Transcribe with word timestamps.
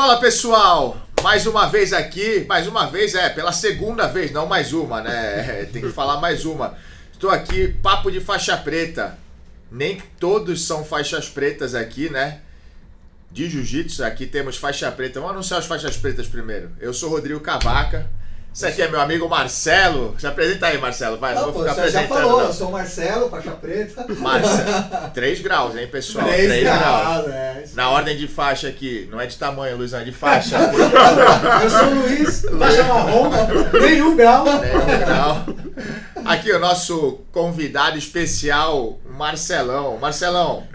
Fala 0.00 0.16
pessoal, 0.16 0.96
mais 1.22 1.44
uma 1.46 1.66
vez 1.66 1.92
aqui, 1.92 2.46
mais 2.48 2.66
uma 2.66 2.86
vez 2.86 3.14
é, 3.14 3.28
pela 3.28 3.52
segunda 3.52 4.06
vez, 4.08 4.32
não 4.32 4.46
mais 4.46 4.72
uma, 4.72 5.02
né? 5.02 5.68
Tem 5.70 5.82
que 5.82 5.90
falar 5.90 6.18
mais 6.18 6.46
uma. 6.46 6.74
Estou 7.12 7.28
aqui, 7.28 7.68
papo 7.82 8.10
de 8.10 8.18
faixa 8.18 8.56
preta. 8.56 9.18
Nem 9.70 10.02
todos 10.18 10.66
são 10.66 10.82
faixas 10.82 11.28
pretas 11.28 11.74
aqui, 11.74 12.08
né? 12.08 12.40
De 13.30 13.46
jiu-jitsu, 13.50 14.02
aqui 14.02 14.24
temos 14.24 14.56
faixa 14.56 14.90
preta. 14.90 15.20
Vamos 15.20 15.34
anunciar 15.34 15.60
as 15.60 15.66
faixas 15.66 15.98
pretas 15.98 16.26
primeiro. 16.26 16.70
Eu 16.80 16.94
sou 16.94 17.10
Rodrigo 17.10 17.40
Cavaca. 17.40 18.08
Esse 18.52 18.66
aqui 18.66 18.82
é 18.82 18.88
meu 18.88 19.00
amigo 19.00 19.28
Marcelo. 19.28 20.14
Se 20.18 20.26
apresenta 20.26 20.66
aí, 20.66 20.78
Marcelo. 20.78 21.16
Vai, 21.18 21.34
não, 21.34 21.46
não 21.46 21.52
vou 21.52 21.62
ficar 21.62 21.74
você 21.74 21.88
já 21.88 22.00
apresentando. 22.00 22.18
falou, 22.18 22.40
não. 22.40 22.46
eu 22.48 22.52
sou 22.52 22.68
o 22.68 22.72
Marcelo, 22.72 23.30
faixa 23.30 23.50
preta. 23.52 24.06
Marcelo. 24.18 25.10
3 25.14 25.40
graus, 25.40 25.76
hein, 25.76 25.86
pessoal? 25.86 26.26
Três 26.26 26.48
Três 26.48 26.64
graus, 26.64 27.28
é. 27.28 27.62
isso. 27.64 27.76
Na 27.76 27.90
ordem 27.90 28.16
de 28.16 28.26
faixa 28.26 28.68
aqui, 28.68 29.08
não 29.10 29.20
é 29.20 29.26
de 29.26 29.36
tamanho, 29.36 29.76
Luizão, 29.76 30.00
é 30.00 30.04
de 30.04 30.12
faixa. 30.12 30.56
Eu 31.62 31.70
sou 31.70 31.86
o 31.86 31.94
Luiz, 32.00 32.42
faixa 32.58 32.84
marrom, 32.84 33.30
nenhum 33.80 34.16
grau. 34.16 34.44
É, 34.48 34.98
legal. 34.98 35.46
Aqui 36.24 36.50
o 36.52 36.58
nosso 36.58 37.20
convidado 37.30 37.96
especial, 37.96 38.98
Marcelão. 39.06 39.96
Marcelão, 39.96 40.66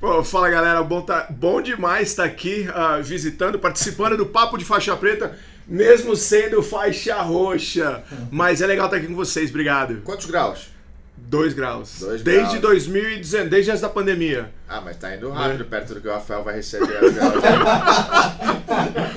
Pô, 0.00 0.22
fala 0.22 0.48
galera, 0.48 0.80
bom, 0.84 1.02
tá, 1.02 1.26
bom 1.28 1.60
demais 1.60 2.10
estar 2.10 2.22
aqui 2.22 2.68
ah, 2.72 3.00
visitando, 3.02 3.58
participando 3.58 4.16
do 4.16 4.26
Papo 4.26 4.56
de 4.56 4.64
Faixa 4.64 4.96
Preta, 4.96 5.36
mesmo 5.68 6.16
sendo 6.16 6.62
faixa 6.62 7.20
roxa. 7.20 8.02
Mas 8.30 8.62
é 8.62 8.66
legal 8.66 8.86
estar 8.86 8.96
aqui 8.96 9.06
com 9.06 9.14
vocês, 9.14 9.50
obrigado. 9.50 10.00
quantos 10.02 10.26
graus? 10.26 10.70
Dois 11.16 11.52
graus. 11.52 11.98
Dois 12.00 12.22
desde 12.22 12.58
graus. 12.58 12.86
2019, 12.86 13.50
desde 13.50 13.70
antes 13.70 13.82
da 13.82 13.88
pandemia. 13.88 14.50
Ah, 14.68 14.80
mas 14.80 14.96
tá 14.96 15.14
indo 15.14 15.28
rápido 15.30 15.64
perto 15.66 15.94
do 15.94 16.00
que 16.00 16.08
o 16.08 16.12
Rafael 16.12 16.42
vai 16.42 16.54
receber. 16.54 16.96
agora. 16.96 18.20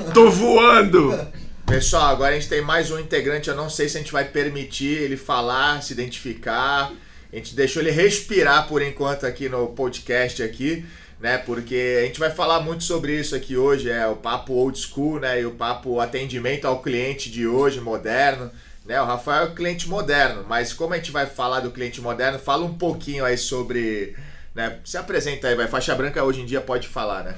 Tô 0.13 0.29
voando! 0.29 1.17
Pessoal, 1.65 2.07
agora 2.07 2.31
a 2.31 2.33
gente 2.33 2.49
tem 2.49 2.61
mais 2.61 2.91
um 2.91 2.99
integrante. 2.99 3.49
Eu 3.49 3.55
não 3.55 3.69
sei 3.69 3.87
se 3.87 3.97
a 3.97 4.01
gente 4.01 4.11
vai 4.11 4.25
permitir 4.25 4.97
ele 4.97 5.15
falar, 5.15 5.81
se 5.81 5.93
identificar. 5.93 6.91
A 7.31 7.35
gente 7.35 7.55
deixou 7.55 7.81
ele 7.81 7.91
respirar 7.91 8.67
por 8.67 8.81
enquanto 8.81 9.25
aqui 9.25 9.47
no 9.47 9.67
podcast 9.67 10.43
aqui, 10.43 10.85
né? 11.21 11.37
Porque 11.37 11.99
a 12.01 12.05
gente 12.05 12.19
vai 12.19 12.31
falar 12.31 12.59
muito 12.61 12.83
sobre 12.83 13.17
isso 13.17 13.35
aqui 13.35 13.55
hoje, 13.55 13.89
é 13.89 14.07
o 14.07 14.15
papo 14.15 14.53
old 14.53 14.77
school, 14.77 15.19
né? 15.19 15.39
E 15.39 15.45
o 15.45 15.51
papo 15.51 15.99
atendimento 15.99 16.65
ao 16.65 16.81
cliente 16.81 17.29
de 17.29 17.47
hoje, 17.47 17.79
moderno. 17.79 18.51
Né? 18.83 18.99
O 18.99 19.05
Rafael 19.05 19.43
é 19.43 19.49
o 19.49 19.55
cliente 19.55 19.87
moderno, 19.87 20.43
mas 20.49 20.73
como 20.73 20.93
a 20.93 20.97
gente 20.97 21.11
vai 21.11 21.27
falar 21.27 21.59
do 21.59 21.69
cliente 21.69 22.01
moderno, 22.01 22.39
fala 22.39 22.65
um 22.65 22.73
pouquinho 22.73 23.23
aí 23.23 23.37
sobre. 23.37 24.15
Né? 24.55 24.79
Se 24.83 24.97
apresenta 24.97 25.47
aí, 25.47 25.55
vai. 25.55 25.67
Faixa 25.67 25.93
branca 25.93 26.23
hoje 26.23 26.41
em 26.41 26.45
dia 26.45 26.59
pode 26.59 26.87
falar, 26.87 27.23
né? 27.23 27.37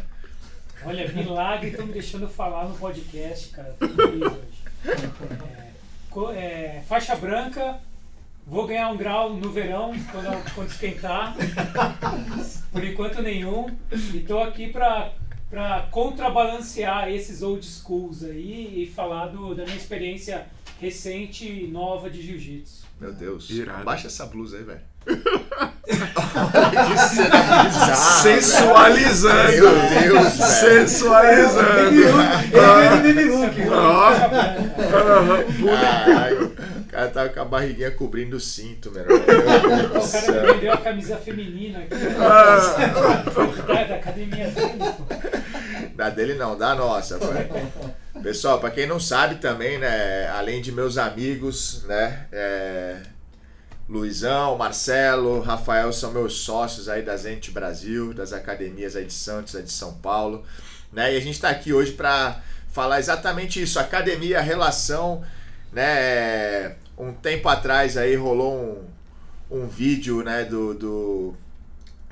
Olha, 0.85 1.07
milagre 1.09 1.69
estão 1.69 1.85
me 1.85 1.93
deixando 1.93 2.27
falar 2.27 2.67
no 2.67 2.75
podcast, 2.75 3.49
cara. 3.49 3.75
Tô 3.77 3.87
feliz 3.89 4.21
hoje. 4.21 4.63
É, 6.35 6.77
é, 6.77 6.83
faixa 6.87 7.15
branca, 7.15 7.79
vou 8.45 8.67
ganhar 8.67 8.89
um 8.89 8.97
grau 8.97 9.33
no 9.33 9.49
verão, 9.51 9.93
quando, 10.11 10.53
quando 10.55 10.69
esquentar. 10.69 11.35
Por 12.71 12.83
enquanto 12.83 13.21
nenhum. 13.21 13.67
E 14.13 14.19
tô 14.19 14.39
aqui 14.39 14.67
pra, 14.67 15.11
pra 15.49 15.87
contrabalancear 15.91 17.09
esses 17.09 17.41
old 17.41 17.65
schools 17.65 18.23
aí 18.23 18.83
e 18.83 18.87
falar 18.93 19.27
do- 19.27 19.53
da 19.55 19.63
minha 19.63 19.75
experiência 19.77 20.45
recente 20.79 21.45
e 21.47 21.67
nova 21.67 22.09
de 22.09 22.21
jiu-jitsu. 22.21 22.83
Meu 22.99 23.13
Deus. 23.13 23.49
Irado. 23.49 23.83
Baixa 23.83 24.07
essa 24.07 24.25
blusa 24.25 24.57
aí, 24.57 24.63
velho. 24.63 24.81
bizarra, 26.89 27.95
Sensualizando! 28.21 29.51
Meu 29.51 29.89
Deus, 29.89 30.37
velho. 30.37 30.87
Sensualizando! 30.87 32.01
Look. 33.31 33.55
Ó, 33.71 34.11
Faixa 36.13 36.42
cara 36.93 37.07
tava 37.09 37.29
com 37.29 37.39
a 37.41 37.45
barriguinha 37.45 37.91
cobrindo 37.91 38.37
o 38.37 38.39
cinto, 38.39 38.91
meu 38.91 39.03
irmão. 39.03 39.19
O 40.03 40.11
cara 40.11 40.41
me 40.41 40.53
vendeu 40.53 40.73
a 40.73 40.77
camisa 40.77 41.17
feminina 41.17 41.79
aqui. 41.79 41.95
Ah, 42.19 43.23
Da, 43.67 43.83
da 43.83 43.95
academia 43.95 44.47
dele. 44.49 45.93
Da 45.95 46.09
dele 46.09 46.33
não, 46.35 46.57
da 46.57 46.75
nossa. 46.75 47.17
pai. 47.17 47.49
Pessoal, 48.21 48.59
pra 48.59 48.71
quem 48.71 48.87
não 48.87 48.99
sabe 48.99 49.35
também, 49.35 49.77
né? 49.77 50.27
Além 50.29 50.61
de 50.61 50.71
meus 50.71 50.97
amigos, 50.97 51.83
né? 51.83 52.27
é, 52.31 52.97
Luizão, 53.89 54.57
Marcelo, 54.57 55.41
Rafael 55.41 55.91
são 55.91 56.11
meus 56.11 56.37
sócios 56.41 56.87
aí 56.87 57.01
da 57.01 57.17
Zente 57.17 57.51
Brasil, 57.51 58.13
das 58.13 58.31
academias 58.31 58.95
aí 58.95 59.05
de 59.05 59.13
Santos, 59.13 59.55
aí 59.55 59.63
de 59.63 59.71
São 59.71 59.93
Paulo, 59.95 60.43
né? 60.91 61.13
E 61.13 61.17
a 61.17 61.19
gente 61.19 61.39
tá 61.39 61.49
aqui 61.49 61.73
hoje 61.73 61.91
pra 61.91 62.41
falar 62.69 62.99
exatamente 62.99 63.61
isso, 63.61 63.77
academia, 63.79 64.39
relação, 64.41 65.21
né? 65.71 66.75
Um 66.97 67.11
tempo 67.13 67.49
atrás 67.49 67.97
aí 67.97 68.15
rolou 68.15 68.87
um, 69.51 69.59
um 69.63 69.67
vídeo, 69.67 70.23
né, 70.23 70.43
do, 70.43 70.73
do 70.73 71.33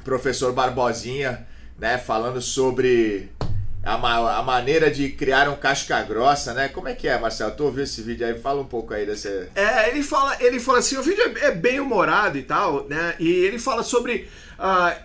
professor 0.04 0.54
Barbosinha, 0.54 1.48
né, 1.78 1.98
falando 1.98 2.42
sobre 2.42 3.30
a, 3.84 3.98
ma- 3.98 4.38
a 4.38 4.44
maneira 4.44 4.90
de 4.92 5.10
criar 5.10 5.50
um 5.50 5.56
casca 5.56 6.02
grossa, 6.04 6.54
né? 6.54 6.68
Como 6.68 6.88
é 6.88 6.94
que 6.94 7.08
é, 7.08 7.18
Marcelo? 7.20 7.52
Tu 7.52 7.64
ouviu 7.64 7.84
esse 7.84 8.02
vídeo 8.02 8.26
aí? 8.28 8.38
Fala 8.38 8.62
um 8.62 8.66
pouco 8.66 8.94
aí 8.94 9.06
desse... 9.06 9.48
É, 9.56 9.90
ele 9.90 10.04
fala, 10.04 10.38
ele 10.40 10.60
fala 10.60 10.80
assim, 10.80 10.98
o 10.98 11.02
vídeo 11.02 11.24
é, 11.38 11.48
é 11.48 11.52
bem 11.52 11.80
humorado 11.80 12.38
e 12.38 12.44
tal, 12.44 12.88
né? 12.88 13.16
E 13.20 13.28
ele 13.28 13.58
fala 13.58 13.82
sobre 13.84 14.30
ah, 14.64 14.96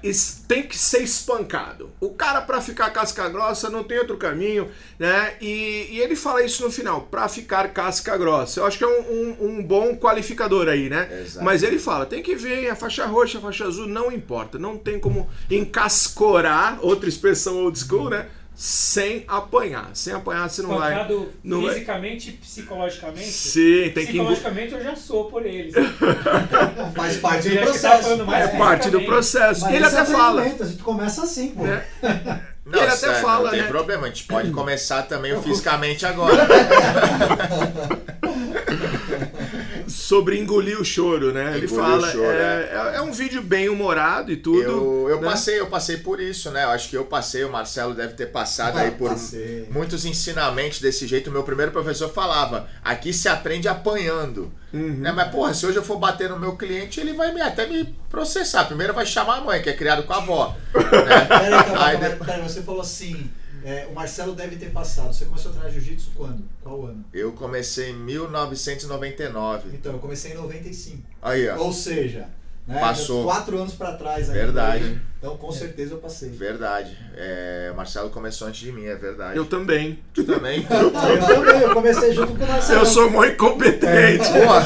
tem 0.46 0.62
que 0.64 0.76
ser 0.78 1.02
espancado. 1.02 1.90
O 1.98 2.10
cara 2.10 2.42
pra 2.42 2.60
ficar 2.60 2.90
casca 2.90 3.26
grossa 3.28 3.70
não 3.70 3.82
tem 3.82 3.98
outro 3.98 4.16
caminho, 4.18 4.70
né? 4.98 5.34
E, 5.40 5.88
e 5.92 5.98
ele 6.00 6.14
fala 6.14 6.42
isso 6.44 6.62
no 6.62 6.70
final, 6.70 7.00
pra 7.02 7.26
ficar 7.28 7.68
casca 7.72 8.16
grossa. 8.18 8.60
Eu 8.60 8.66
acho 8.66 8.76
que 8.76 8.84
é 8.84 8.86
um, 8.86 9.00
um- 9.00 9.36
um 9.46 9.62
bom 9.62 9.96
qualificador 9.96 10.68
aí, 10.68 10.90
né? 10.90 11.08
Exato. 11.22 11.44
Mas 11.44 11.62
ele 11.62 11.78
fala, 11.78 12.04
tem 12.04 12.22
que 12.22 12.34
vir 12.34 12.68
a 12.68 12.76
faixa 12.76 13.06
roxa, 13.06 13.38
a 13.38 13.40
faixa 13.40 13.64
azul, 13.66 13.86
não 13.86 14.12
importa, 14.12 14.58
não 14.58 14.76
tem 14.76 15.00
como 15.00 15.26
encascorar, 15.50 16.78
outra 16.82 17.08
expressão 17.08 17.56
old 17.64 17.78
school, 17.78 18.10
né? 18.10 18.26
Sem 18.56 19.24
apanhar. 19.28 19.90
Sem 19.92 20.14
apanhar 20.14 20.48
você 20.48 20.62
não 20.62 20.78
vai. 20.78 20.92
Pancado 20.94 21.32
não 21.44 21.60
vai- 21.62 21.74
fisicamente 21.74 22.30
e 22.30 22.32
psicologicamente. 22.32 23.30
Sim, 23.30 23.90
tem 23.94 24.06
que 24.06 24.16
engo- 24.18 24.26
Psicologicamente 24.32 24.72
eu 24.74 24.82
já 24.82 24.96
sou 24.96 25.26
por 25.26 25.44
eles. 25.44 25.74
Faz 26.96 27.18
parte 27.18 27.48
do 27.50 27.54
que 27.54 27.58
tá 27.58 27.64
processo. 27.66 28.24
mais 28.24 28.44
É 28.54 28.56
parte 28.58 28.90
do 28.90 29.00
processo. 29.02 29.60
Mas 29.60 29.74
ele 29.74 29.84
é 29.84 29.88
até 29.88 30.04
fala. 30.06 30.42
A 30.42 30.48
gente 30.48 30.82
começa 30.82 31.22
assim, 31.22 31.50
pô. 31.50 31.64
né? 31.64 31.84
Não, 32.66 32.80
ele 32.82 32.90
até 32.90 33.14
fala, 33.20 33.44
não 33.44 33.50
tem 33.52 33.60
né? 33.62 33.68
problema, 33.68 34.06
a 34.06 34.08
gente 34.08 34.24
pode 34.24 34.50
começar 34.50 35.02
também 35.02 35.32
o 35.32 35.40
fisicamente 35.40 36.04
agora. 36.04 36.48
sobre 40.06 40.38
engolir 40.38 40.80
o 40.80 40.84
choro, 40.84 41.32
né? 41.32 41.56
Ele 41.56 41.66
Engolir 41.66 41.84
fala. 41.84 42.06
o 42.06 42.10
choro, 42.12 42.24
é, 42.30 42.92
é- 42.94 42.96
é 42.96 43.00
um 43.02 43.10
vídeo 43.12 43.42
bem 43.42 43.68
humorado 43.68 44.30
e 44.30 44.36
tudo. 44.36 44.60
Eu, 44.62 45.06
eu 45.10 45.20
né? 45.20 45.28
passei, 45.28 45.58
eu 45.58 45.66
passei 45.66 45.96
por 45.96 46.20
isso, 46.20 46.50
né? 46.52 46.62
Eu 46.64 46.70
acho 46.70 46.88
que 46.88 46.96
eu 46.96 47.04
passei, 47.04 47.42
o 47.44 47.50
Marcelo 47.50 47.92
deve 47.92 48.14
ter 48.14 48.26
passado 48.26 48.78
Ah, 48.78 48.82
aí 48.82 48.92
por 48.92 49.10
passei. 49.10 49.66
muitos 49.70 50.04
ensinamentos 50.04 50.80
desse 50.80 51.06
jeito. 51.06 51.28
O 51.28 51.32
meu 51.32 51.42
primeiro 51.42 51.72
professor 51.72 52.08
falava: 52.08 52.68
aqui 52.84 53.12
se 53.12 53.28
aprende 53.28 53.66
apanhando. 53.66 54.52
Uhum. 54.72 54.98
Né? 54.98 55.10
Mas, 55.12 55.30
porra, 55.30 55.54
se 55.54 55.66
hoje 55.66 55.76
eu 55.78 55.82
for 55.84 55.98
bater 55.98 56.28
no 56.28 56.38
meu 56.38 56.56
cliente, 56.56 57.00
ele 57.00 57.12
vai 57.12 57.32
me, 57.32 57.40
até 57.40 57.66
me 57.66 57.84
processar. 58.10 58.64
Primeiro 58.66 58.92
vai 58.94 59.06
chamar 59.06 59.38
a 59.38 59.40
mãe, 59.40 59.60
que 59.62 59.70
é 59.70 59.72
criado 59.72 60.02
com 60.04 60.12
a 60.12 60.16
avó. 60.18 60.54
né? 60.74 60.82
Peraí, 61.26 61.64
calma, 61.64 61.86
Aí 61.86 61.98
calma, 61.98 62.08
de- 62.10 62.24
peraí, 62.24 62.42
você 62.42 62.62
falou 62.62 62.80
assim, 62.82 63.30
é, 63.66 63.84
o 63.90 63.92
Marcelo 63.92 64.32
deve 64.32 64.54
ter 64.54 64.70
passado. 64.70 65.12
Você 65.12 65.24
começou 65.24 65.50
a 65.50 65.54
treinar 65.54 65.72
jiu-jitsu 65.72 66.12
quando? 66.14 66.44
Qual 66.62 66.86
ano? 66.86 67.04
Eu 67.12 67.32
comecei 67.32 67.90
em 67.90 67.96
1999. 67.96 69.70
Então, 69.74 69.94
eu 69.94 69.98
comecei 69.98 70.30
em 70.30 70.36
95. 70.36 71.02
Aí, 71.20 71.48
ó. 71.48 71.58
Ou 71.58 71.72
seja, 71.72 72.28
né, 72.66 72.80
Passou. 72.80 73.24
quatro 73.24 73.58
anos 73.58 73.74
pra 73.74 73.92
trás. 73.92 74.28
ainda. 74.28 74.32
Verdade. 74.32 75.00
Então, 75.18 75.36
com 75.36 75.50
certeza 75.50 75.94
eu 75.94 75.98
passei. 75.98 76.28
Verdade. 76.30 76.96
É, 77.16 77.70
o 77.72 77.76
Marcelo 77.76 78.10
começou 78.10 78.46
antes 78.46 78.60
de 78.60 78.70
mim, 78.70 78.84
é 78.86 78.94
verdade. 78.94 79.36
Eu 79.36 79.44
também. 79.46 79.98
Tu 80.12 80.22
também? 80.24 80.64
Eu 80.70 80.90
também, 80.90 81.62
eu 81.62 81.72
comecei 81.72 82.12
junto 82.12 82.34
com 82.36 82.44
o 82.44 82.46
Marcelo. 82.48 82.80
Eu 82.80 82.86
sou 82.86 83.10
mó 83.10 83.24
incompetente. 83.24 84.24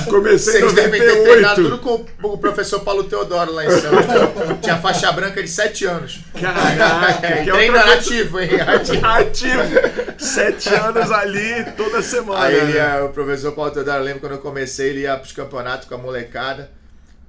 Comecei 0.08 0.56
em 0.60 0.64
Vocês 0.64 0.72
devem 0.74 1.00
ter 1.00 1.22
treinado 1.22 1.54
tudo 1.62 1.70
98. 1.76 2.12
com 2.20 2.28
o 2.28 2.38
professor 2.38 2.80
Paulo 2.80 3.04
Teodoro 3.04 3.52
lá 3.52 3.64
em 3.64 3.70
Santos. 3.70 4.06
pô. 4.06 4.54
Tinha 4.60 4.76
faixa 4.78 5.10
branca 5.12 5.42
de 5.42 5.48
7 5.48 5.84
anos. 5.86 6.20
Caraca, 6.38 7.26
É, 7.26 7.44
que 7.44 7.50
é 7.50 7.52
treino 7.52 7.76
outra 7.76 7.94
ativo, 7.94 8.40
hein? 8.40 8.50
Ativo. 8.60 9.06
Ativo. 9.06 9.62
Sete 10.18 10.68
anos 10.74 11.10
ali, 11.10 11.64
toda 11.76 12.02
semana. 12.02 12.44
Aí 12.44 12.54
ele 12.56 12.72
né? 12.74 13.00
o 13.02 13.08
professor 13.10 13.52
Paulo 13.52 13.70
Teodoro, 13.70 13.98
eu 13.98 14.04
lembro 14.04 14.20
quando 14.20 14.32
eu 14.32 14.38
comecei, 14.38 14.90
ele 14.90 15.00
ia 15.02 15.16
pros 15.16 15.32
campeonatos 15.32 15.88
com 15.88 15.94
a 15.94 15.98
molecada. 15.98 16.70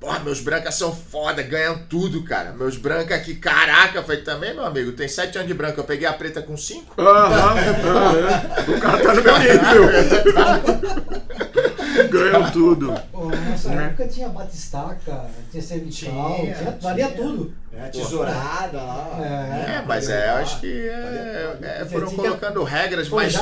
Porra, 0.02 0.18
meus 0.22 0.42
brancas 0.42 0.74
são 0.74 0.92
foda, 0.96 1.44
ganham 1.44 1.78
tudo, 1.88 2.24
cara. 2.24 2.52
Meus 2.54 2.76
brancas 2.76 3.16
aqui, 3.16 3.36
caraca, 3.36 4.02
falei, 4.02 4.24
também, 4.24 4.52
meu 4.52 4.66
amigo, 4.66 4.94
tem 4.94 5.08
7 5.08 5.38
anos 5.38 5.48
de 5.48 5.54
branca, 5.54 5.80
eu 5.80 5.84
peguei 5.84 6.08
a 6.08 6.14
preta 6.14 6.42
com 6.42 6.58
5. 6.58 7.00
Aham, 7.00 7.54
aham. 7.54 8.76
O 8.76 8.82
cara 8.82 8.98
tá 9.04 9.14
no 9.14 9.22
meu 9.24 9.38
nível. 9.38 11.12
ganham 12.10 12.52
tudo. 12.52 12.94
Pô, 13.12 13.26
nossa 13.30 13.70
Né? 13.70 13.86
época 13.86 14.08
tinha 14.08 14.28
batistaca, 14.30 15.26
tinha 15.52 15.62
cervical, 15.62 16.36
Tinha, 16.36 16.56
tinha, 16.56 16.78
valia 16.82 17.06
tinha. 17.06 17.18
tudo. 17.18 17.54
É, 17.72 17.88
tesourada 17.90 18.78
lá. 18.78 19.18
É. 19.22 19.76
É, 19.78 19.84
mas 19.88 20.10
é, 20.10 20.30
eu 20.30 20.34
acho 20.38 20.60
que 20.60 20.90
é, 20.90 21.58
é, 21.62 21.86
foram 21.86 22.12
colocando 22.12 22.64
regras 22.64 23.08
mais 23.08 23.36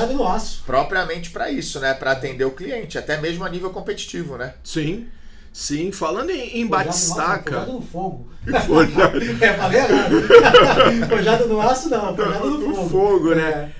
propriamente 0.66 1.30
para 1.30 1.50
isso, 1.50 1.80
né? 1.80 1.94
Para 1.94 2.12
atender 2.12 2.44
o 2.44 2.50
cliente, 2.50 2.98
até 2.98 3.16
mesmo 3.16 3.44
a 3.44 3.48
nível 3.48 3.70
competitivo, 3.70 4.36
né? 4.36 4.54
Sim, 4.62 5.08
sim. 5.52 5.90
Falando 5.92 6.30
em, 6.30 6.60
em 6.60 6.68
Forjado 6.68 6.68
batistaca. 6.68 7.42
Forjado 7.52 7.72
no 7.72 7.82
fogo. 7.82 8.30
Forjado 8.66 9.18
É, 9.44 9.52
falei 9.54 9.78
errado. 9.80 10.14
forjado 11.08 11.48
no 11.48 11.60
aço 11.60 11.88
não, 11.90 12.16
forjado 12.16 12.50
no 12.50 12.58
no 12.68 12.74
fogo. 12.74 12.88
fogo, 12.88 13.34
né? 13.34 13.48
É, 13.48 13.70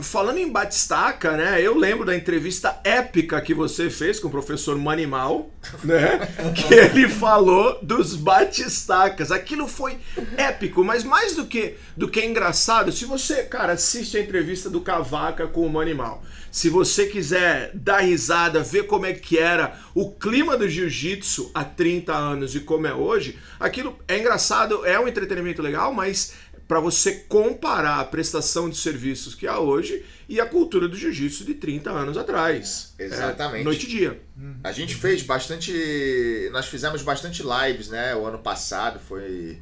falando 0.00 0.38
em 0.38 0.50
batistaca, 0.50 1.36
né? 1.36 1.60
Eu 1.60 1.76
lembro 1.76 2.06
da 2.06 2.16
entrevista 2.16 2.80
épica 2.82 3.40
que 3.40 3.52
você 3.52 3.90
fez 3.90 4.18
com 4.18 4.28
o 4.28 4.30
professor 4.30 4.76
Manimal, 4.78 5.50
né? 5.84 6.18
que 6.56 6.74
ele 6.74 7.08
falou 7.08 7.78
dos 7.82 8.16
batistacas. 8.16 9.30
Aquilo 9.30 9.68
foi 9.68 9.98
épico, 10.36 10.82
mas 10.82 11.04
mais 11.04 11.36
do 11.36 11.44
que 11.44 11.76
do 11.96 12.08
que 12.08 12.24
engraçado, 12.24 12.90
se 12.90 13.04
você, 13.04 13.42
cara, 13.42 13.74
assiste 13.74 14.16
a 14.16 14.20
entrevista 14.22 14.70
do 14.70 14.80
Cavaca 14.80 15.46
com 15.46 15.66
o 15.66 15.70
Manimal, 15.70 16.24
se 16.50 16.70
você 16.70 17.06
quiser 17.06 17.70
dar 17.74 18.00
risada, 18.00 18.62
ver 18.62 18.84
como 18.84 19.04
é 19.06 19.12
que 19.12 19.38
era 19.38 19.78
o 19.94 20.10
clima 20.10 20.56
do 20.56 20.68
jiu-jitsu 20.68 21.50
há 21.54 21.62
30 21.62 22.12
anos 22.12 22.54
e 22.54 22.60
como 22.60 22.86
é 22.86 22.94
hoje, 22.94 23.38
aquilo 23.58 23.98
é 24.08 24.18
engraçado, 24.18 24.84
é 24.86 24.98
um 24.98 25.06
entretenimento 25.06 25.60
legal, 25.60 25.92
mas 25.92 26.32
para 26.70 26.78
você 26.78 27.24
comparar 27.28 27.98
a 27.98 28.04
prestação 28.04 28.70
de 28.70 28.76
serviços 28.76 29.34
que 29.34 29.44
há 29.44 29.58
hoje 29.58 30.04
e 30.28 30.40
a 30.40 30.46
cultura 30.46 30.86
do 30.86 30.96
jiu-jitsu 30.96 31.44
de 31.44 31.54
30 31.54 31.90
anos 31.90 32.16
atrás. 32.16 32.94
É, 32.96 33.06
exatamente. 33.06 33.62
É, 33.62 33.64
noite 33.64 33.86
e 33.86 33.88
dia. 33.88 34.20
A 34.62 34.70
gente 34.70 34.94
fez 34.94 35.20
bastante. 35.24 36.48
Nós 36.52 36.66
fizemos 36.66 37.02
bastante 37.02 37.42
lives, 37.42 37.88
né? 37.88 38.14
O 38.14 38.24
ano 38.24 38.38
passado 38.38 39.00
foi 39.00 39.58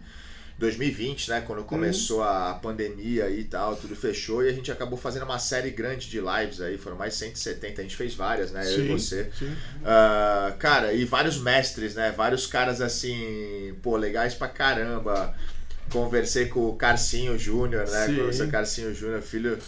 2020, 0.59 1.31
né? 1.31 1.41
Quando 1.47 1.65
começou 1.65 2.23
a 2.23 2.53
pandemia 2.53 3.31
e 3.31 3.43
tal, 3.45 3.75
tudo 3.75 3.97
fechou 3.97 4.45
e 4.45 4.51
a 4.51 4.53
gente 4.53 4.71
acabou 4.71 4.99
fazendo 4.99 5.23
uma 5.23 5.39
série 5.39 5.71
grande 5.71 6.11
de 6.11 6.21
lives 6.21 6.61
aí. 6.61 6.77
Foram 6.77 6.99
mais 6.99 7.15
170, 7.15 7.81
a 7.81 7.85
gente 7.85 7.97
fez 7.97 8.15
várias, 8.15 8.53
né? 8.53 8.71
Eu 8.71 8.85
e 8.85 8.89
você. 8.89 9.31
sim. 9.39 9.57
Ah, 9.83 10.55
cara, 10.59 10.93
e 10.93 11.07
vários 11.07 11.39
mestres, 11.39 11.95
né? 11.95 12.13
Vários 12.15 12.47
caras 12.47 12.83
assim, 12.83 13.75
pô, 13.83 13.97
legais 13.97 14.35
pra 14.35 14.47
caramba. 14.47 15.35
Conversei 15.91 16.47
com 16.47 16.69
o 16.69 16.75
Carcinho 16.77 17.39
Júnior, 17.39 17.89
né? 17.89 18.07
Sim. 18.07 18.17
Com 18.17 18.23
o 18.23 18.33
seu 18.33 18.49
Carcinho 18.49 18.95
Júnior, 18.95 19.23
filho, 19.23 19.59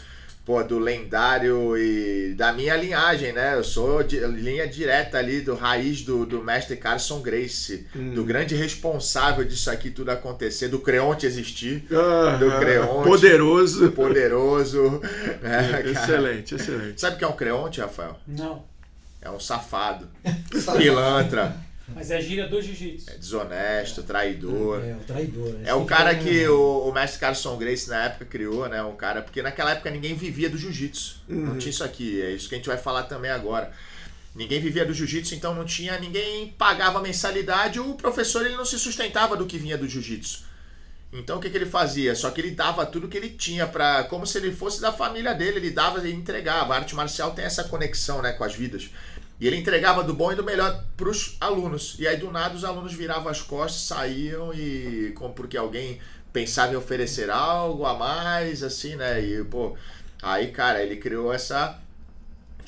pô, 0.44 0.62
do 0.62 0.78
lendário 0.78 1.76
e 1.76 2.34
da 2.37 2.52
minha 2.52 2.75
linhagem, 2.76 3.32
né? 3.32 3.55
Eu 3.55 3.62
sou 3.64 4.02
de 4.02 4.19
linha 4.20 4.67
direta 4.67 5.19
ali 5.19 5.40
do 5.40 5.55
raiz 5.55 6.02
do, 6.02 6.25
do 6.26 6.43
mestre 6.43 6.76
Carson 6.76 7.20
Grace, 7.20 7.87
Hum. 7.94 8.14
do 8.14 8.25
grande 8.25 8.55
responsável 8.55 9.44
disso 9.44 9.70
aqui 9.70 9.90
tudo 9.90 10.11
acontecer, 10.11 10.69
do 10.69 10.78
Creonte 10.81 11.26
existir, 11.26 11.84
Ah, 11.93 12.37
do 12.37 12.50
Creonte, 12.58 13.08
Poderoso. 13.08 13.93
poderoso. 13.93 15.00
né, 15.43 15.82
excelente, 15.87 16.55
excelente. 16.55 17.00
Sabe 17.00 17.16
o 17.16 17.19
que 17.19 17.25
é 17.25 17.28
um 17.28 17.32
Creonte, 17.37 17.81
Rafael? 17.81 18.19
Não. 18.26 18.64
É 19.23 19.31
um 19.31 19.38
safado, 19.38 20.08
pilantra. 20.78 21.55
Mas 21.94 22.10
é 22.10 22.20
gíria 22.20 22.46
do 22.46 22.60
jiu-jitsu. 22.60 23.10
É 23.10 23.19
desonesto, 23.19 24.02
traidor. 24.02 24.82
É, 24.84 24.94
o 24.94 25.04
traidor. 25.04 25.52
né? 25.54 25.62
É 25.66 25.75
o 25.75 25.78
Tem 25.78 25.87
cara 25.87 26.14
que 26.14 26.46
o, 26.48 26.88
o 26.88 26.92
mestre 26.92 27.20
Carson 27.20 27.56
Grace 27.56 27.88
na 27.88 28.04
época 28.04 28.25
criou, 28.25 28.69
né? 28.69 28.82
Um 28.82 28.96
cara, 28.96 29.22
porque 29.22 29.42
naquela 29.42 29.72
época 29.72 29.90
ninguém 29.90 30.14
vivia 30.14 30.48
do 30.48 30.56
jiu-jitsu. 30.56 31.22
Não 31.28 31.58
tinha 31.58 31.70
isso 31.70 31.84
aqui, 31.84 32.20
é 32.22 32.32
isso 32.32 32.48
que 32.48 32.54
a 32.54 32.58
gente 32.58 32.69
vai 32.69 32.78
falar 32.78 33.04
também 33.04 33.31
agora. 33.31 33.72
Ninguém 34.34 34.60
vivia 34.60 34.84
do 34.84 34.94
jiu-jitsu, 34.94 35.34
então 35.34 35.54
não 35.54 35.64
tinha, 35.64 35.98
ninguém 35.98 36.54
pagava 36.56 37.00
mensalidade, 37.00 37.81
o 37.81 37.94
professor 37.94 38.46
ele 38.46 38.56
não 38.56 38.64
se 38.64 38.78
sustentava 38.78 39.37
do 39.37 39.44
que 39.44 39.58
vinha 39.58 39.76
do 39.76 39.88
jiu-jitsu. 39.88 40.44
Então 41.12 41.38
o 41.38 41.40
que, 41.40 41.50
que 41.50 41.56
ele 41.56 41.66
fazia? 41.66 42.14
Só 42.14 42.31
que 42.31 42.40
ele 42.40 42.52
dava 42.52 42.87
tudo 42.87 43.08
que 43.08 43.16
ele 43.16 43.31
tinha 43.31 43.66
para 43.66 44.04
como 44.04 44.25
se 44.25 44.38
ele 44.38 44.52
fosse 44.52 44.81
da 44.81 44.92
família 44.92 45.34
dele, 45.34 45.56
ele 45.58 45.70
dava 45.70 46.06
e 46.06 46.12
entregava. 46.12 46.75
A 46.75 46.76
arte 46.76 46.94
marcial 46.94 47.32
tem 47.32 47.44
essa 47.44 47.64
conexão, 47.64 48.22
né, 48.22 48.32
com 48.32 48.44
as 48.44 48.54
vidas. 48.54 48.90
E 49.40 49.46
ele 49.46 49.56
entregava 49.56 50.04
do 50.04 50.12
bom 50.12 50.31
e 50.32 50.34
do 50.34 50.44
melhor 50.44 50.84
para 50.96 51.08
os 51.08 51.37
alunos. 51.40 51.96
E 51.98 52.06
aí 52.06 52.16
do 52.16 52.31
nada 52.31 52.54
os 52.54 52.64
alunos 52.64 52.92
viravam 52.92 53.31
as 53.31 53.40
costas, 53.40 53.82
saíam 53.82 54.52
e 54.52 55.12
como 55.16 55.32
porque 55.32 55.56
alguém 55.56 55.98
pensava 56.32 56.75
em 56.75 56.76
oferecer 56.76 57.31
algo 57.31 57.87
a 57.87 57.94
mais, 57.94 58.62
assim, 58.62 58.96
né? 58.96 59.20
E 59.20 59.42
pô, 59.44 59.76
aí 60.22 60.48
cara, 60.48 60.82
ele 60.82 60.96
criou 60.96 61.32
essa 61.32 61.81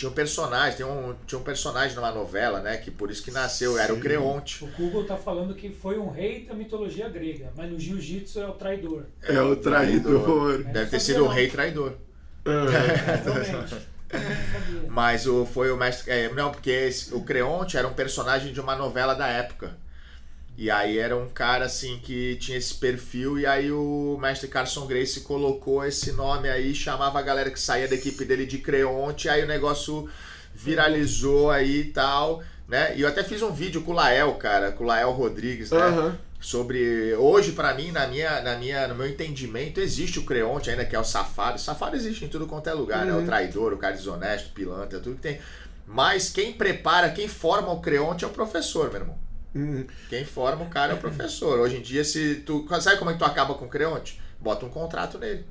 tinha 0.02 0.10
um 0.10 0.14
personagem, 0.14 0.78
tem 0.78 0.86
um, 0.86 1.14
tinha 1.26 1.38
um 1.38 1.44
personagem 1.44 1.94
numa 1.94 2.10
novela, 2.10 2.60
né? 2.60 2.76
Que 2.76 2.90
por 2.90 3.10
isso 3.10 3.22
que 3.22 3.30
nasceu, 3.30 3.78
era 3.78 3.94
o 3.94 4.00
Creonte. 4.00 4.64
O 4.64 4.68
Google 4.68 5.04
tá 5.04 5.16
falando 5.16 5.54
que 5.54 5.70
foi 5.70 5.98
um 5.98 6.10
rei 6.10 6.44
da 6.44 6.54
mitologia 6.54 7.08
grega, 7.08 7.52
mas 7.56 7.70
no 7.70 7.78
jiu-jitsu 7.78 8.40
é 8.40 8.48
o 8.48 8.52
traidor. 8.52 9.04
É 9.22 9.40
o 9.40 9.54
traidor. 9.54 10.64
Deve 10.64 10.90
ter 10.90 11.00
sido 11.00 11.24
o 11.24 11.28
rei 11.28 11.48
traidor. 11.48 11.92
Ah, 12.44 13.82
Mas 14.88 15.26
o, 15.26 15.46
foi 15.46 15.70
o 15.70 15.76
mestre. 15.76 16.10
é, 16.10 16.28
não, 16.32 16.50
porque 16.50 16.70
esse- 16.70 17.14
o 17.14 17.22
Creonte 17.22 17.76
era 17.76 17.86
um 17.88 17.94
personagem 17.94 18.52
de 18.52 18.60
uma 18.60 18.76
novela 18.76 19.14
da 19.14 19.26
época. 19.26 19.76
E 20.56 20.70
aí 20.70 20.98
era 20.98 21.16
um 21.16 21.28
cara 21.30 21.64
assim 21.64 21.98
que 21.98 22.36
tinha 22.36 22.58
esse 22.58 22.74
perfil, 22.74 23.38
e 23.38 23.46
aí 23.46 23.72
o 23.72 24.18
mestre 24.20 24.48
Carson 24.48 24.86
Grace 24.86 25.20
colocou 25.22 25.84
esse 25.84 26.12
nome 26.12 26.48
aí, 26.48 26.74
chamava 26.74 27.18
a 27.18 27.22
galera 27.22 27.50
que 27.50 27.58
saía 27.58 27.88
da 27.88 27.94
equipe 27.94 28.24
dele 28.24 28.44
de 28.44 28.58
Creonte, 28.58 29.28
aí 29.30 29.42
o 29.42 29.46
negócio 29.46 30.08
viralizou 30.54 31.50
aí 31.50 31.80
e 31.80 31.84
tal, 31.84 32.42
né? 32.68 32.94
E 32.96 33.00
eu 33.00 33.08
até 33.08 33.24
fiz 33.24 33.40
um 33.42 33.50
vídeo 33.52 33.82
com 33.82 33.92
o 33.92 33.94
Lael, 33.94 34.34
cara, 34.34 34.72
com 34.72 34.84
o 34.84 34.86
Lael 34.86 35.10
Rodrigues, 35.12 35.72
né? 35.72 35.78
Aham. 35.78 36.18
Sobre 36.42 37.14
hoje 37.14 37.52
pra 37.52 37.72
mim 37.72 37.92
na 37.92 38.06
minha 38.08 38.42
na 38.42 38.56
minha 38.56 38.88
no 38.88 38.96
meu 38.96 39.08
entendimento 39.08 39.78
existe 39.78 40.18
o 40.18 40.24
creonte 40.24 40.68
ainda 40.68 40.84
que 40.84 40.96
é 40.96 40.98
o 40.98 41.04
safado 41.04 41.56
safado 41.58 41.94
existe 41.94 42.24
em 42.24 42.28
tudo 42.28 42.48
quanto 42.48 42.68
é 42.68 42.74
lugar 42.74 43.06
né? 43.06 43.14
O 43.14 43.24
traidor 43.24 43.72
o 43.72 43.78
cara 43.78 43.94
desonesto 43.94 44.50
pilantra 44.50 44.98
tudo 44.98 45.14
que 45.16 45.22
tem. 45.22 45.40
Mas 45.86 46.30
quem 46.30 46.52
prepara 46.52 47.10
quem 47.10 47.28
forma 47.28 47.70
o 47.70 47.80
creonte 47.80 48.24
é 48.24 48.26
o 48.26 48.30
professor 48.30 48.90
meu 48.90 49.00
irmão. 49.00 49.18
Hum. 49.54 49.84
quem 50.08 50.24
forma 50.24 50.64
o 50.64 50.68
cara 50.68 50.92
é 50.92 50.96
o 50.96 50.98
professor. 50.98 51.60
Hoje 51.60 51.76
em 51.76 51.82
dia 51.82 52.02
se 52.04 52.36
tu 52.46 52.66
sabe 52.80 52.98
como 52.98 53.10
é 53.10 53.12
que 53.12 53.18
tu 53.18 53.24
acaba 53.24 53.54
com 53.54 53.66
o 53.66 53.68
creonte? 53.68 54.20
Bota 54.40 54.66
um 54.66 54.70
contrato 54.70 55.18
nele. 55.18 55.44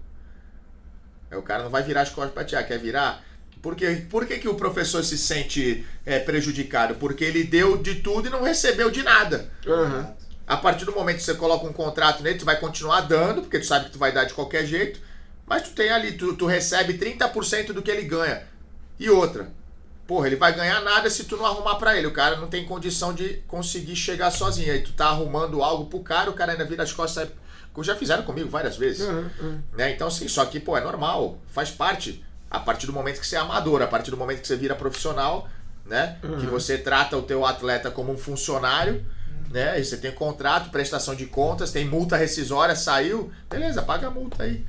Aí 1.30 1.38
o 1.38 1.42
cara 1.42 1.64
não 1.64 1.70
vai 1.70 1.84
virar 1.84 2.02
as 2.02 2.10
costas 2.10 2.34
pra 2.34 2.44
ti. 2.44 2.56
Ah, 2.56 2.64
quer 2.64 2.78
virar? 2.78 3.24
Por 3.62 3.76
que, 3.76 3.96
por 4.10 4.26
que, 4.26 4.40
que 4.40 4.50
o 4.50 4.56
professor 4.56 5.04
se 5.04 5.18
sente 5.18 5.86
é, 6.06 6.20
prejudicado? 6.20 6.96
Porque 6.96 7.24
ele 7.24 7.44
deu 7.44 7.78
de 7.78 7.96
tudo 7.96 8.28
e 8.28 8.32
não 8.32 8.44
recebeu 8.44 8.90
de 8.90 9.04
nada. 9.04 9.50
Aham. 9.66 10.16
A 10.52 10.58
partir 10.58 10.84
do 10.84 10.92
momento 10.92 11.18
que 11.18 11.24
você 11.24 11.34
coloca 11.36 11.66
um 11.66 11.72
contrato 11.72 12.22
nele, 12.22 12.38
tu 12.38 12.44
vai 12.46 12.60
continuar 12.60 13.02
dando, 13.02 13.42
porque 13.42 13.58
tu 13.60 13.66
sabe 13.66 13.86
que 13.86 13.92
tu 13.92 13.98
vai 14.00 14.12
dar 14.12 14.26
de 14.26 14.34
qualquer 14.34 14.66
jeito, 14.66 15.00
mas 15.48 15.64
tu 15.64 15.70
tem 15.72 15.90
ali, 15.90 16.12
tu, 16.14 16.36
tu 16.36 16.46
recebe 16.46 16.96
30% 16.98 17.72
do 17.72 17.82
que 17.82 17.90
ele 17.90 18.04
ganha. 18.04 18.44
E 19.00 19.10
outra, 19.10 19.50
porra, 20.06 20.28
ele 20.28 20.36
vai 20.36 20.54
ganhar 20.54 20.82
nada 20.82 21.10
se 21.10 21.24
tu 21.24 21.38
não 21.38 21.46
arrumar 21.46 21.76
pra 21.76 21.98
ele. 21.98 22.06
O 22.08 22.12
cara 22.12 22.36
não 22.36 22.48
tem 22.48 22.66
condição 22.66 23.14
de 23.14 23.36
conseguir 23.48 23.96
chegar 23.96 24.30
sozinho. 24.30 24.74
Aí 24.74 24.82
tu 24.82 24.92
tá 24.92 25.06
arrumando 25.08 25.64
algo 25.64 25.86
pro 25.86 26.00
cara, 26.02 26.30
o 26.30 26.34
cara 26.34 26.52
ainda 26.52 26.66
vira 26.66 26.84
as 26.84 26.92
costas. 26.92 27.30
sai- 27.30 27.84
Já 27.86 27.96
fizeram 27.96 28.24
comigo 28.24 28.50
várias 28.50 28.76
vezes. 28.76 29.08
Aham, 29.08 29.32
aham. 29.42 29.64
Né? 29.78 29.92
Então, 29.92 30.10
assim, 30.10 30.28
só 30.28 30.44
que, 30.46 30.60
pô, 30.60 30.78
é 30.78 30.82
normal, 30.82 31.38
faz 31.48 31.72
parte. 31.72 32.22
A 32.50 32.60
partir 32.60 32.86
do 32.88 32.92
momento 32.92 33.22
que 33.22 33.26
você 33.26 33.38
é 33.38 33.40
amador, 33.40 33.82
a 33.82 33.88
partir 33.88 34.12
do 34.12 34.18
momento 34.18 34.42
que 34.42 34.48
você 34.48 34.58
vira 34.58 34.76
profissional, 34.76 35.48
né? 35.86 36.18
Que 36.22 36.46
você 36.46 36.78
trata 36.78 37.16
o 37.18 37.22
teu 37.22 37.46
atleta 37.46 37.90
como 37.90 38.12
um 38.12 38.18
funcionário, 38.18 39.06
né? 39.52 39.80
E 39.80 39.86
você 39.86 39.98
tem 39.98 40.12
contrato, 40.12 40.70
prestação 40.70 41.16
de 41.16 41.26
contas, 41.26 41.72
tem 41.72 41.86
multa 41.86 42.18
rescisória, 42.18 42.76
saiu, 42.76 43.32
beleza, 43.50 43.82
paga 43.82 44.08
a 44.08 44.12
multa 44.12 44.44
aí. 44.44 44.66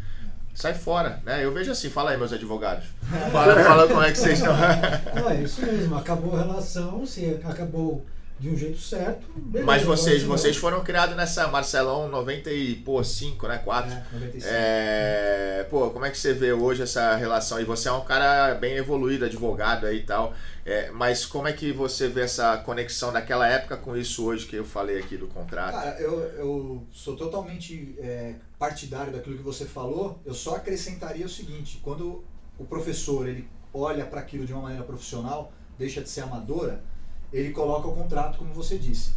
Sai 0.55 0.75
fora, 0.75 1.21
né? 1.25 1.45
Eu 1.45 1.53
vejo 1.53 1.71
assim, 1.71 1.89
fala 1.89 2.11
aí, 2.11 2.19
meus 2.19 2.33
advogados. 2.33 2.85
Fala, 3.33 3.65
fala 3.65 3.89
como 3.89 4.03
é 4.03 4.13
que 4.13 4.19
vocês 4.19 4.39
estão. 4.39 4.55
Não, 5.17 5.31
é 5.31 5.43
isso 5.43 5.65
mesmo. 5.65 5.97
Acabou 5.97 6.37
a 6.37 6.43
relação, 6.43 7.07
se 7.07 7.41
acabou 7.43 8.05
de 8.43 8.51
um 8.51 8.57
jeito 8.57 8.79
certo. 8.79 9.25
beleza, 9.37 9.65
Mas 9.65 9.83
vocês, 9.85 10.23
vocês 10.25 10.57
foram 10.57 10.83
criados 10.83 11.17
nessa 11.17 11.47
Marcelão 11.47 12.09
90 12.09 12.51
e, 12.51 12.75
pô, 12.75 13.03
5, 13.03 13.47
né? 13.47 13.59
4. 13.59 13.93
É, 13.93 13.95
95. 14.13 14.47
É, 14.51 15.67
pô, 15.71 15.91
como 15.91 16.05
é 16.05 16.11
que 16.11 16.19
você 16.19 16.35
vê 16.35 16.53
hoje 16.53 16.83
essa 16.83 17.15
relação? 17.15 17.61
E 17.61 17.65
você 17.65 17.89
é 17.89 17.93
um 17.93 18.01
cara 18.01 18.55
bem 18.55 18.77
evoluído, 18.77 19.25
advogado 19.25 19.87
aí 19.87 19.99
e 19.99 20.03
tal. 20.03 20.35
É, 20.65 20.91
mas 20.93 21.27
como 21.27 21.49
é 21.49 21.53
que 21.53 21.73
você 21.73 22.09
vê 22.09 22.21
essa 22.23 22.57
conexão 22.59 23.13
daquela 23.13 23.49
época 23.49 23.77
com 23.77 23.97
isso 23.97 24.25
hoje 24.25 24.47
que 24.47 24.55
eu 24.55 24.65
falei 24.65 24.99
aqui 25.01 25.17
do 25.17 25.27
contrato? 25.27 25.73
Cara, 25.75 26.01
eu, 26.01 26.21
eu 26.21 26.87
sou 26.93 27.17
totalmente 27.17 27.97
é, 27.99 28.35
partidário 28.59 29.13
daquilo 29.13 29.37
que 29.37 29.43
você 29.43 29.65
falou. 29.65 30.21
Eu 30.25 30.35
só 30.35 30.57
acrescentaria 30.57 31.27
o 31.27 31.29
seguinte: 31.29 31.81
quando 31.83 32.23
o 32.59 32.65
professor 32.65 33.29
ele 33.29 33.49
olha 33.75 34.05
para 34.07 34.21
aquilo 34.21 34.47
de 34.47 34.53
uma 34.53 34.63
maneira 34.63 34.85
profissional, 34.85 35.53
deixa 35.77 36.01
de 36.01 36.09
ser 36.09 36.21
amadora, 36.21 36.85
ele 37.33 37.51
coloca 37.51 37.89
o 37.89 37.95
contrato, 37.95 38.39
como 38.39 38.55
você 38.55 38.79
disse. 38.79 39.15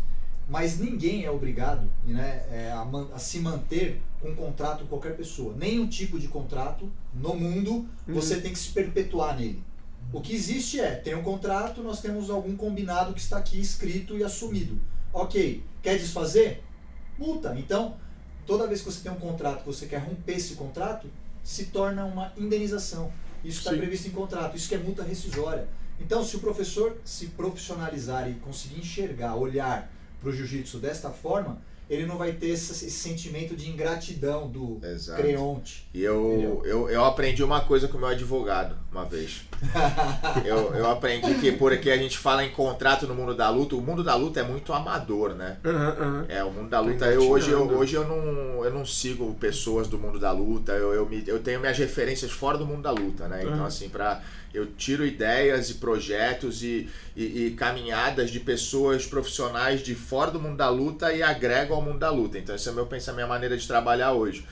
Mas 0.47 0.79
ninguém 0.79 1.25
é 1.25 1.31
obrigado 1.31 1.89
né, 2.05 2.45
é, 2.51 2.71
a, 2.71 2.85
man- 2.85 3.09
a 3.13 3.17
se 3.19 3.39
manter 3.39 3.99
com 4.21 4.29
um 4.29 4.35
contrato 4.35 4.81
com 4.81 4.87
qualquer 4.87 5.15
pessoa. 5.15 5.55
Nenhum 5.57 5.87
tipo 5.87 6.19
de 6.19 6.27
contrato 6.27 6.91
no 7.13 7.35
mundo 7.35 7.87
você 8.07 8.39
tem 8.41 8.51
que 8.53 8.59
se 8.59 8.69
perpetuar 8.71 9.35
nele. 9.37 9.63
O 10.13 10.21
que 10.21 10.33
existe 10.33 10.79
é, 10.79 10.91
tem 10.95 11.15
um 11.15 11.23
contrato, 11.23 11.81
nós 11.81 12.01
temos 12.01 12.29
algum 12.29 12.55
combinado 12.55 13.13
que 13.13 13.19
está 13.19 13.37
aqui 13.37 13.59
escrito 13.59 14.17
e 14.17 14.23
assumido. 14.23 14.79
Ok, 15.11 15.63
quer 15.81 15.97
desfazer? 15.97 16.63
Multa. 17.17 17.55
Então, 17.57 17.97
toda 18.45 18.67
vez 18.67 18.81
que 18.81 18.91
você 18.91 19.01
tem 19.01 19.11
um 19.11 19.19
contrato, 19.19 19.59
que 19.59 19.65
você 19.65 19.85
quer 19.85 19.99
romper 19.99 20.33
esse 20.33 20.55
contrato, 20.55 21.07
se 21.43 21.65
torna 21.65 22.05
uma 22.05 22.33
indenização. 22.37 23.11
Isso 23.43 23.59
está 23.59 23.71
previsto 23.71 24.07
em 24.07 24.11
contrato, 24.11 24.55
isso 24.55 24.67
que 24.67 24.75
é 24.75 24.77
multa 24.79 25.03
rescisória. 25.03 25.67
Então, 25.99 26.23
se 26.23 26.35
o 26.35 26.39
professor 26.39 26.97
se 27.05 27.27
profissionalizar 27.27 28.29
e 28.29 28.33
conseguir 28.35 28.79
enxergar, 28.79 29.35
olhar 29.35 29.91
para 30.19 30.29
o 30.29 30.33
jiu-jitsu 30.33 30.79
desta 30.79 31.09
forma, 31.09 31.61
ele 31.89 32.05
não 32.05 32.17
vai 32.17 32.33
ter 32.33 32.47
esse, 32.47 32.71
esse 32.71 32.89
sentimento 32.89 33.55
de 33.55 33.69
ingratidão 33.69 34.49
do 34.49 34.79
Exato. 34.83 35.21
creonte. 35.21 35.87
E 35.93 36.01
eu, 36.01 36.33
Entendeu? 36.33 36.61
eu, 36.65 36.89
eu 36.89 37.05
aprendi 37.05 37.43
uma 37.43 37.61
coisa 37.61 37.87
com 37.87 37.97
o 37.97 37.99
meu 37.99 38.09
advogado 38.09 38.75
uma 38.95 39.05
vez. 39.05 39.41
eu, 40.45 40.73
eu 40.73 40.89
aprendi 40.89 41.35
que 41.35 41.51
porque 41.51 41.89
a 41.91 41.97
gente 41.97 42.17
fala 42.17 42.43
em 42.45 42.49
contrato 42.51 43.05
no 43.05 43.13
mundo 43.13 43.35
da 43.35 43.49
luta, 43.49 43.75
o 43.75 43.81
mundo 43.81 44.03
da 44.03 44.15
luta 44.15 44.39
é 44.39 44.43
muito 44.43 44.71
amador, 44.71 45.33
né? 45.33 45.57
Aham, 45.65 45.95
aham. 45.99 46.25
É, 46.29 46.43
o 46.43 46.51
mundo 46.51 46.69
da 46.69 46.79
luta, 46.79 47.05
eu, 47.05 47.27
hoje, 47.29 47.51
eu, 47.51 47.59
engatinhando. 47.59 47.79
hoje 47.79 47.95
eu, 47.95 48.07
não, 48.07 48.63
eu 48.63 48.71
não 48.73 48.85
sigo 48.85 49.33
pessoas 49.35 49.87
do 49.87 49.97
mundo 49.99 50.17
da 50.17 50.31
luta, 50.31 50.71
eu, 50.71 50.93
eu, 50.93 51.05
me, 51.05 51.23
eu 51.27 51.39
tenho 51.39 51.59
minhas 51.59 51.77
referências 51.77 52.31
fora 52.31 52.57
do 52.57 52.65
mundo 52.65 52.83
da 52.83 52.91
luta, 52.91 53.27
né? 53.27 53.41
Então, 53.43 53.55
Uhum. 53.59 53.65
assim, 53.65 53.89
pra, 53.89 54.21
eu 54.53 54.65
tiro 54.65 55.05
ideias 55.05 55.69
e 55.69 55.75
projetos 55.75 56.63
e, 56.63 56.89
e, 57.15 57.47
e 57.47 57.51
caminhadas 57.51 58.31
de 58.31 58.39
pessoas 58.39 59.05
profissionais 59.05 59.81
de 59.81 59.93
fora 59.93 60.31
do 60.31 60.39
mundo 60.39 60.55
da 60.55 60.69
luta 60.69 61.13
e 61.13 61.21
agrego 61.21 61.73
ao 61.73 61.81
mundo 61.81 61.99
da 61.99 62.09
luta. 62.09 62.37
Então, 62.37 62.55
esse 62.55 62.67
é 62.67 62.71
o 62.71 62.75
meu 62.75 62.85
pensamento, 62.85 63.15
minha 63.17 63.27
maneira 63.27 63.57
de 63.57 63.67
trabalhar 63.67 64.13
hoje. 64.13 64.45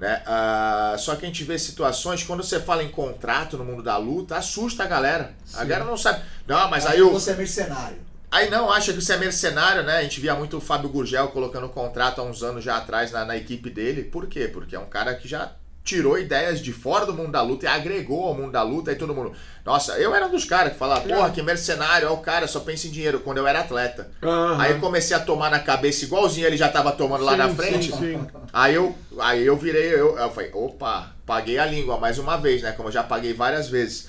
Né? 0.00 0.22
Ah, 0.26 0.96
só 0.98 1.14
que 1.14 1.26
a 1.26 1.28
gente 1.28 1.44
vê 1.44 1.58
situações, 1.58 2.22
quando 2.22 2.42
você 2.42 2.58
fala 2.58 2.82
em 2.82 2.88
contrato 2.88 3.58
no 3.58 3.64
mundo 3.66 3.82
da 3.82 3.98
luta, 3.98 4.34
assusta 4.34 4.84
a 4.84 4.86
galera. 4.86 5.34
A 5.52 5.62
galera 5.62 5.84
não 5.84 5.98
sabe. 5.98 6.24
Não, 6.46 6.70
mas 6.70 6.86
aí 6.86 7.02
o, 7.02 7.10
Você 7.10 7.32
é 7.32 7.36
mercenário. 7.36 7.98
Aí 8.30 8.48
não, 8.48 8.72
acha 8.72 8.94
que 8.94 9.00
você 9.02 9.12
é 9.12 9.16
mercenário, 9.18 9.82
né? 9.82 9.98
A 9.98 10.02
gente 10.02 10.18
via 10.18 10.34
muito 10.34 10.56
o 10.56 10.60
Fábio 10.60 10.88
Gurgel 10.88 11.28
colocando 11.28 11.68
contrato 11.68 12.20
há 12.20 12.24
uns 12.24 12.42
anos 12.42 12.64
já 12.64 12.78
atrás 12.78 13.12
na, 13.12 13.26
na 13.26 13.36
equipe 13.36 13.68
dele. 13.68 14.04
Por 14.04 14.26
quê? 14.26 14.48
Porque 14.48 14.74
é 14.74 14.78
um 14.78 14.88
cara 14.88 15.14
que 15.14 15.28
já 15.28 15.52
tirou 15.90 16.16
ideias 16.16 16.60
de 16.60 16.72
fora 16.72 17.04
do 17.04 17.12
mundo 17.12 17.32
da 17.32 17.42
luta 17.42 17.64
e 17.64 17.68
agregou 17.68 18.28
ao 18.28 18.34
mundo 18.34 18.52
da 18.52 18.62
luta 18.62 18.92
e 18.92 18.94
todo 18.94 19.12
mundo. 19.12 19.32
Nossa, 19.64 19.98
eu 19.98 20.14
era 20.14 20.26
um 20.26 20.30
dos 20.30 20.44
caras 20.44 20.72
que 20.72 20.78
falava, 20.78 21.00
porra, 21.00 21.30
que 21.30 21.42
mercenário, 21.42 22.06
é 22.06 22.10
o 22.10 22.18
cara, 22.18 22.46
só 22.46 22.60
pensa 22.60 22.86
em 22.86 22.90
dinheiro, 22.92 23.18
quando 23.18 23.38
eu 23.38 23.46
era 23.46 23.58
atleta. 23.58 24.08
Aham. 24.22 24.60
Aí 24.60 24.70
eu 24.70 24.78
comecei 24.78 25.16
a 25.16 25.20
tomar 25.20 25.50
na 25.50 25.58
cabeça 25.58 26.04
igualzinho 26.04 26.46
ele 26.46 26.56
já 26.56 26.68
tava 26.68 26.92
tomando 26.92 27.24
lá 27.24 27.32
Sim, 27.32 27.38
na 27.38 27.48
sim, 27.48 27.54
frente. 27.56 27.92
sim. 27.92 28.26
Aí 28.52 28.74
eu, 28.76 28.96
aí 29.18 29.44
eu 29.44 29.56
virei, 29.56 29.92
eu, 29.92 30.16
eu 30.16 30.30
falei, 30.30 30.52
opa, 30.54 31.12
paguei 31.26 31.58
a 31.58 31.66
língua 31.66 31.98
mais 31.98 32.20
uma 32.20 32.36
vez, 32.36 32.62
né? 32.62 32.70
Como 32.70 32.88
eu 32.88 32.92
já 32.92 33.02
paguei 33.02 33.34
várias 33.34 33.68
vezes. 33.68 34.06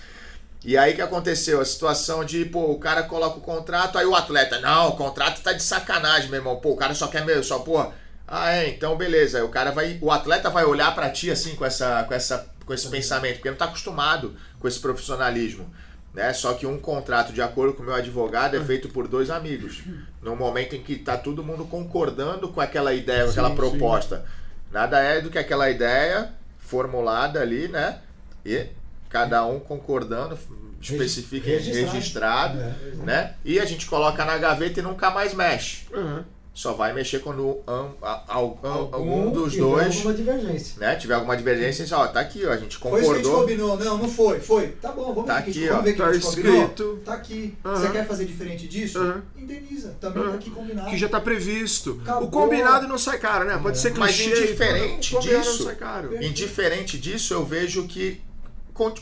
E 0.64 0.78
aí 0.78 0.94
que 0.94 1.02
aconteceu? 1.02 1.60
A 1.60 1.66
situação 1.66 2.24
de, 2.24 2.46
pô, 2.46 2.72
o 2.72 2.78
cara 2.78 3.02
coloca 3.02 3.40
o 3.40 3.42
contrato, 3.42 3.98
aí 3.98 4.06
o 4.06 4.16
atleta, 4.16 4.60
não, 4.60 4.90
o 4.90 4.96
contrato 4.96 5.42
tá 5.42 5.52
de 5.52 5.64
sacanagem, 5.64 6.30
meu 6.30 6.40
irmão. 6.40 6.58
Pô, 6.58 6.74
o 6.74 6.78
cara 6.78 6.94
só 6.94 7.08
quer 7.08 7.26
meu, 7.26 7.44
só, 7.44 7.58
pô. 7.58 7.92
Ah, 8.34 8.52
é, 8.54 8.70
então 8.70 8.96
beleza. 8.96 9.38
Aí 9.40 9.44
o 9.44 9.50
cara 9.50 9.72
vai, 9.72 9.98
o 10.02 10.10
atleta 10.10 10.50
vai 10.50 10.64
olhar 10.64 10.96
pra 10.96 11.10
ti 11.10 11.30
assim 11.30 11.54
com 11.56 11.66
essa 11.66 12.04
com 12.06 12.14
essa 12.14 12.50
com 12.66 12.74
esse 12.74 12.88
pensamento, 12.88 13.36
porque 13.36 13.50
não 13.50 13.58
tá 13.58 13.66
acostumado 13.66 14.36
com 14.60 14.68
esse 14.68 14.80
profissionalismo. 14.80 15.70
Né? 16.14 16.32
Só 16.34 16.54
que 16.54 16.66
um 16.66 16.78
contrato, 16.80 17.34
de 17.34 17.42
acordo 17.42 17.74
com 17.74 17.84
o 17.84 17.86
meu 17.86 17.96
advogado, 17.96 18.56
é 18.56 18.62
feito 18.64 18.88
por 18.90 19.08
dois 19.08 19.30
amigos. 19.30 19.82
No 20.22 20.36
momento 20.36 20.76
em 20.76 20.82
que 20.82 20.96
tá 20.98 21.18
todo 21.18 21.44
mundo 21.44 21.66
concordando 21.66 22.50
com 22.50 22.62
aquela 22.62 22.94
ideia, 22.94 23.26
com 23.26 23.32
aquela 23.32 23.50
Sim, 23.50 23.56
proposta. 23.56 24.26
Nada 24.72 25.00
é 25.02 25.20
do 25.22 25.30
que 25.30 25.38
aquela 25.38 25.70
ideia 25.70 26.32
formulada 26.60 27.42
ali, 27.42 27.68
né? 27.68 28.00
E 28.46 28.68
cada 29.10 29.46
um 29.46 29.60
concordando, 29.60 30.38
especifica 30.82 31.48
registrado. 31.48 31.92
registrado, 31.94 32.60
É. 32.60 32.74
né? 33.06 33.34
E 33.44 33.60
a 33.60 33.66
gente 33.66 33.86
coloca 33.86 34.24
na 34.24 34.38
gaveta 34.38 34.80
e 34.80 34.84
nunca 34.84 35.10
mais 35.12 35.34
mexe. 35.34 35.86
Aham. 35.94 36.26
Só 36.53 36.74
vai 36.74 36.91
mexer 36.91 37.20
quando 37.20 37.60
am- 37.65 37.96
algum 38.27 38.67
Algum 38.93 39.31
dos 39.31 39.53
tiver 39.53 39.63
dois 39.63 39.96
alguma 39.96 40.13
divergência. 40.13 40.75
né, 40.81 40.96
tiver 40.98 41.13
alguma 41.13 41.38
divergência, 41.38 41.88
ó, 41.98 42.05
tá 42.08 42.20
aqui, 42.20 42.46
ó, 42.46 42.51
a 42.51 42.58
gente 42.58 42.77
Foi 42.77 43.00
isso 43.00 43.10
que 43.10 43.13
a 43.13 43.17
gente 43.20 43.24
concordou. 43.25 43.39
combinou. 43.41 43.77
Não, 43.77 43.98
não 44.00 44.10
foi. 44.10 44.41
Foi. 44.41 44.67
Tá 44.67 44.91
bom, 44.91 45.13
vamos 45.13 45.25
Tá 45.27 45.36
ver, 45.36 45.41
o 45.41 45.43
que 45.46 45.50
a 45.50 45.53
gente- 45.53 45.60
aqui, 45.63 45.67
vamos 45.70 45.79
ó. 45.79 45.84
ver 45.84 45.89
o 45.89 45.93
que 45.93 46.01
Tá 46.01 46.08
a 46.08 46.13
gente 46.13 46.25
combinou. 46.25 46.62
escrito. 46.63 47.01
Tá 47.05 47.13
aqui. 47.13 47.58
Aham. 47.63 47.75
Você 47.79 47.89
quer 47.91 48.05
fazer 48.08 48.25
diferente 48.25 48.67
disso? 48.67 49.00
Aham. 49.00 49.24
Indeniza. 49.38 49.96
Também 50.01 50.24
Aham. 50.24 50.31
tá 50.31 50.36
aqui 50.38 50.50
combinado. 50.51 50.89
Que 50.89 50.98
já 50.98 51.08
tá 51.08 51.22
previsto. 51.22 52.00
Acabou. 52.03 52.27
O 52.27 52.31
combinado 52.31 52.86
não 52.86 52.98
sai 52.98 53.17
caro, 53.17 53.46
né? 53.46 53.58
Pode 53.58 53.77
ser 53.77 53.93
Mas 53.98 54.15
clichê. 54.17 54.29
indiferente 54.43 55.15
o 55.15 55.20
combinado 55.20 55.43
disso- 55.46 55.60
não 55.60 55.65
sai 55.67 55.75
caro. 55.75 56.22
Indiferente 56.24 56.98
disso, 56.98 57.34
eu 57.34 57.46
vejo 57.46 57.88
que 57.88 58.20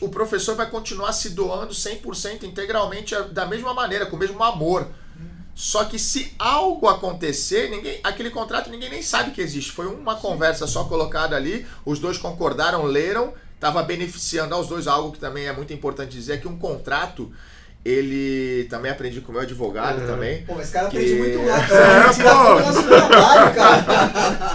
o 0.00 0.08
professor 0.08 0.54
vai 0.54 0.70
continuar 0.70 1.12
se 1.12 1.30
doando 1.30 1.74
100% 1.74 2.44
integralmente 2.46 3.12
a- 3.14 3.22
da 3.22 3.44
mesma 3.44 3.74
maneira, 3.74 4.06
com 4.06 4.14
o 4.14 4.18
mesmo 4.18 4.40
amor. 4.44 4.86
Só 5.54 5.84
que 5.84 5.98
se 5.98 6.32
algo 6.38 6.88
acontecer, 6.88 7.68
ninguém, 7.70 8.00
aquele 8.02 8.30
contrato 8.30 8.70
ninguém 8.70 8.88
nem 8.90 9.02
sabe 9.02 9.30
que 9.32 9.40
existe. 9.40 9.72
Foi 9.72 9.86
uma 9.86 10.16
conversa 10.16 10.66
só 10.66 10.84
colocada 10.84 11.36
ali, 11.36 11.66
os 11.84 11.98
dois 11.98 12.16
concordaram, 12.16 12.84
leram, 12.84 13.34
estava 13.54 13.82
beneficiando 13.82 14.54
aos 14.54 14.66
dois. 14.68 14.86
Algo 14.86 15.12
que 15.12 15.18
também 15.18 15.46
é 15.46 15.52
muito 15.52 15.72
importante 15.72 16.12
dizer 16.16 16.34
é 16.34 16.36
que 16.38 16.48
um 16.48 16.56
contrato, 16.56 17.30
ele 17.84 18.66
também 18.70 18.90
aprendi 18.90 19.20
com 19.20 19.30
o 19.30 19.34
meu 19.34 19.42
advogado 19.42 20.02
É. 20.02 20.06
também. 20.06 20.42
Pô, 20.44 20.58
esse 20.60 20.72
cara 20.72 20.88
Que- 20.88 20.96
aprende 20.96 21.14
muito 21.14 21.46
lá. 21.46 21.58
É, 21.58 22.06
Você 22.08 22.14
tira 22.14 22.34
pô. 22.34 22.60
nosso 22.60 22.82
trabalho, 22.84 23.54
cara. 23.54 23.96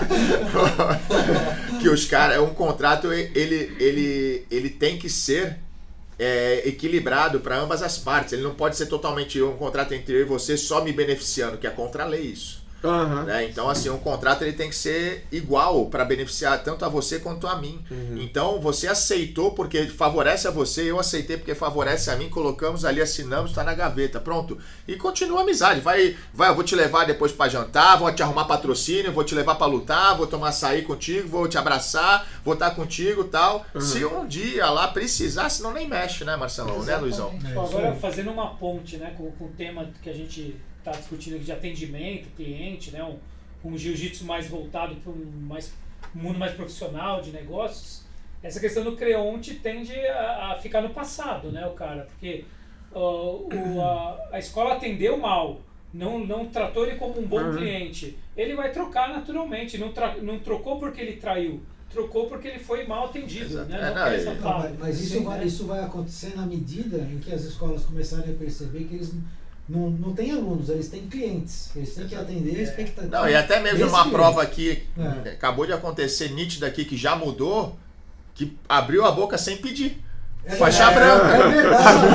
que 1.81 1.89
os 1.89 2.05
caras, 2.05 2.39
um 2.39 2.53
contrato, 2.53 3.11
ele, 3.13 3.75
ele, 3.79 4.45
ele 4.49 4.69
tem 4.69 4.97
que 4.97 5.09
ser 5.09 5.57
é, 6.17 6.67
equilibrado 6.67 7.39
para 7.39 7.57
ambas 7.57 7.81
as 7.81 7.97
partes. 7.97 8.33
Ele 8.33 8.43
não 8.43 8.55
pode 8.55 8.75
ser 8.75 8.87
totalmente 8.87 9.41
um 9.41 9.55
contrato 9.55 9.93
entre 9.93 10.15
eu 10.15 10.21
e 10.21 10.25
você 10.25 10.57
só 10.57 10.83
me 10.83 10.91
beneficiando, 10.91 11.57
que 11.57 11.67
é 11.67 11.69
contra 11.69 12.03
a 12.03 12.07
lei 12.07 12.21
isso. 12.21 12.64
Aham. 12.83 13.23
né? 13.23 13.45
Então, 13.45 13.69
assim, 13.69 13.89
um 13.89 13.97
contrato 13.97 14.43
ele 14.43 14.53
tem 14.53 14.69
que 14.69 14.75
ser 14.75 15.25
igual 15.31 15.85
para 15.87 16.05
beneficiar 16.05 16.61
tanto 16.63 16.85
a 16.85 16.89
você 16.89 17.19
quanto 17.19 17.47
a 17.47 17.55
mim. 17.57 17.83
Então, 18.15 18.59
você 18.59 18.87
aceitou 18.87 19.51
porque 19.51 19.87
favorece 19.87 20.47
a 20.47 20.51
você, 20.51 20.89
eu 20.91 20.99
aceitei 20.99 21.37
porque 21.37 21.55
favorece 21.55 22.11
a 22.11 22.15
mim, 22.15 22.29
colocamos 22.29 22.85
ali, 22.85 23.01
assinamos, 23.01 23.51
tá 23.53 23.63
na 23.63 23.73
gaveta, 23.73 24.19
pronto. 24.19 24.57
E 24.87 24.95
continua 24.95 25.39
a 25.39 25.43
amizade. 25.43 25.79
Vai, 25.79 26.15
vai, 26.33 26.49
eu 26.49 26.55
vou 26.55 26.63
te 26.63 26.75
levar 26.75 27.05
depois 27.05 27.31
para 27.31 27.49
jantar, 27.49 27.97
vou 27.97 28.11
te 28.13 28.21
arrumar 28.21 28.45
patrocínio, 28.45 29.11
vou 29.11 29.23
te 29.23 29.33
levar 29.33 29.55
para 29.55 29.67
lutar, 29.67 30.15
vou 30.15 30.27
tomar 30.27 30.49
açaí 30.49 30.83
contigo, 30.83 31.27
vou 31.27 31.47
te 31.47 31.57
abraçar, 31.57 32.27
vou 32.43 32.53
estar 32.53 32.71
contigo 32.71 33.23
tal. 33.23 33.65
Se 33.79 34.05
um 34.05 34.27
dia 34.27 34.69
lá 34.69 34.87
precisar, 34.87 35.49
senão 35.49 35.73
nem 35.73 35.87
mexe, 35.87 36.23
né, 36.23 36.35
Marcelão, 36.35 36.83
né, 36.83 36.97
Luizão? 36.97 37.29
Exatamente. 37.29 37.45
É, 37.45 37.49
Tipo, 37.55 37.63
isso 37.65 37.77
agora, 37.77 37.95
fazendo 37.95 38.31
uma 38.31 38.55
ponte 38.55 38.97
né, 38.97 39.13
com, 39.17 39.31
com 39.31 39.45
o 39.45 39.49
tema 39.49 39.89
que 40.01 40.09
a 40.09 40.13
gente 40.13 40.55
está 40.85 40.91
discutindo 40.91 41.35
aqui 41.35 41.45
de 41.45 41.51
atendimento, 41.51 42.27
cliente, 42.35 42.91
né, 42.91 43.03
um, 43.03 43.17
um 43.71 43.77
jiu-jitsu 43.77 44.23
mais 44.25 44.47
voltado 44.47 44.95
para 44.97 45.11
um 45.11 45.25
mais, 45.47 45.73
um 46.15 46.19
mundo 46.19 46.37
mais 46.37 46.53
profissional 46.53 47.21
de 47.21 47.31
negócios, 47.31 48.03
essa 48.43 48.59
questão 48.59 48.83
do 48.83 48.95
creonte 48.95 49.55
tende 49.55 49.95
a, 50.07 50.51
a 50.53 50.57
ficar 50.61 50.81
no 50.81 50.91
passado, 50.91 51.51
né, 51.51 51.65
o 51.65 51.71
cara? 51.71 52.07
Porque 52.11 52.45
ó, 52.93 53.37
o, 53.37 53.81
a, 53.81 54.27
a 54.33 54.39
escola 54.39 54.75
atendeu 54.75 55.17
mal, 55.17 55.61
não, 55.91 56.19
não 56.23 56.45
tratou 56.47 56.85
ele 56.85 56.97
como 56.97 57.19
um 57.19 57.25
bom 57.25 57.39
Uhum. 57.41 57.57
cliente, 57.57 58.17
ele 58.37 58.55
vai 58.55 58.71
trocar 58.71 59.09
naturalmente, 59.09 59.77
não, 59.79 59.91
tra, 59.91 60.15
não 60.17 60.37
trocou 60.39 60.77
porque 60.77 61.01
ele 61.01 61.13
traiu, 61.13 61.63
trocou 61.89 62.27
porque 62.27 62.47
ele 62.49 62.59
foi 62.59 62.85
mal 62.85 63.05
atendido, 63.05 63.45
Exato. 63.45 63.69
né? 63.69 63.77
É, 63.79 64.23
Não 64.25 64.35
não, 64.35 64.59
mas, 64.59 64.77
mas 64.79 65.01
isso, 65.01 65.17
Sim, 65.17 65.23
vai, 65.23 65.39
né? 65.39 65.45
isso 65.45 65.65
vai 65.65 65.83
acontecer 65.83 66.35
na 66.35 66.45
medida 66.45 66.97
em 66.97 67.17
que 67.17 67.33
as 67.33 67.43
escolas 67.45 67.83
começarem 67.85 68.31
a 68.31 68.37
perceber 68.37 68.83
que 68.83 68.93
eles 68.95 69.13
não, 69.67 69.89
não 69.89 70.13
têm 70.13 70.31
alunos, 70.31 70.69
eles 70.69 70.89
têm 70.89 71.07
clientes. 71.07 71.71
Eles 71.75 71.93
têm 71.95 72.07
que 72.07 72.15
atender 72.15 72.59
a 72.59 72.61
expectativa. 72.63 73.19
Não, 73.19 73.29
e 73.29 73.35
até 73.35 73.59
mesmo 73.59 73.87
uma 73.87 73.99
cliente. 74.03 74.11
prova 74.11 74.41
aqui, 74.43 74.83
É. 75.25 75.29
acabou 75.31 75.65
de 75.65 75.73
acontecer 75.73 76.29
nítida 76.29 76.67
aqui, 76.67 76.85
que 76.85 76.95
já 76.95 77.15
mudou, 77.15 77.75
que 78.35 78.55
abriu 78.69 79.03
a 79.05 79.11
boca 79.11 79.37
sem 79.37 79.57
pedir. 79.57 80.03
É 80.47 80.55
Faixa 80.57 80.91
branca. 80.91 81.25
É 81.25 81.49
verdade. 81.49 82.05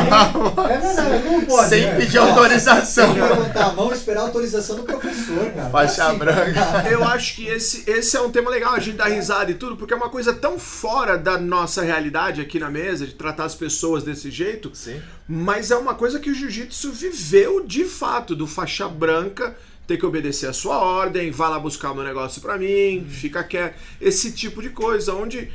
É 0.71 0.79
verdade, 0.79 1.25
não 1.25 1.45
pode. 1.45 1.69
sem 1.69 1.85
né? 1.85 1.97
pedir 1.97 2.19
autorização. 2.19 3.13
Tem 3.13 3.23
que 3.23 3.29
levantar 3.29 3.65
a 3.65 3.73
mão 3.73 3.91
e 3.91 3.95
esperar 3.95 4.21
a 4.21 4.23
autorização 4.25 4.77
do 4.77 4.83
professor, 4.85 5.51
cara. 5.51 5.71
Faixa 5.71 6.07
Assim, 6.07 6.19
branca. 6.19 6.89
Eu 6.89 7.03
acho 7.03 7.35
que 7.35 7.47
esse, 7.49 7.91
esse 7.91 8.17
é 8.17 8.21
um 8.21 8.31
tema 8.31 8.49
legal, 8.49 8.75
a 8.75 8.79
gente 8.79 8.97
dar 8.97 9.09
risada 9.09 9.51
e 9.51 9.55
tudo, 9.55 9.77
porque 9.77 9.93
é 9.93 9.97
uma 9.97 10.09
coisa 10.09 10.33
tão 10.33 10.61
fora 10.61 11.19
da 11.19 11.37
nossa 11.39 11.83
realidade 11.83 12.41
aqui 12.41 12.61
na 12.61 12.71
mesa, 12.71 13.05
de 13.05 13.15
tratar 13.15 13.45
as 13.45 13.57
pessoas 13.57 14.05
desse 14.05 14.31
jeito, 14.31 14.71
Sim. 14.75 15.03
mas 15.29 15.73
é 15.73 15.77
uma 15.77 15.95
coisa 15.95 16.21
que 16.21 16.31
o 16.31 16.35
jiu-jitsu 16.35 16.93
viveu 16.93 17.67
de 17.67 17.85
fato, 17.85 18.37
do 18.37 18.47
faixa 18.47 18.89
branca 18.89 19.57
ter 19.89 19.97
que 19.97 20.07
obedecer 20.07 20.49
a 20.49 20.53
sua 20.53 20.79
ordem, 20.79 21.33
vá 21.33 21.49
lá 21.49 21.59
buscar 21.59 21.91
o 21.91 21.97
meu 21.97 22.05
negócio 22.05 22.41
pra 22.41 22.57
mim, 22.57 23.05
fica 23.11 23.43
quieto, 23.43 23.75
esse 24.01 24.31
tipo 24.31 24.63
de 24.63 24.71
coisa, 24.71 25.13
onde 25.15 25.51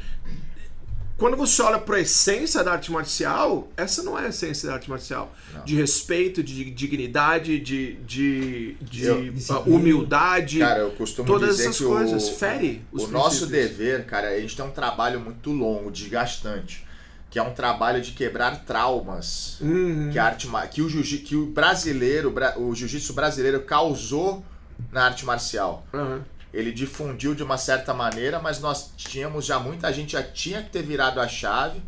quando 1.17 1.37
você 1.37 1.61
olha 1.61 1.79
pra 1.79 1.99
essência 1.99 2.63
da 2.63 2.73
arte 2.73 2.91
marcial, 2.91 3.69
essa 3.77 4.03
não 4.03 4.19
é 4.19 4.25
a 4.25 4.29
essência 4.29 4.67
da 4.67 4.75
arte 4.75 4.89
marcial. 4.89 5.33
Não. 5.53 5.63
De 5.63 5.75
respeito, 5.75 6.43
de 6.43 6.69
dignidade, 6.71 7.59
de, 7.59 7.93
de, 8.05 8.73
de 8.81 9.05
Eu- 9.05 9.33
humildade. 9.65 10.59
Cara, 10.59 10.79
eu 10.79 10.91
costumo 10.91 11.27
Todas 11.27 11.51
dizer 11.57 11.63
essas 11.69 11.77
que 11.77 11.83
coisas, 11.85 12.27
o, 12.27 12.33
fere 12.33 12.81
os 12.91 13.03
o 13.03 13.07
nosso 13.07 13.45
dever, 13.47 14.05
cara, 14.05 14.29
a 14.29 14.39
gente 14.39 14.55
tem 14.55 14.65
um 14.65 14.71
trabalho 14.71 15.19
muito 15.19 15.51
longo, 15.51 15.89
desgastante. 15.91 16.83
que 17.29 17.39
é 17.39 17.43
um 17.43 17.53
trabalho 17.53 18.01
de 18.01 18.11
quebrar 18.13 18.63
traumas 18.63 19.57
Uhum. 19.59 20.09
que, 20.11 20.17
a 20.17 20.23
arte, 20.25 20.47
que, 20.71 20.81
o, 20.81 20.87
jiu 20.87 21.03
que 21.21 21.35
o 21.35 21.47
brasileiro, 21.47 22.31
bra- 22.31 22.57
o 22.57 22.73
jiu-jitsu 22.73 23.11
brasileiro 23.13 23.61
causou 23.63 24.41
na 24.91 25.03
arte 25.05 25.25
marcial. 25.25 25.85
Aham. 25.93 26.23
Ele 26.55 26.71
difundiu 26.71 27.35
de 27.35 27.43
uma 27.43 27.57
certa 27.57 27.93
maneira, 27.93 28.39
mas 28.39 28.61
nós 28.61 28.91
tínhamos 28.95 29.45
já 29.45 29.59
muita 29.59 29.91
gente 29.91 30.13
já 30.13 30.23
tinha 30.23 30.63
que 30.63 30.69
ter 30.69 30.81
virado 30.81 31.19
a 31.19 31.27
chave, 31.27 31.81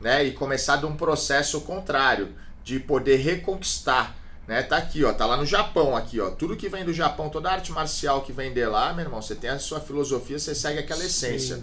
né, 0.00 0.24
e 0.24 0.32
começado 0.32 0.88
um 0.88 0.96
processo 0.96 1.60
contrário 1.60 2.34
de 2.64 2.80
poder 2.80 3.16
reconquistar, 3.16 4.16
né? 4.48 4.62
Tá 4.62 4.78
aqui, 4.78 5.04
ó, 5.04 5.12
tá 5.12 5.26
lá 5.26 5.36
no 5.36 5.44
Japão 5.44 5.94
aqui, 5.94 6.18
ó. 6.20 6.30
Tudo 6.30 6.56
que 6.56 6.68
vem 6.68 6.84
do 6.84 6.92
Japão, 6.92 7.28
toda 7.28 7.50
a 7.50 7.52
arte 7.52 7.70
marcial 7.70 8.22
que 8.22 8.32
vem 8.32 8.52
de 8.52 8.64
lá, 8.64 8.92
meu 8.94 9.04
irmão, 9.04 9.20
você 9.20 9.34
tem 9.34 9.50
a 9.50 9.58
sua 9.58 9.80
filosofia, 9.80 10.38
você 10.38 10.54
segue 10.54 10.78
aquela 10.78 11.04
essência. 11.04 11.62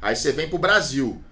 Aí 0.00 0.14
você 0.14 0.30
vem 0.32 0.48
pro 0.48 0.58
Brasil, 0.58 1.22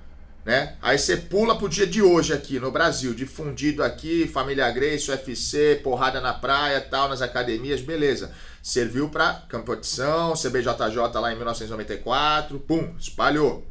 né? 0.44 0.74
Aí 0.82 0.98
você 0.98 1.16
pula 1.16 1.56
pro 1.56 1.68
dia 1.68 1.86
de 1.86 2.02
hoje 2.02 2.32
aqui 2.32 2.58
no 2.58 2.70
Brasil, 2.70 3.14
difundido 3.14 3.82
aqui, 3.82 4.26
família 4.26 4.70
Grace, 4.70 5.10
UFC, 5.10 5.80
porrada 5.82 6.20
na 6.20 6.32
praia, 6.34 6.80
tal, 6.80 7.08
nas 7.08 7.22
academias, 7.22 7.80
beleza. 7.80 8.32
Serviu 8.62 9.08
pra 9.08 9.42
competição, 9.50 10.34
CBJJ 10.34 10.96
lá 11.14 11.32
em 11.32 11.36
1994, 11.36 12.58
pum, 12.60 12.94
espalhou. 12.98 13.66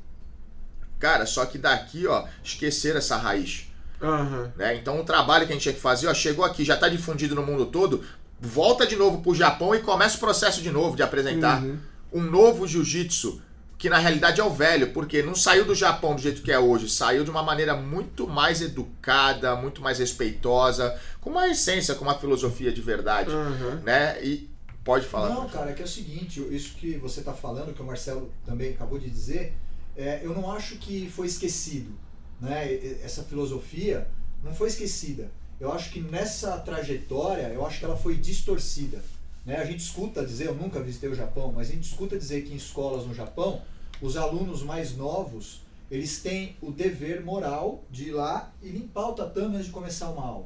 Cara, 0.99 1.25
só 1.25 1.45
que 1.45 1.57
daqui, 1.57 2.05
ó, 2.07 2.25
esqueceram 2.43 2.99
essa 2.99 3.17
raiz. 3.17 3.67
Aham. 4.01 4.51
Né? 4.55 4.75
Então 4.75 4.99
o 4.99 5.03
trabalho 5.03 5.45
que 5.45 5.51
a 5.51 5.55
gente 5.55 5.63
tinha 5.63 5.73
que 5.73 5.79
fazer, 5.81 6.07
ó, 6.07 6.13
chegou 6.13 6.45
aqui, 6.45 6.63
já 6.63 6.75
está 6.75 6.87
difundido 6.87 7.35
no 7.35 7.45
mundo 7.45 7.65
todo, 7.65 8.03
volta 8.39 8.85
de 8.87 8.95
novo 8.95 9.21
pro 9.21 9.35
Japão 9.35 9.75
e 9.75 9.79
começa 9.79 10.17
o 10.17 10.19
processo 10.19 10.61
de 10.61 10.71
novo 10.71 10.95
de 10.95 11.03
apresentar 11.03 11.61
Uhum. 11.63 11.77
um 12.13 12.21
novo 12.21 12.67
jiu-jitsu, 12.67 13.41
que 13.81 13.89
na 13.89 13.97
realidade 13.97 14.39
é 14.39 14.43
o 14.43 14.53
velho, 14.53 14.93
porque 14.93 15.23
não 15.23 15.33
saiu 15.33 15.65
do 15.65 15.73
Japão 15.73 16.13
do 16.13 16.21
jeito 16.21 16.43
que 16.43 16.51
é 16.51 16.59
hoje, 16.59 16.88
saiu 16.88 17.23
de 17.23 17.31
uma 17.31 17.41
maneira 17.41 17.75
muito 17.75 18.27
mais 18.27 18.61
educada, 18.61 19.55
muito 19.55 19.81
mais 19.81 19.97
respeitosa, 19.97 20.95
com 21.19 21.31
uma 21.31 21.47
essência, 21.47 21.95
com 21.95 22.03
uma 22.03 22.13
filosofia 22.13 22.71
de 22.71 22.79
verdade, 22.79 23.31
Aham. 23.31 23.81
né? 23.83 24.23
E 24.23 24.47
pode 24.83 25.07
falar. 25.07 25.29
Não, 25.29 25.50
cara, 25.50 25.71
é 25.71 25.73
que 25.73 25.81
é 25.81 25.85
o 25.85 25.88
seguinte, 25.88 26.45
isso 26.51 26.75
que 26.75 26.95
você 27.00 27.21
está 27.21 27.33
falando, 27.33 27.73
que 27.73 27.81
o 27.81 27.85
Marcelo 27.85 28.31
também 28.45 28.69
acabou 28.69 29.00
de 29.00 29.09
dizer, 29.09 29.57
é, 29.97 30.21
eu 30.23 30.31
não 30.35 30.51
acho 30.51 30.75
que 30.75 31.09
foi 31.09 31.25
esquecido. 31.25 31.91
Né? 32.39 33.00
Essa 33.03 33.23
filosofia 33.23 34.07
não 34.43 34.53
foi 34.53 34.67
esquecida. 34.67 35.31
Eu 35.59 35.73
acho 35.73 35.89
que 35.89 36.01
nessa 36.01 36.55
trajetória, 36.59 37.47
eu 37.47 37.65
acho 37.65 37.79
que 37.79 37.85
ela 37.85 37.97
foi 37.97 38.15
distorcida. 38.15 39.03
Né? 39.45 39.57
A 39.57 39.65
gente 39.65 39.79
escuta 39.79 40.25
dizer, 40.25 40.48
eu 40.48 40.55
nunca 40.55 40.79
visitei 40.81 41.10
o 41.10 41.15
Japão, 41.15 41.51
mas 41.55 41.69
a 41.69 41.74
gente 41.74 41.83
escuta 41.89 42.17
dizer 42.17 42.43
que 42.43 42.53
em 42.53 42.57
escolas 42.57 43.05
no 43.05 43.13
Japão, 43.13 43.62
os 44.01 44.15
alunos 44.17 44.63
mais 44.63 44.95
novos, 44.95 45.62
eles 45.89 46.21
têm 46.21 46.55
o 46.62 46.71
dever 46.71 47.24
moral 47.24 47.83
de 47.89 48.10
ir 48.10 48.12
lá 48.12 48.51
e 48.62 48.69
limpar 48.69 49.10
o 49.10 49.13
tatame 49.13 49.55
antes 49.55 49.67
de 49.67 49.71
começar 49.71 50.10
uma 50.10 50.25
aula. 50.25 50.45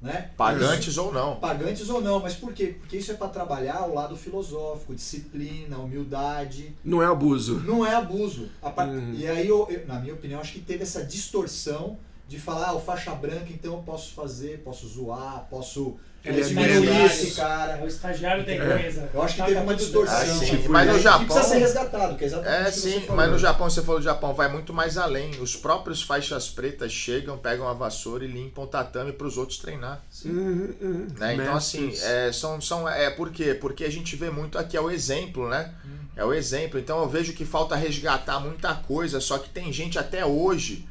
Né? 0.00 0.30
Pagantes 0.36 0.98
ou 0.98 1.10
não. 1.12 1.36
Pagantes 1.36 1.88
ou 1.88 2.00
não, 2.02 2.20
mas 2.20 2.34
por 2.34 2.52
quê? 2.52 2.76
Porque 2.78 2.98
isso 2.98 3.10
é 3.10 3.14
para 3.14 3.28
trabalhar 3.28 3.86
o 3.86 3.94
lado 3.94 4.14
filosófico, 4.14 4.94
disciplina, 4.94 5.78
humildade. 5.78 6.74
Não 6.84 7.02
é 7.02 7.06
abuso. 7.06 7.60
Não 7.60 7.84
é 7.84 7.94
abuso. 7.94 8.50
Hum. 8.62 9.14
E 9.16 9.26
aí, 9.26 9.48
eu, 9.48 9.66
eu- 9.70 9.86
na 9.86 9.98
minha 9.98 10.12
opinião, 10.12 10.38
acho 10.40 10.52
que 10.52 10.60
teve 10.60 10.82
essa 10.82 11.02
distorção 11.02 11.98
de 12.28 12.38
falar, 12.40 12.68
ah, 12.68 12.74
o 12.74 12.80
faixa 12.80 13.12
branca, 13.14 13.46
então 13.50 13.74
eu 13.74 13.82
posso 13.82 14.12
fazer, 14.12 14.58
posso 14.64 14.88
zoar, 14.88 15.46
posso 15.48 15.96
Ele 16.24 16.40
eh, 16.40 16.44
é 16.44 16.48
diminuir 16.48 16.72
estagiário. 16.74 17.06
esse 17.06 17.30
cara. 17.36 17.72
É 17.78 17.84
o 17.84 17.86
estagiário 17.86 18.44
da 18.44 18.52
empresa. 18.52 19.10
Eu 19.14 19.22
acho 19.22 19.34
que 19.34 19.38
Tá, 19.40 19.44
teve 19.46 19.56
tá 19.58 19.62
uma 19.62 19.74
distorção. 19.76 20.16
Ah, 20.16 20.24
sim, 20.26 20.56
assim, 20.56 20.68
mas 20.68 20.88
no 20.88 20.94
que 20.94 21.00
Japão- 21.02 21.24
precisa 21.26 21.44
ser 21.48 21.58
resgatado, 21.58 22.16
que 22.16 22.24
é 22.24 22.26
exatamente 22.26 22.66
É, 22.68 22.70
sim, 22.72 23.04
mas 23.10 23.30
no 23.30 23.38
Japão, 23.38 23.70
você 23.70 23.80
falou 23.80 24.00
do 24.00 24.04
Japão, 24.04 24.34
vai 24.34 24.48
muito 24.48 24.74
mais 24.74 24.98
além. 24.98 25.30
Os 25.40 25.54
próprios 25.54 26.02
faixas 26.02 26.48
pretas 26.48 26.90
chegam, 26.90 27.38
pegam 27.38 27.68
a 27.68 27.72
vassoura 27.74 28.24
e 28.24 28.28
limpam 28.28 28.64
o 28.64 28.66
tatame 28.66 29.12
para 29.12 29.26
os 29.28 29.38
outros 29.38 29.58
treinar. 29.58 30.02
Uhum, 30.24 30.74
uhum. 30.80 31.06
Né? 31.16 31.34
Então, 31.34 31.54
assim, 31.54 31.92
é, 32.02 32.32
são, 32.32 32.60
são, 32.60 32.88
é 32.88 33.08
por 33.08 33.30
quê? 33.30 33.54
Porque 33.54 33.84
a 33.84 33.90
gente 33.90 34.16
vê 34.16 34.30
muito 34.30 34.58
aqui, 34.58 34.76
é 34.76 34.80
o 34.80 34.90
exemplo, 34.90 35.48
né? 35.48 35.72
É 36.16 36.24
o 36.24 36.34
exemplo. 36.34 36.80
Então, 36.80 36.98
eu 37.02 37.08
vejo 37.08 37.34
que 37.34 37.44
falta 37.44 37.76
resgatar 37.76 38.40
muita 38.40 38.74
coisa, 38.74 39.20
só 39.20 39.38
que 39.38 39.48
tem 39.50 39.72
gente 39.72 39.96
até 39.96 40.26
hoje, 40.26 40.88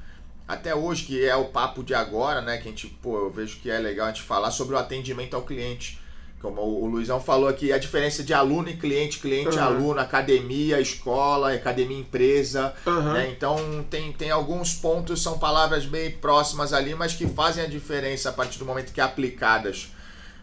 até 0.47 0.75
hoje, 0.75 1.05
que 1.05 1.25
é 1.25 1.35
o 1.35 1.45
papo 1.45 1.83
de 1.83 1.93
agora, 1.93 2.41
né? 2.41 2.57
Que 2.57 2.67
a 2.67 2.71
gente, 2.71 2.87
pô, 2.87 3.17
eu 3.17 3.31
vejo 3.31 3.57
que 3.59 3.69
é 3.69 3.79
legal 3.79 4.07
a 4.07 4.09
gente 4.09 4.21
falar 4.21 4.51
sobre 4.51 4.75
o 4.75 4.77
atendimento 4.77 5.35
ao 5.35 5.41
cliente. 5.41 5.99
Como 6.39 6.61
o 6.61 6.85
Luizão 6.85 7.19
falou 7.19 7.49
aqui, 7.49 7.73
a 7.73 7.77
diferença 7.79 8.23
de 8.23 8.31
aluno 8.31 8.69
e 8.69 8.77
cliente, 8.77 9.17
cliente 9.17 9.55
e 9.55 9.59
Aham. 9.59 9.65
aluno, 9.65 9.99
academia, 9.99 10.79
escola, 10.79 11.51
academia 11.51 11.97
empresa, 11.97 12.75
Aham. 12.85 13.13
né? 13.13 13.29
Então 13.31 13.83
tem, 13.89 14.13
tem 14.13 14.29
alguns 14.29 14.75
pontos, 14.75 15.23
são 15.23 15.39
palavras 15.39 15.85
bem 15.87 16.11
próximas 16.11 16.71
ali, 16.71 16.93
mas 16.93 17.13
que 17.13 17.25
fazem 17.27 17.63
a 17.63 17.67
diferença 17.67 18.29
a 18.29 18.33
partir 18.33 18.59
do 18.59 18.65
momento 18.65 18.93
que 18.93 19.01
é 19.01 19.03
aplicadas 19.03 19.91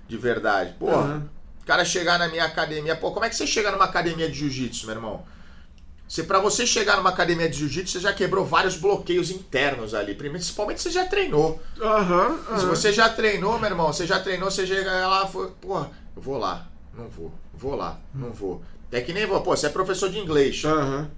de 0.08 0.16
verdade. 0.16 0.74
Pô, 0.76 0.88
Aham. 0.90 1.28
o 1.62 1.64
cara 1.64 1.84
chegar 1.84 2.18
na 2.18 2.26
minha 2.26 2.44
academia, 2.44 2.96
pô, 2.96 3.12
como 3.12 3.24
é 3.24 3.28
que 3.28 3.36
você 3.36 3.46
chega 3.46 3.70
numa 3.70 3.84
academia 3.84 4.28
de 4.28 4.34
jiu-jitsu, 4.34 4.86
meu 4.86 4.96
irmão? 4.96 5.24
Se 6.12 6.24
para 6.24 6.38
você 6.38 6.66
chegar 6.66 6.98
numa 6.98 7.08
academia 7.08 7.48
de 7.48 7.56
jiu-jitsu, 7.56 7.92
você 7.94 8.00
já 8.00 8.12
quebrou 8.12 8.44
vários 8.44 8.76
bloqueios 8.76 9.30
internos 9.30 9.94
ali. 9.94 10.14
Principalmente 10.14 10.82
você 10.82 10.90
já 10.90 11.06
treinou. 11.06 11.58
Aham. 11.80 12.36
Se 12.36 12.52
aham. 12.52 12.66
você 12.66 12.92
já 12.92 13.08
treinou, 13.08 13.58
meu 13.58 13.70
irmão, 13.70 13.90
você 13.90 14.06
já 14.06 14.20
treinou, 14.20 14.50
você 14.50 14.66
chega 14.66 15.08
lá, 15.08 15.26
foi, 15.26 15.50
porra, 15.52 15.90
eu 16.14 16.20
vou 16.20 16.36
lá, 16.36 16.68
não 16.94 17.08
vou, 17.08 17.32
vou 17.54 17.74
lá, 17.74 17.98
não 18.14 18.30
vou. 18.30 18.62
É 18.90 19.00
que 19.00 19.14
nem 19.14 19.24
vou, 19.24 19.40
pô, 19.40 19.56
você 19.56 19.68
é 19.68 19.70
professor 19.70 20.10
de 20.10 20.18
inglês, 20.18 20.62
Aham. 20.66 21.10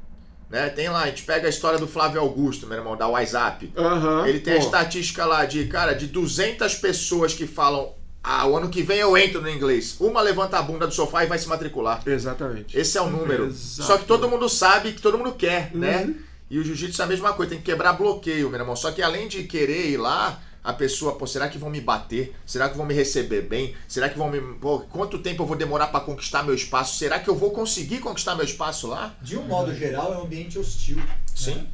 né? 0.48 0.68
Tem 0.68 0.88
lá, 0.88 1.02
a 1.02 1.06
gente 1.06 1.24
pega 1.24 1.48
a 1.48 1.50
história 1.50 1.76
do 1.80 1.88
Flávio 1.88 2.20
Augusto, 2.20 2.64
meu 2.64 2.78
irmão, 2.78 2.96
da 2.96 3.08
WhatsApp. 3.08 3.72
Aham. 3.76 4.28
Ele 4.28 4.38
tem 4.38 4.54
a 4.54 4.58
Pô, 4.60 4.64
estatística 4.64 5.26
lá 5.26 5.44
de, 5.44 5.66
cara, 5.66 5.92
de 5.94 6.06
200 6.06 6.72
pessoas 6.76 7.34
que 7.34 7.48
falam, 7.48 7.92
ah, 8.24 8.46
o 8.46 8.56
ano 8.56 8.70
que 8.70 8.82
vem 8.82 8.96
eu 8.98 9.16
entro 9.18 9.42
no 9.42 9.50
inglês. 9.50 9.96
Uma 10.00 10.22
levanta 10.22 10.58
a 10.58 10.62
bunda 10.62 10.86
do 10.86 10.94
sofá 10.94 11.22
e 11.24 11.26
vai 11.26 11.38
se 11.38 11.46
matricular. 11.46 12.02
Exatamente. 12.06 12.76
Esse 12.76 12.96
é 12.96 13.02
o 13.02 13.10
número. 13.10 13.46
Exato. 13.46 13.86
Só 13.86 13.98
que 13.98 14.06
todo 14.06 14.28
mundo 14.30 14.48
sabe 14.48 14.92
que 14.92 15.02
todo 15.02 15.18
mundo 15.18 15.32
quer, 15.32 15.70
né? 15.74 16.04
Uhum. 16.04 16.14
E 16.50 16.58
o 16.58 16.64
jiu-jitsu 16.64 17.02
é 17.02 17.04
a 17.04 17.08
mesma 17.08 17.32
coisa, 17.34 17.50
tem 17.50 17.58
que 17.58 17.64
quebrar 17.64 17.92
bloqueio, 17.92 18.48
meu 18.48 18.58
irmão. 18.58 18.74
Só 18.76 18.90
que 18.92 19.02
além 19.02 19.28
de 19.28 19.44
querer 19.44 19.90
ir 19.90 19.96
lá, 19.98 20.40
a 20.62 20.72
pessoa, 20.72 21.16
pô, 21.16 21.26
será 21.26 21.48
que 21.48 21.58
vão 21.58 21.68
me 21.68 21.80
bater? 21.80 22.34
Será 22.46 22.68
que 22.70 22.76
vão 22.76 22.86
me 22.86 22.94
receber 22.94 23.42
bem? 23.42 23.74
Será 23.86 24.08
que 24.08 24.16
vão 24.16 24.30
me. 24.30 24.40
Pô, 24.58 24.80
quanto 24.80 25.18
tempo 25.18 25.42
eu 25.42 25.46
vou 25.46 25.56
demorar 25.56 25.88
pra 25.88 26.00
conquistar 26.00 26.42
meu 26.42 26.54
espaço? 26.54 26.96
Será 26.98 27.18
que 27.18 27.28
eu 27.28 27.34
vou 27.34 27.50
conseguir 27.50 27.98
conquistar 27.98 28.34
meu 28.34 28.44
espaço 28.44 28.86
lá? 28.86 29.14
De 29.20 29.36
um 29.36 29.42
modo 29.42 29.74
geral, 29.74 30.14
é 30.14 30.18
um 30.18 30.22
ambiente 30.22 30.58
hostil. 30.58 30.98
Sim. 31.34 31.66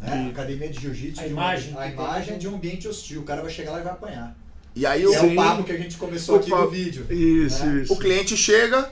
Né? 0.00 0.26
A 0.26 0.30
academia 0.30 0.68
de 0.68 0.80
jiu-jitsu, 0.80 1.20
A 1.20 1.26
de 1.26 1.32
uma- 1.32 1.42
imagem 1.42 1.74
a 1.78 1.86
imagem 1.86 2.34
é 2.34 2.38
de 2.38 2.48
um 2.48 2.54
ambiente 2.56 2.88
hostil. 2.88 3.20
O 3.20 3.24
cara 3.24 3.42
vai 3.42 3.50
chegar 3.52 3.70
lá 3.72 3.80
e 3.80 3.84
vai 3.84 3.92
apanhar. 3.92 4.36
E 4.74 4.86
aí 4.86 5.06
o, 5.06 5.12
é 5.12 5.20
o 5.20 5.34
papo 5.34 5.64
que 5.64 5.72
a 5.72 5.76
gente 5.76 5.96
começou 5.96 6.36
aqui 6.36 6.50
papo- 6.50 6.64
no 6.64 6.70
vídeo. 6.70 7.06
Isso, 7.10 7.64
né? 7.64 7.82
isso. 7.82 7.92
o 7.92 7.96
cliente 7.98 8.36
chega, 8.36 8.90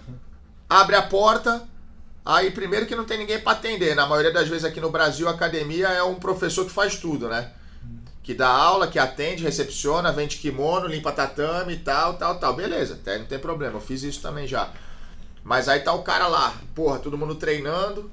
abre 0.69 0.97
a 0.97 1.03
porta. 1.03 1.67
Aí, 2.25 2.51
primeiro 2.51 2.85
que 2.87 2.95
não 2.95 3.05
tem 3.05 3.19
ninguém 3.19 3.41
pra 3.41 3.53
atender. 3.53 3.95
Na 3.95 4.07
maioria 4.07 4.33
das 4.33 4.47
vezes 4.47 4.65
aqui 4.65 4.81
no 4.81 4.91
Brasil, 4.91 5.27
a 5.27 5.33
academia 5.33 5.89
é 5.89 6.03
um 6.03 6.17
professor 6.17 6.65
que 6.67 6.71
faz 6.71 6.97
tudo, 6.97 7.29
né? 7.29 7.51
Que 8.23 8.35
dá 8.35 8.49
aula, 8.49 8.87
que 8.87 8.99
atende, 8.99 9.43
recepciona, 9.43 10.13
vende 10.13 10.37
kimono, 10.37 10.87
limpa 10.87 11.11
tatame 11.11 11.73
e 11.73 11.79
tal, 11.79 12.15
tal, 12.15 12.39
tal. 12.39 12.55
Beleza, 12.55 12.95
até 12.95 13.19
não 13.19 13.25
tem 13.25 13.39
problema. 13.39 13.77
Eu 13.77 13.81
fiz 13.81 14.03
isso 14.03 14.21
também 14.21 14.47
já. 14.47 14.71
Mas 15.43 15.67
aí 15.69 15.81
tá 15.81 15.93
o 15.95 16.03
cara 16.03 16.27
lá, 16.29 16.55
porra, 16.75 16.99
todo 16.99 17.17
mundo 17.17 17.35
treinando. 17.35 18.11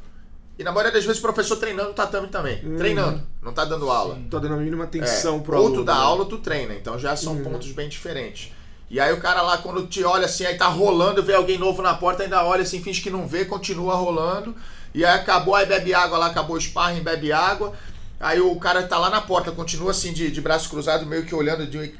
E 0.58 0.64
na 0.64 0.72
maioria 0.72 0.92
das 0.92 1.04
vezes 1.06 1.20
o 1.20 1.22
professor 1.22 1.56
treinando 1.58 1.94
tatame 1.94 2.28
também. 2.30 2.64
Uhum. 2.66 2.78
Treinando, 2.78 3.22
não 3.44 3.54
tá 3.54 3.64
dando 3.64 3.90
aula. 3.92 4.16
Sim. 4.16 4.28
Tô 4.30 4.40
dando 4.40 4.56
a 4.56 4.58
mínima 4.58 4.86
atenção 4.86 5.38
É, 5.38 5.40
pro 5.40 5.56
ou 5.58 5.66
aluno. 5.68 5.82
tu 5.82 5.86
dá 5.86 5.96
né? 5.96 6.02
aula 6.02 6.20
ou 6.24 6.26
tu 6.30 6.38
treina, 6.40 6.74
então 6.74 6.98
já 6.98 7.16
são 7.16 7.34
Uhum. 7.34 7.44
pontos 7.44 7.72
bem 7.72 7.88
diferentes. 7.88 8.52
E 8.90 9.00
aí 9.00 9.12
o 9.14 9.20
cara 9.20 9.42
lá, 9.42 9.58
quando 9.58 9.86
te 9.86 10.04
olha 10.04 10.26
assim, 10.26 10.46
aí 10.46 10.56
tá 10.58 10.68
rolando, 10.68 11.22
vê 11.22 11.34
alguém 11.36 11.58
novo 11.58 11.82
na 11.82 11.94
porta, 11.94 12.24
ainda 12.24 12.44
olha 12.44 12.62
assim, 12.64 12.82
finge 12.82 13.02
que 13.02 13.10
não 13.10 13.28
vê, 13.28 13.46
continua 13.46 13.96
rolando. 13.96 14.56
E 14.96 15.06
aí 15.06 15.14
acabou, 15.20 15.54
aí 15.54 15.66
bebe 15.66 15.94
água 15.94 16.18
lá, 16.18 16.28
acabou 16.28 16.56
o 16.56 16.62
sparring, 16.62 17.02
bebe 17.04 17.32
água. 17.32 17.74
Aí 18.20 18.40
o 18.40 18.56
cara 18.56 18.82
tá 18.84 18.98
lá 18.98 19.10
na 19.12 19.22
porta, 19.22 19.52
continua 19.52 19.92
assim, 19.92 20.12
de, 20.14 20.32
de 20.32 20.42
braço 20.42 20.70
cruzado, 20.70 21.06
meio 21.06 21.24
que 21.26 21.36
olhando 21.36 21.68
de, 21.68 21.94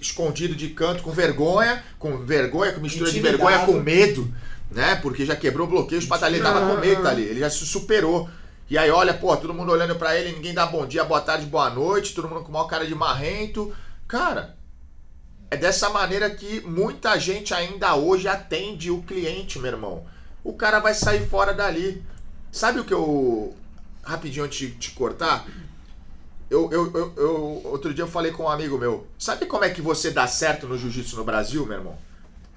escondido 0.00 0.54
de 0.54 0.68
canto, 0.70 1.02
com 1.02 1.10
vergonha, 1.10 1.82
com 1.98 2.16
vergonha, 2.18 2.72
com 2.72 2.80
mistura 2.80 3.10
de 3.10 3.18
Intimidado. 3.18 3.44
vergonha 3.44 3.66
com 3.66 3.72
medo, 3.80 4.32
né? 4.70 4.96
Porque 4.96 5.24
já 5.24 5.34
quebrou 5.36 5.66
bloqueios, 5.66 6.04
o 6.08 6.26
ele 6.26 6.40
tava 6.40 6.60
com 6.74 6.80
medo 6.80 7.06
ali, 7.08 7.22
ele 7.22 7.40
já 7.40 7.50
se 7.50 7.64
superou. 7.66 8.28
E 8.70 8.76
aí 8.76 8.90
olha, 8.90 9.14
pô, 9.14 9.34
todo 9.36 9.54
mundo 9.54 9.72
olhando 9.72 9.96
pra 9.96 10.14
ele, 10.18 10.32
ninguém 10.32 10.52
dá 10.52 10.66
bom 10.66 10.86
dia, 10.86 11.02
boa 11.04 11.20
tarde, 11.20 11.46
boa 11.46 11.70
noite, 11.70 12.14
todo 12.14 12.28
mundo 12.28 12.42
com 12.42 12.52
maior 12.52 12.66
cara 12.66 12.86
de 12.86 12.94
marrento. 12.94 13.74
Cara, 14.06 14.56
é 15.50 15.56
dessa 15.56 15.88
maneira 15.88 16.28
que 16.28 16.60
muita 16.60 17.18
gente 17.18 17.54
ainda 17.54 17.94
hoje 17.94 18.28
atende 18.28 18.90
o 18.90 19.02
cliente, 19.02 19.58
meu 19.58 19.72
irmão. 19.72 20.04
O 20.44 20.52
cara 20.52 20.80
vai 20.80 20.92
sair 20.94 21.26
fora 21.26 21.54
dali. 21.54 22.04
Sabe 22.52 22.80
o 22.80 22.84
que 22.84 22.92
eu. 22.92 23.54
Rapidinho 24.02 24.44
antes 24.44 24.58
de 24.58 24.70
te 24.74 24.90
cortar? 24.92 25.46
Eu, 26.50 26.70
eu, 26.72 26.90
eu, 26.94 27.12
eu- 27.16 27.62
outro 27.64 27.92
dia 27.92 28.04
eu 28.04 28.08
falei 28.08 28.32
com 28.32 28.44
um 28.44 28.48
amigo 28.48 28.78
meu. 28.78 29.06
Sabe 29.18 29.44
como 29.46 29.64
é 29.64 29.70
que 29.70 29.82
você 29.82 30.10
dá 30.10 30.26
certo 30.26 30.66
no 30.66 30.78
jiu-jitsu 30.78 31.16
no 31.16 31.24
Brasil, 31.24 31.64
meu 31.66 31.76
irmão? 31.78 31.98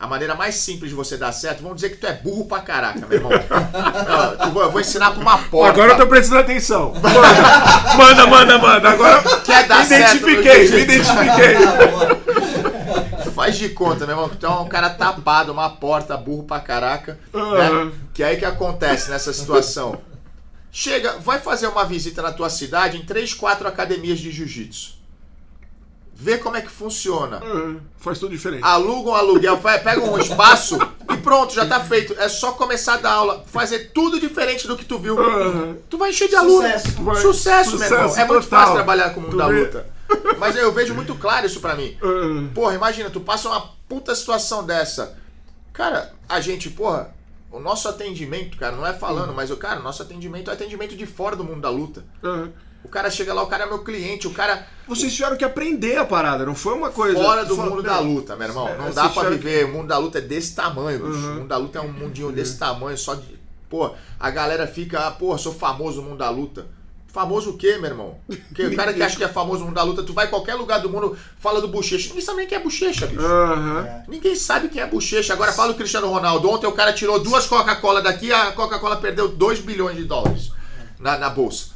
A 0.01 0.07
maneira 0.07 0.33
mais 0.33 0.55
simples 0.55 0.89
de 0.89 0.95
você 0.95 1.15
dar 1.15 1.31
certo, 1.31 1.61
vamos 1.61 1.75
dizer 1.75 1.91
que 1.91 1.97
tu 1.97 2.07
é 2.07 2.13
burro 2.13 2.45
pra 2.45 2.59
caraca, 2.59 3.05
meu 3.05 3.19
irmão. 3.19 3.31
Eu, 4.43 4.51
vou, 4.51 4.63
eu 4.63 4.71
vou 4.71 4.81
ensinar 4.81 5.11
pra 5.11 5.21
uma 5.21 5.37
porta. 5.37 5.73
Agora 5.73 5.93
eu 5.93 5.97
tô 5.97 6.07
prestando 6.07 6.39
atenção. 6.39 6.91
Manda, 6.95 8.25
manda, 8.25 8.27
manda, 8.27 8.57
manda. 8.57 8.89
Agora 8.89 9.21
Quer 9.41 9.67
dar 9.67 9.81
me 9.81 9.85
certo 9.85 10.15
identifiquei, 10.17 10.57
me 10.61 10.67
jiu-jitsu? 10.67 11.13
identifiquei. 11.13 11.55
Faz 13.35 13.55
de 13.55 13.69
conta, 13.69 14.07
meu 14.07 14.15
irmão, 14.15 14.27
que 14.29 14.37
tu 14.37 14.47
é 14.47 14.49
um 14.49 14.67
cara 14.67 14.89
tapado, 14.89 15.51
uma 15.51 15.69
porta, 15.69 16.17
burro 16.17 16.43
pra 16.45 16.59
caraca. 16.59 17.19
Né? 17.31 17.91
Que 18.11 18.23
aí 18.23 18.37
que 18.37 18.45
acontece 18.45 19.11
nessa 19.11 19.31
situação? 19.31 19.99
Chega, 20.71 21.17
vai 21.19 21.37
fazer 21.39 21.67
uma 21.67 21.85
visita 21.85 22.23
na 22.23 22.31
tua 22.31 22.49
cidade 22.49 22.97
em 22.97 23.05
três, 23.05 23.35
quatro 23.35 23.67
academias 23.67 24.17
de 24.17 24.31
jiu-jitsu. 24.31 24.99
Vê 26.23 26.37
como 26.37 26.55
é 26.55 26.61
que 26.61 26.69
funciona. 26.69 27.37
Aham. 27.37 27.77
Faz 27.97 28.19
tudo 28.19 28.29
diferente. 28.31 28.63
Aluga 28.63 29.09
um 29.09 29.15
aluguel, 29.15 29.57
pega 29.57 29.99
um 30.01 30.19
espaço 30.19 30.77
e 31.11 31.17
pronto, 31.17 31.51
já 31.51 31.65
tá 31.65 31.79
feito. 31.79 32.13
É 32.19 32.29
só 32.29 32.51
começar 32.51 32.93
a 32.93 32.97
dar 32.97 33.11
aula, 33.13 33.43
fazer 33.47 33.89
tudo 33.91 34.19
diferente 34.19 34.67
do 34.67 34.77
que 34.77 34.85
tu 34.85 34.99
viu. 34.99 35.17
Tu 35.89 35.97
vai 35.97 36.11
encher 36.11 36.29
de 36.29 36.35
aluno. 36.35 36.61
Sucesso. 36.61 37.03
Vai. 37.03 37.15
Sucesso, 37.15 37.79
meu 37.79 37.87
irmão. 37.87 38.15
É 38.17 38.25
muito 38.25 38.43
total. 38.43 38.59
fácil 38.59 38.73
trabalhar 38.75 39.09
com 39.15 39.19
o 39.19 39.23
mundo 39.23 39.31
Tu 39.31 39.37
da 39.37 39.47
vê? 39.47 39.61
luta. 39.61 39.87
Mas 40.37 40.55
eu 40.55 40.71
vejo 40.71 40.93
muito 40.93 41.15
claro 41.15 41.47
isso 41.47 41.59
pra 41.59 41.73
mim. 41.73 41.97
Porra, 42.53 42.75
imagina, 42.75 43.09
tu 43.09 43.19
passa 43.19 43.49
uma 43.49 43.71
puta 43.89 44.13
situação 44.13 44.63
dessa. 44.63 45.17
Cara, 45.73 46.13
a 46.29 46.39
gente, 46.39 46.69
porra, 46.69 47.15
o 47.51 47.59
nosso 47.59 47.87
atendimento, 47.87 48.57
cara, 48.59 48.75
não 48.75 48.85
é 48.85 48.93
falando, 48.93 49.33
mas 49.33 49.49
o 49.49 49.57
cara, 49.57 49.79
nosso 49.79 50.03
atendimento 50.03 50.51
é 50.51 50.53
atendimento 50.53 50.95
de 50.95 51.07
fora 51.07 51.35
do 51.35 51.43
mundo 51.43 51.61
da 51.61 51.69
luta. 51.71 52.05
Aham. 52.23 52.51
O 52.83 52.89
cara 52.89 53.09
chega 53.09 53.33
lá, 53.33 53.43
o 53.43 53.47
cara 53.47 53.63
é 53.65 53.67
meu 53.67 53.79
cliente, 53.83 54.27
o 54.27 54.31
cara 54.31 54.65
Vocês 54.87 55.13
tiveram 55.13 55.37
que 55.37 55.45
aprender 55.45 55.97
a 55.97 56.05
parada, 56.05 56.45
não 56.45 56.55
foi 56.55 56.73
uma 56.73 56.89
coisa. 56.89 57.17
fora 57.21 57.45
do 57.45 57.55
mundo 57.55 57.83
da 57.83 57.99
luta, 57.99 58.35
meu 58.35 58.47
irmão. 58.47 58.67
É, 58.67 58.77
Não 58.77 58.91
dá 58.91 59.03
pra 59.03 59.23
tiveram 59.23 59.31
viver. 59.37 59.65
O 59.65 59.73
mundo 59.73 59.87
da 59.87 59.97
luta 59.97 60.17
é 60.17 60.21
desse 60.21 60.55
tamanho, 60.55 60.99
bicho. 60.99 61.19
Uhum. 61.19 61.31
O 61.31 61.35
mundo 61.35 61.47
da 61.47 61.57
luta 61.57 61.79
é 61.79 61.81
um 61.81 61.91
mundinho 61.91 62.31
desse 62.31 62.57
tamanho, 62.57 62.97
só 62.97 63.15
de. 63.15 63.39
Pô, 63.69 63.91
a 64.19 64.29
galera 64.29 64.67
fica, 64.67 65.07
ah, 65.07 65.11
porra, 65.11 65.37
sou 65.37 65.53
famoso 65.53 66.01
no 66.01 66.09
mundo 66.09 66.17
da 66.17 66.29
luta. 66.29 66.67
Famoso 67.07 67.51
o 67.51 67.57
quê, 67.57 67.77
meu 67.77 67.89
irmão? 67.89 68.17
Porque 68.25 68.65
o 68.67 68.75
cara 68.75 68.93
que 68.93 69.03
acha 69.03 69.17
que 69.17 69.23
é 69.23 69.27
famoso 69.27 69.59
no 69.59 69.65
mundo 69.65 69.75
da 69.75 69.83
luta, 69.83 70.01
tu 70.01 70.13
vai 70.13 70.27
em 70.27 70.29
qualquer 70.29 70.55
lugar 70.55 70.79
do 70.79 70.89
mundo, 70.89 71.17
fala 71.39 71.59
do 71.59 71.67
bochecha. 71.67 72.07
Ninguém 72.07 72.21
sabe 72.21 72.37
nem 72.37 72.47
quem 72.47 72.57
é 72.57 72.61
bochecha, 72.61 73.05
bicho. 73.05 73.21
Aham. 73.21 73.85
É. 73.85 74.03
Ninguém 74.07 74.33
sabe 74.33 74.69
quem 74.69 74.81
é 74.81 74.85
bochecha. 74.87 75.33
Agora 75.33 75.51
fala 75.51 75.73
o 75.73 75.75
Cristiano 75.75 76.07
Ronaldo. 76.09 76.49
Ontem 76.49 76.67
o 76.67 76.71
cara 76.71 76.93
tirou 76.93 77.19
duas 77.19 77.45
Coca-Cola 77.47 78.01
daqui, 78.01 78.31
a 78.31 78.53
Coca-Cola 78.53 78.95
perdeu 78.95 79.27
2 79.27 79.59
bilhões 79.59 79.97
de 79.97 80.05
dólares 80.05 80.51
na, 80.99 81.17
na 81.17 81.29
bolsa. 81.29 81.70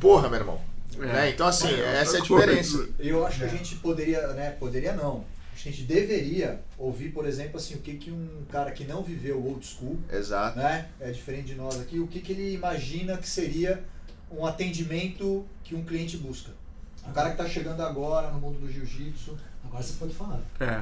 Porra, 0.00 0.28
meu 0.28 0.38
irmão. 0.40 0.60
É. 0.98 1.06
Né? 1.06 1.30
Então, 1.30 1.46
assim, 1.46 1.68
É, 1.68 2.00
essa 2.00 2.16
é 2.16 2.20
a 2.20 2.22
diferença. 2.22 2.88
Eu 2.98 3.26
acho 3.26 3.38
que 3.38 3.44
a 3.44 3.48
gente 3.48 3.76
poderia, 3.76 4.26
né? 4.28 4.50
Poderia 4.52 4.92
não. 4.94 5.24
Acho 5.52 5.62
que 5.62 5.68
a 5.68 5.72
gente 5.72 5.84
deveria 5.84 6.60
ouvir, 6.78 7.10
por 7.10 7.26
exemplo, 7.26 7.56
assim, 7.56 7.74
o 7.74 7.78
que, 7.78 7.94
que 7.94 8.10
um 8.10 8.44
cara 8.50 8.70
que 8.70 8.84
não 8.84 9.02
viveu 9.02 9.38
o 9.38 9.48
old 9.48 9.66
school, 9.66 9.98
Exato. 10.12 10.58
né? 10.58 10.88
É 11.00 11.10
diferente 11.10 11.46
de 11.46 11.54
nós 11.54 11.80
aqui, 11.80 11.98
o 11.98 12.06
que, 12.06 12.20
que 12.20 12.32
ele 12.32 12.52
imagina 12.52 13.16
que 13.16 13.28
seria 13.28 13.82
um 14.30 14.44
atendimento 14.44 15.46
que 15.64 15.74
um 15.74 15.84
cliente 15.84 16.16
busca. 16.16 16.50
Um 17.08 17.12
cara 17.12 17.30
que 17.30 17.40
está 17.40 17.46
chegando 17.48 17.80
agora 17.82 18.30
no 18.30 18.40
mundo 18.40 18.58
do 18.58 18.70
jiu-jitsu. 18.70 19.36
Agora 19.64 19.82
você 19.82 19.94
pode 19.98 20.14
falar. 20.14 20.40
É. 20.60 20.80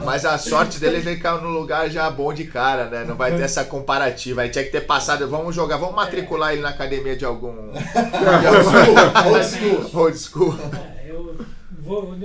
Mas 0.04 0.24
a 0.24 0.38
sorte 0.38 0.78
dele 0.78 0.98
é 0.98 1.00
que 1.02 1.08
ele 1.08 1.20
caiu 1.20 1.40
no 1.42 1.48
lugar 1.50 1.90
já 1.90 2.10
bom 2.10 2.32
de 2.32 2.44
cara, 2.44 2.88
né? 2.88 3.04
Não 3.04 3.16
vai 3.16 3.36
ter 3.36 3.42
essa 3.42 3.64
comparativa. 3.64 4.42
Aí 4.42 4.50
tinha 4.50 4.64
que 4.64 4.70
ter 4.70 4.82
passado. 4.82 5.28
Vamos 5.28 5.54
jogar, 5.54 5.76
vamos 5.76 5.94
matricular 5.94 6.52
ele 6.52 6.62
na 6.62 6.70
academia 6.70 7.16
de 7.16 7.24
algum. 7.24 7.72
de 7.72 8.46
algum- 8.46 9.30
Old 9.30 9.44
school. 9.46 10.00
Old 10.00 10.18
school. 10.18 10.54
É, 10.98 11.10
eu 11.10 11.36
vou, 11.80 12.16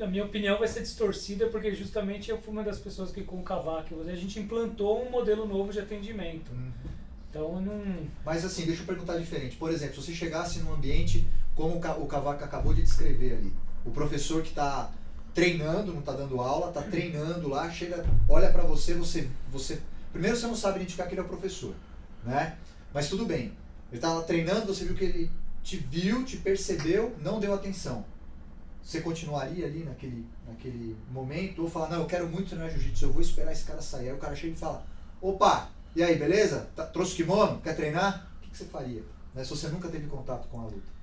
a 0.00 0.06
minha 0.06 0.24
opinião 0.24 0.58
vai 0.58 0.68
ser 0.68 0.80
distorcida 0.80 1.46
porque 1.46 1.74
justamente 1.74 2.30
eu 2.30 2.38
fui 2.38 2.52
uma 2.52 2.62
das 2.62 2.78
pessoas 2.78 3.10
que 3.10 3.22
com 3.22 3.40
o 3.40 3.42
Cavaco 3.42 4.00
a 4.08 4.14
gente 4.14 4.38
implantou 4.38 5.04
um 5.06 5.10
modelo 5.10 5.46
novo 5.46 5.72
de 5.72 5.80
atendimento. 5.80 6.50
Então 7.30 7.60
não. 7.60 8.06
Mas 8.24 8.44
assim, 8.44 8.64
deixa 8.64 8.82
eu 8.82 8.86
perguntar 8.86 9.18
diferente. 9.18 9.56
Por 9.56 9.70
exemplo, 9.70 9.96
se 9.96 10.02
você 10.06 10.14
chegasse 10.14 10.60
num 10.60 10.72
ambiente 10.72 11.26
como 11.54 11.76
o 11.76 11.80
Ca- 11.80 11.96
o 11.96 12.06
Cavaco 12.06 12.44
acabou 12.44 12.72
de 12.72 12.82
descrever 12.82 13.34
ali, 13.34 13.52
o 13.84 13.90
professor 13.90 14.42
que 14.42 14.48
está 14.50 14.90
treinando, 15.34 15.92
não 15.92 16.00
está 16.00 16.12
dando 16.12 16.40
aula, 16.40 16.68
está 16.68 16.82
treinando 16.82 17.48
lá, 17.48 17.70
chega, 17.70 18.04
olha 18.28 18.50
para 18.50 18.62
você, 18.62 18.94
você, 18.94 19.28
você, 19.52 19.80
primeiro 20.12 20.36
você 20.36 20.46
não 20.46 20.56
sabe 20.56 20.76
identificar 20.76 21.06
que 21.06 21.14
ele 21.14 21.20
é 21.20 21.24
o 21.24 21.28
professor, 21.28 21.74
né? 22.24 22.56
Mas 22.92 23.08
tudo 23.08 23.24
bem. 23.24 23.52
Ele 23.90 23.98
estava 23.98 24.22
treinando, 24.22 24.66
você 24.66 24.84
viu 24.84 24.94
que 24.94 25.04
ele 25.04 25.30
te 25.62 25.76
viu, 25.76 26.24
te 26.24 26.38
percebeu, 26.38 27.14
não 27.20 27.38
deu 27.38 27.52
atenção. 27.54 28.04
Você 28.82 29.00
continuaria 29.00 29.66
ali 29.66 29.84
naquele, 29.84 30.24
naquele 30.46 30.96
momento 31.10 31.62
ou 31.62 31.68
falar, 31.70 31.90
não, 31.90 32.00
eu 32.00 32.06
quero 32.06 32.26
muito 32.28 32.48
treinar 32.48 32.70
jiu-jitsu, 32.70 33.04
eu 33.04 33.12
vou 33.12 33.20
esperar 33.20 33.52
esse 33.52 33.64
cara 33.64 33.82
sair. 33.82 34.08
Aí 34.08 34.14
o 34.14 34.18
cara 34.18 34.34
chega 34.34 34.54
e 34.54 34.56
fala, 34.56 34.84
opa, 35.20 35.68
e 35.94 36.02
aí, 36.02 36.16
beleza? 36.16 36.68
Tá- 36.74 36.86
trouxe 36.86 37.16
kimono? 37.16 37.60
Quer 37.60 37.74
treinar? 37.74 38.28
O 38.38 38.40
que, 38.42 38.50
que 38.50 38.56
você 38.56 38.64
faria? 38.64 39.02
Né, 39.34 39.44
se 39.44 39.50
você 39.50 39.68
nunca 39.68 39.88
teve 39.88 40.06
contato 40.06 40.48
com 40.48 40.60
a 40.60 40.64
luta. 40.64 40.98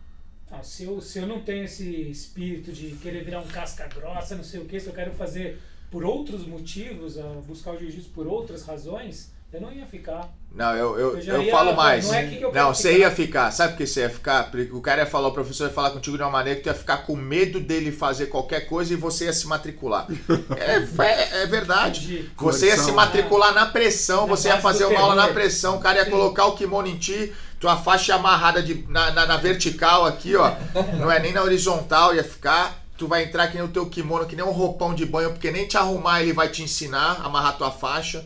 Ah, 0.51 0.63
se, 0.63 0.83
eu, 0.83 1.01
se 1.01 1.19
eu 1.19 1.27
não 1.27 1.41
tenho 1.43 1.65
esse 1.65 2.09
espírito 2.09 2.71
de 2.71 2.91
querer 2.97 3.23
virar 3.23 3.41
um 3.41 3.47
casca 3.47 3.87
grossa, 3.87 4.35
não 4.35 4.43
sei 4.43 4.59
o 4.59 4.65
que, 4.65 4.79
se 4.79 4.87
eu 4.87 4.93
quero 4.93 5.11
fazer 5.13 5.59
por 5.89 6.03
outros 6.03 6.45
motivos, 6.45 7.17
ah, 7.17 7.41
buscar 7.45 7.73
o 7.73 7.79
jiu-jitsu 7.79 8.09
por 8.09 8.27
outras 8.27 8.63
razões, 8.63 9.31
eu 9.55 9.61
não 9.61 9.71
ia 9.71 9.85
ficar. 9.85 10.29
Não, 10.53 10.73
eu, 10.73 10.97
eu, 10.97 11.17
Eu 11.19 11.35
eu 11.35 11.43
ia- 11.43 11.51
falo 11.51 11.75
mais. 11.75 12.07
não 12.07 12.13
é 12.13 12.25
que 12.27 12.39
Não, 12.39 12.73
você 12.73 12.93
ficar. 12.93 12.99
ia 12.99 13.11
ficar. 13.11 13.51
Sabe 13.51 13.73
por 13.73 13.77
que 13.79 13.87
você 13.87 14.01
ia 14.01 14.09
ficar? 14.09 14.49
Porque 14.49 14.71
o 14.71 14.79
cara 14.79 15.01
ia 15.01 15.05
falar, 15.05 15.27
o 15.27 15.33
professor 15.33 15.65
ia 15.67 15.73
falar 15.73 15.89
contigo 15.91 16.15
de 16.15 16.23
uma 16.23 16.29
maneira 16.29 16.57
que 16.57 16.63
tu 16.63 16.67
ia 16.67 16.73
ficar 16.73 16.99
com 16.99 17.13
medo 17.15 17.59
dele 17.59 17.91
fazer 17.91 18.27
qualquer 18.27 18.61
coisa 18.67 18.93
e 18.93 18.95
você 18.95 19.25
ia 19.25 19.33
se 19.33 19.45
matricular. 19.47 20.07
É, 20.57 21.03
é, 21.03 21.43
é 21.43 21.45
verdade. 21.47 22.31
Você 22.37 22.67
ia 22.67 22.71
se 22.71 22.77
Condição. 22.77 22.95
matricular 22.95 23.53
na 23.53 23.65
pressão, 23.65 24.27
você 24.27 24.47
ia 24.47 24.57
fazer 24.61 24.85
uma 24.85 24.99
aula 24.99 25.15
na 25.15 25.27
pressão, 25.29 25.75
o 25.75 25.79
cara 25.79 25.99
ia 25.99 26.05
colocar 26.09 26.45
o 26.45 26.55
kimono 26.55 26.87
em 26.87 26.97
ti, 26.97 27.33
tua 27.59 27.75
faixa 27.75 28.13
ia 28.13 28.15
amarrada 28.17 28.63
de, 28.63 28.85
na, 28.87 29.11
na, 29.11 29.25
na 29.25 29.37
vertical 29.37 30.05
aqui, 30.05 30.35
ó. 30.37 30.53
Não 30.99 31.11
é 31.11 31.19
nem 31.19 31.33
na 31.33 31.41
horizontal, 31.43 32.15
ia 32.15 32.23
ficar. 32.23 32.81
Tu 32.97 33.07
vai 33.09 33.23
entrar 33.25 33.47
que 33.47 33.55
nem 33.55 33.63
o 33.65 33.67
teu 33.67 33.85
kimono, 33.87 34.25
que 34.25 34.37
nem 34.37 34.45
um 34.45 34.51
roupão 34.51 34.95
de 34.95 35.05
banho, 35.05 35.31
porque 35.31 35.51
nem 35.51 35.67
te 35.67 35.75
arrumar 35.75 36.21
ele 36.21 36.31
vai 36.31 36.47
te 36.47 36.63
ensinar 36.63 37.19
a 37.21 37.25
amarrar 37.25 37.57
tua 37.57 37.69
faixa. 37.69 38.23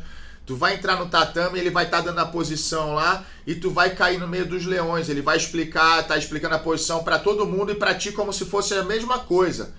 Tu 0.50 0.56
vai 0.56 0.74
entrar 0.74 0.96
no 0.96 1.06
tatame, 1.08 1.60
ele 1.60 1.70
vai 1.70 1.86
estar 1.86 2.02
dando 2.02 2.18
a 2.18 2.26
posição 2.26 2.96
lá 2.96 3.24
e 3.46 3.54
tu 3.54 3.70
vai 3.70 3.92
cair 3.92 4.18
no 4.18 4.28
meio 4.28 4.48
dos 4.48 4.66
leões. 4.66 5.08
Ele 5.08 5.22
vai 5.22 5.38
explicar, 5.38 6.02
tá 6.08 6.18
explicando 6.18 6.56
a 6.56 6.58
posição 6.58 7.04
pra 7.04 7.20
todo 7.20 7.46
mundo 7.46 7.72
e 7.72 7.76
pra 7.76 7.94
ti 7.94 8.12
como 8.12 8.34
se 8.34 8.46
fosse 8.46 8.74
a 8.74 8.82
mesma 8.84 9.20
coisa. 9.20 9.76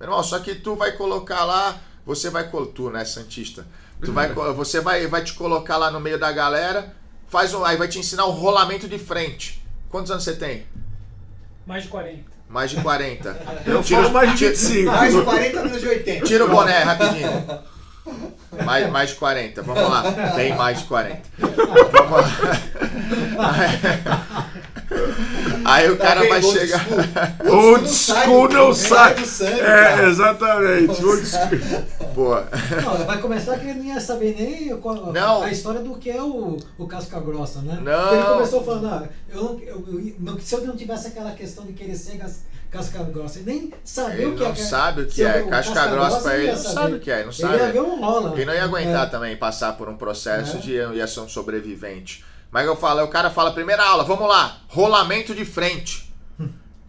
Meu 0.00 0.08
irmão, 0.08 0.22
só 0.22 0.38
que 0.38 0.54
tu 0.54 0.74
vai 0.74 0.92
colocar 0.92 1.44
lá, 1.44 1.76
você 2.06 2.30
vai 2.30 2.48
tu, 2.74 2.88
né, 2.88 3.04
santista. 3.04 3.66
Tu 4.02 4.10
vai 4.10 4.32
você 4.56 4.80
vai 4.80 5.06
vai 5.06 5.22
te 5.22 5.34
colocar 5.34 5.76
lá 5.76 5.90
no 5.90 6.00
meio 6.00 6.18
da 6.18 6.32
galera, 6.32 6.96
faz 7.28 7.52
um, 7.52 7.62
aí 7.62 7.76
vai 7.76 7.86
te 7.86 7.98
ensinar 7.98 8.24
o 8.24 8.30
rolamento 8.30 8.88
de 8.88 8.98
frente. 8.98 9.62
Quantos 9.90 10.10
anos 10.10 10.24
você 10.24 10.34
tem? 10.34 10.66
Mais 11.66 11.82
de 11.82 11.90
40. 11.90 12.22
Mais 12.48 12.70
de 12.70 12.80
40. 12.80 13.62
Eu 13.66 13.82
falo 13.82 14.10
mais 14.10 14.30
de 14.30 14.38
tira- 14.38 14.50
25. 14.52 14.90
Mais 14.90 15.14
de 15.14 15.22
40 15.22 15.62
menos 15.64 15.80
de 15.82 15.86
80. 15.86 16.24
Tira 16.24 16.46
o 16.46 16.48
boné 16.48 16.78
rapidinho. 16.82 17.28
Mais, 18.64 18.90
mais 18.90 19.10
de 19.10 19.16
40, 19.16 19.62
vamos 19.62 19.82
lá. 19.90 20.02
Bem 20.34 20.54
mais 20.56 20.78
de 20.80 20.84
40. 20.84 21.20
Vamos 21.38 22.10
lá. 22.10 23.58
Aí 25.64 25.90
o 25.90 25.96
Tá 25.96 26.04
cara 26.06 26.28
vai 26.28 26.42
chegar. 26.42 26.86
Old 27.46 27.88
school 27.88 28.48
não 28.48 28.72
sai. 28.72 29.14
É, 29.42 30.06
exatamente. 30.08 31.04
Old 31.04 31.26
school. 31.26 32.08
Boa. 32.14 32.48
Não, 32.82 33.04
vai 33.04 33.18
começar 33.20 33.58
que 33.58 33.66
ele 33.68 33.80
não 33.80 33.84
ia 33.84 34.00
saber 34.00 34.34
nem 34.38 34.76
qual- 34.78 35.12
Não. 35.12 35.42
a 35.42 35.50
história 35.50 35.80
do 35.80 35.94
que 35.96 36.10
é 36.10 36.22
o, 36.22 36.56
o 36.78 36.86
casca 36.86 37.20
grossa, 37.20 37.60
né? 37.60 37.78
Não. 37.82 38.00
Porque 38.02 38.14
Ele 38.14 38.24
começou 38.24 38.64
falando, 38.64 38.86
ah, 38.86 39.02
eu 39.30 39.42
não, 39.42 39.60
eu, 39.60 39.84
eu- 40.26 40.40
se 40.40 40.54
eu 40.54 40.64
não 40.66 40.74
tivesse 40.76 41.08
aquela 41.08 41.32
questão 41.32 41.66
de 41.66 41.74
querer 41.74 41.94
ser 41.94 42.16
casca 42.70 43.02
grossa, 43.04 43.38
e 43.40 43.42
nem 43.42 43.72
saber 43.84 44.22
Ele 44.22 44.26
o 44.32 44.36
que 44.36 44.44
é. 44.44 44.48
não 44.48 44.56
sabe 44.56 45.02
o 45.02 45.06
que 45.06 45.22
é. 45.22 45.42
Casca 45.44 45.72
casca 45.74 45.86
grossa 45.88 46.20
pra 46.20 46.36
ele 46.38 46.52
não 46.52 46.56
sabe 46.58 46.94
o 46.96 47.00
que 47.00 47.10
é. 47.10 47.16
Não 47.18 47.22
Ele 47.24 47.32
sabe. 47.32 47.56
ia 47.56 47.72
ver 47.72 47.80
um 47.82 48.00
rola. 48.00 48.32
Ele 48.34 48.44
não 48.44 48.54
ia 48.54 48.64
aguentar 48.64 49.06
É. 49.06 49.10
também 49.10 49.36
passar 49.36 49.72
por 49.76 49.88
um 49.88 49.96
processo 49.96 50.56
É. 50.56 50.60
de 50.60 50.72
ia 50.72 51.06
ser 51.06 51.20
um 51.20 51.28
sobrevivente. 51.28 52.24
Mas 52.50 52.66
eu 52.66 52.74
falo, 52.76 53.02
o 53.04 53.08
cara 53.08 53.30
fala, 53.30 53.52
primeira 53.52 53.82
aula, 53.84 54.04
vamos 54.04 54.26
lá, 54.28 54.58
rolamento 54.68 55.34
de 55.34 55.44
frente. 55.44 56.12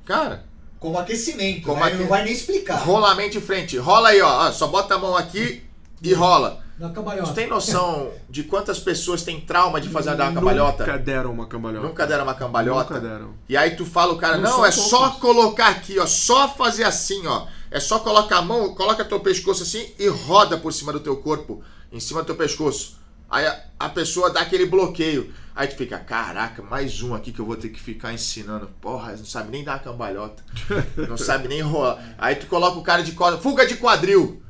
Cara, 0.06 0.44
Como 0.80 0.98
aquecimento, 0.98 1.64
Como 1.66 1.82
né? 1.82 1.88
Ele 1.88 1.94
aque- 1.96 2.02
não 2.04 2.10
vai 2.10 2.24
nem 2.24 2.32
explicar. 2.32 2.78
rolamento 2.78 3.32
de 3.32 3.42
frente. 3.42 3.78
Rola 3.78 4.10
aí, 4.10 4.22
ó, 4.22 4.50
Só 4.52 4.68
bota 4.68 4.96
a 4.96 4.98
mão 4.98 5.16
aqui 5.16 5.62
e 6.02 6.14
rola. 6.14 6.62
Na 6.80 6.90
cambalhota. 6.92 7.32
Tu 7.32 7.36
tem 7.36 7.48
noção 7.48 8.10
de 8.30 8.44
quantas 8.44 8.80
pessoas 8.80 9.22
têm 9.22 9.42
trauma 9.42 9.82
de 9.82 9.90
fazer 9.90 10.16
dar 10.16 10.30
uma 10.30 10.36
cambalhota? 10.36 10.86
Nunca 10.86 10.98
deram 10.98 11.32
uma 11.34 11.46
cambalhota. 11.46 11.88
Nunca 11.88 12.08
deram 12.08 12.24
uma 12.24 12.34
cambalhota? 12.34 12.94
Nunca 12.94 13.08
deram. 13.08 13.34
E 13.50 13.58
aí 13.58 13.76
tu 13.76 13.86
fala 13.86 14.14
o 14.14 14.18
cara, 14.18 14.38
Não 14.38 14.60
não, 14.60 14.66
é 14.66 14.72
só 14.72 15.10
poucos. 15.10 15.20
colocar 15.20 15.68
aqui, 15.68 16.00
ó, 16.00 16.06
só 16.08 16.48
fazer 16.48 16.86
assim, 16.86 17.28
ó. 17.28 17.48
É 17.70 17.82
só 17.82 18.00
colocar 18.00 18.38
a 18.38 18.42
mão, 18.42 18.74
coloca 18.74 19.04
teu 19.04 19.20
pescoço 19.20 19.64
assim 19.64 19.92
e 20.00 20.08
roda 20.08 20.58
por 20.58 20.72
cima 20.72 20.94
do 20.94 21.02
teu 21.02 21.18
corpo, 21.18 21.62
em 21.92 22.00
cima 22.00 22.22
do 22.22 22.28
teu 22.28 22.36
pescoço. 22.36 22.98
Aí 23.30 23.46
a, 23.46 23.60
a 23.78 23.90
pessoa 23.90 24.30
dá 24.30 24.40
aquele 24.40 24.66
bloqueio. 24.66 25.34
Aí 25.54 25.68
tu 25.68 25.76
fica, 25.76 26.00
caraca, 26.00 26.64
mais 26.64 27.02
um 27.04 27.14
aqui 27.14 27.34
que 27.34 27.40
eu 27.40 27.46
vou 27.46 27.58
ter 27.58 27.68
que 27.68 27.80
ficar 27.82 28.14
ensinando. 28.14 28.70
Porra, 28.80 29.12
não 29.18 29.26
sabe 29.26 29.52
nem 29.52 29.66
dar 29.66 29.74
uma 29.74 29.80
cambalhota. 29.80 30.42
Não 31.10 31.18
sabe 31.18 31.50
nem 31.50 31.62
rolar. 31.62 32.16
Aí 32.18 32.36
tu 32.36 32.48
coloca 32.48 32.80
o 32.80 32.84
cara 32.84 33.04
de 33.04 33.12
corda, 33.12 33.38
fuga 33.38 33.68
de 33.68 33.76
quadril. 33.76 34.42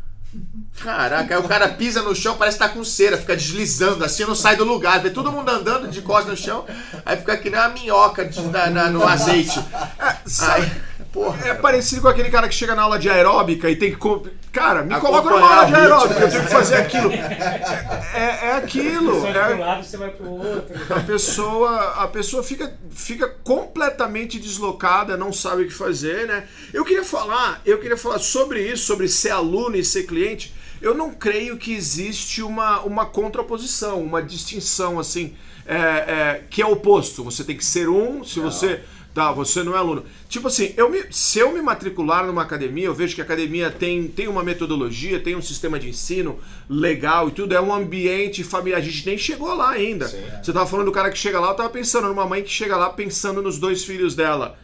Caraca, 0.82 1.36
aí 1.36 1.42
o 1.44 1.48
cara 1.48 1.68
pisa 1.70 2.02
no 2.02 2.16
chão, 2.16 2.38
parece 2.38 2.58
que 2.58 2.64
tá 2.64 2.70
com 2.70 2.84
cera, 2.84 3.18
fica 3.18 3.36
deslizando 3.36 4.04
assim, 4.06 4.24
não 4.26 4.36
sai 4.36 4.56
do 4.56 4.64
lugar. 4.64 5.00
Vê 5.02 5.10
todo 5.10 5.32
mundo 5.32 5.50
andando 5.50 5.88
de 5.90 6.02
costas 6.02 6.32
no 6.32 6.38
chão, 6.38 6.66
aí 7.06 7.18
fica 7.18 7.36
que 7.36 7.50
nem 7.50 7.60
uma 7.60 7.70
minhoca 7.70 8.24
de- 8.26 8.42
na- 8.44 8.70
na- 8.70 8.90
no 8.90 9.06
azeite. 9.06 9.60
Aí, 10.00 10.72
porra. 11.12 11.48
É 11.48 11.54
parecido 11.54 12.02
com 12.02 12.08
aquele 12.08 12.30
cara 12.30 12.48
que 12.48 12.56
chega 12.56 12.76
na 12.76 12.84
aula 12.84 12.98
de 13.00 13.10
aeróbica 13.10 13.70
e 13.70 13.76
tem 13.76 13.92
que. 13.92 13.98
co- 13.98 14.26
Cara, 14.52 14.82
me 14.84 15.00
coloca 15.00 15.30
numa 15.30 15.48
aula 15.48 15.66
de 15.68 15.76
aeróbica, 15.76 16.20
eu 16.22 16.30
tenho 16.32 16.44
que 16.44 16.50
fazer 16.50 16.76
aquilo. 16.78 17.12
É, 17.12 18.48
é 18.48 18.52
aquilo. 18.58 19.22
Para 19.22 19.50
um 19.50 19.52
É, 19.52 19.56
lado, 19.60 19.84
você 19.84 19.98
vai 19.98 20.10
pro 20.10 20.30
outro. 20.30 20.76
a 20.96 21.00
pessoa, 21.02 21.80
a 22.04 22.08
pessoa 22.08 22.42
fica, 22.44 22.74
fica 22.90 23.28
completamente 23.44 24.40
deslocada, 24.40 25.16
não 25.16 25.32
sabe 25.32 25.64
o 25.64 25.68
que 25.68 25.74
fazer, 25.74 26.28
né? 26.28 26.46
Eu 26.74 26.84
queria 26.84 27.04
falar, 27.04 27.62
eu 27.66 27.78
queria 27.80 27.98
falar 27.98 28.20
sobre 28.20 28.62
isso, 28.62 28.86
sobre 28.86 29.08
ser 29.08 29.30
aluno 29.32 29.76
e 29.76 29.84
ser 29.84 30.04
cliente. 30.04 30.54
Eu 30.82 30.96
não 30.96 31.12
creio 31.14 31.58
que 31.58 31.74
existe 31.74 32.42
uma, 32.42 32.80
uma 32.82 33.06
contraposição, 33.06 34.02
uma 34.02 34.24
distinção 34.24 34.98
assim, 34.98 35.36
é, 35.68 35.76
é, 35.76 36.44
que 36.50 36.62
é 36.62 36.66
oposto. 36.66 37.24
Você 37.24 37.44
tem 37.44 37.56
que 37.58 37.66
ser 37.66 37.90
um, 37.90 38.24
se 38.24 38.40
você 38.40 38.82
Tá, 39.14 39.32
você 39.32 39.64
não 39.64 39.76
é 39.76 39.78
aluno. 39.78 40.04
Tipo 40.28 40.48
assim, 40.48 40.74
eu 40.78 40.90
me, 40.90 41.04
se 41.10 41.40
eu 41.40 41.52
me 41.52 41.62
matricular 41.62 42.26
numa 42.26 42.44
academia, 42.44 42.86
eu 42.86 42.94
vejo 42.94 43.16
que 43.16 43.22
a 43.22 43.24
academia 43.24 43.72
tem, 43.72 44.08
tem 44.08 44.28
uma 44.28 44.44
metodologia, 44.44 45.20
tem 45.20 45.36
um 45.36 45.42
sistema 45.42 45.80
de 45.80 45.90
ensino 45.90 46.40
legal 46.70 47.28
e 47.28 47.32
tudo, 47.32 47.56
é 47.56 47.60
um 47.60 47.74
ambiente 47.74 48.44
familiar. 48.44 48.78
A 48.78 48.84
gente 48.84 49.06
nem 49.06 49.18
chegou 49.18 49.54
lá 49.56 49.72
ainda. 49.72 50.08
Sim. 50.08 50.24
Você 50.44 50.54
tava 50.54 50.68
falando 50.68 50.86
do 50.86 50.92
cara 50.92 51.10
que 51.10 51.18
chega 51.18 51.40
lá, 51.40 51.50
eu 51.50 51.56
tava 51.56 51.70
pensando 51.70 52.08
numa 52.08 52.28
mãe 52.28 52.44
que 52.44 52.50
chega 52.50 52.78
lá 52.78 52.90
pensando 52.92 53.42
nos 53.42 53.58
dois 53.58 53.84
filhos 53.84 54.16
dela. 54.16 54.58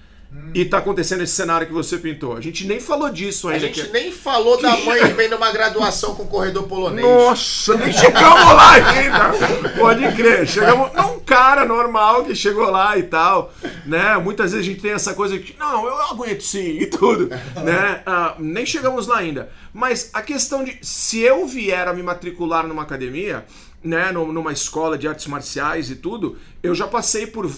E 0.54 0.64
tá 0.66 0.78
acontecendo 0.78 1.22
esse 1.22 1.34
cenário 1.34 1.68
que 1.68 1.74
você 1.74 1.98
pintou. 1.98 2.36
A 2.36 2.42
gente 2.42 2.66
nem 2.66 2.80
falou 2.80 3.10
disso 3.10 3.48
A 3.50 3.52
ainda. 3.54 3.68
gente 3.68 3.84
que- 3.86 3.92
nem 3.92 4.12
falou 4.12 4.62
da 4.62 4.76
mãe 4.78 5.00
que 5.02 5.14
vem 5.14 5.30
numa 5.30 5.52
graduação 5.52 6.16
com 6.16 6.26
corredor 6.28 6.64
polonês. 6.64 7.06
Nossa, 7.06 7.76
nem 7.78 7.92
chegamos 7.92 8.46
lá 8.54 8.72
ainda. 8.72 9.70
Pode 9.78 10.12
crer. 10.16 10.48
Chegamos 10.48 10.92
num 10.94 11.20
cara 11.20 11.66
normal 11.66 12.24
que 12.26 12.34
chegou 12.36 12.70
lá 12.70 12.98
e 12.98 13.04
tal, 13.04 13.54
né? 13.86 14.18
Muitas 14.18 14.52
vezes 14.54 14.66
a 14.66 14.70
gente 14.72 14.82
tem 14.82 14.92
essa 14.92 15.14
coisa 15.14 15.38
de, 15.38 15.56
não, 15.60 15.86
eu 15.86 16.02
aguento 16.04 16.42
sim 16.42 16.80
e 16.80 16.86
tudo, 16.88 17.28
né? 17.28 18.02
Ah, 18.06 18.36
nem 18.40 18.66
chegamos 18.66 19.08
lá 19.08 19.18
ainda. 19.18 19.50
Mas 19.74 20.10
a 20.14 20.22
questão 20.22 20.64
de, 20.64 20.78
se 20.82 21.20
eu 21.20 21.46
vier 21.48 21.88
a 21.88 21.94
me 21.94 22.02
matricular 22.04 22.66
numa 22.68 22.84
academia, 22.84 23.46
né, 23.84 24.12
num- 24.12 24.32
numa 24.32 24.52
escola 24.54 24.98
de 24.98 25.08
artes 25.08 25.28
marciais 25.28 25.90
e 25.90 25.96
tudo, 25.96 26.38
eu 26.64 26.74
já 26.74 26.88
passei 26.88 27.28
por 27.28 27.50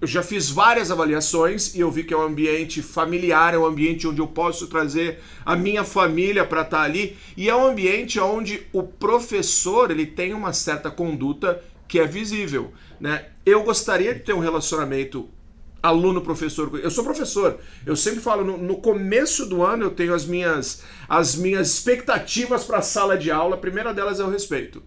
eu 0.00 0.06
já 0.08 0.22
fiz 0.22 0.48
várias 0.48 0.90
avaliações 0.90 1.74
e 1.74 1.80
eu 1.80 1.90
vi 1.90 2.04
que 2.04 2.14
é 2.14 2.16
um 2.16 2.22
ambiente 2.22 2.80
familiar, 2.80 3.52
é 3.52 3.58
um 3.58 3.66
ambiente 3.66 4.08
onde 4.08 4.20
eu 4.20 4.26
posso 4.26 4.66
trazer 4.66 5.18
a 5.44 5.54
minha 5.54 5.84
família 5.84 6.44
para 6.44 6.62
estar 6.62 6.82
ali 6.82 7.18
e 7.36 7.50
é 7.50 7.54
um 7.54 7.66
ambiente 7.66 8.18
onde 8.18 8.66
o 8.72 8.82
professor 8.82 9.90
ele 9.90 10.06
tem 10.06 10.32
uma 10.32 10.52
certa 10.54 10.90
conduta 10.90 11.62
que 11.86 11.98
é 11.98 12.06
visível, 12.06 12.72
né? 12.98 13.26
Eu 13.44 13.62
gostaria 13.62 14.14
de 14.14 14.20
ter 14.20 14.32
um 14.32 14.38
relacionamento 14.38 15.28
aluno-professor. 15.82 16.78
Eu 16.82 16.90
sou 16.90 17.02
professor. 17.02 17.58
Eu 17.84 17.96
sempre 17.96 18.20
falo 18.20 18.44
no, 18.44 18.56
no 18.56 18.76
começo 18.76 19.46
do 19.46 19.62
ano 19.62 19.84
eu 19.84 19.90
tenho 19.90 20.14
as 20.14 20.24
minhas 20.24 20.82
as 21.08 21.34
minhas 21.34 21.68
expectativas 21.68 22.64
para 22.64 22.78
a 22.78 22.82
sala 22.82 23.18
de 23.18 23.30
aula. 23.30 23.56
A 23.56 23.58
primeira 23.58 23.92
delas 23.92 24.20
é 24.20 24.24
o 24.24 24.30
respeito. 24.30 24.82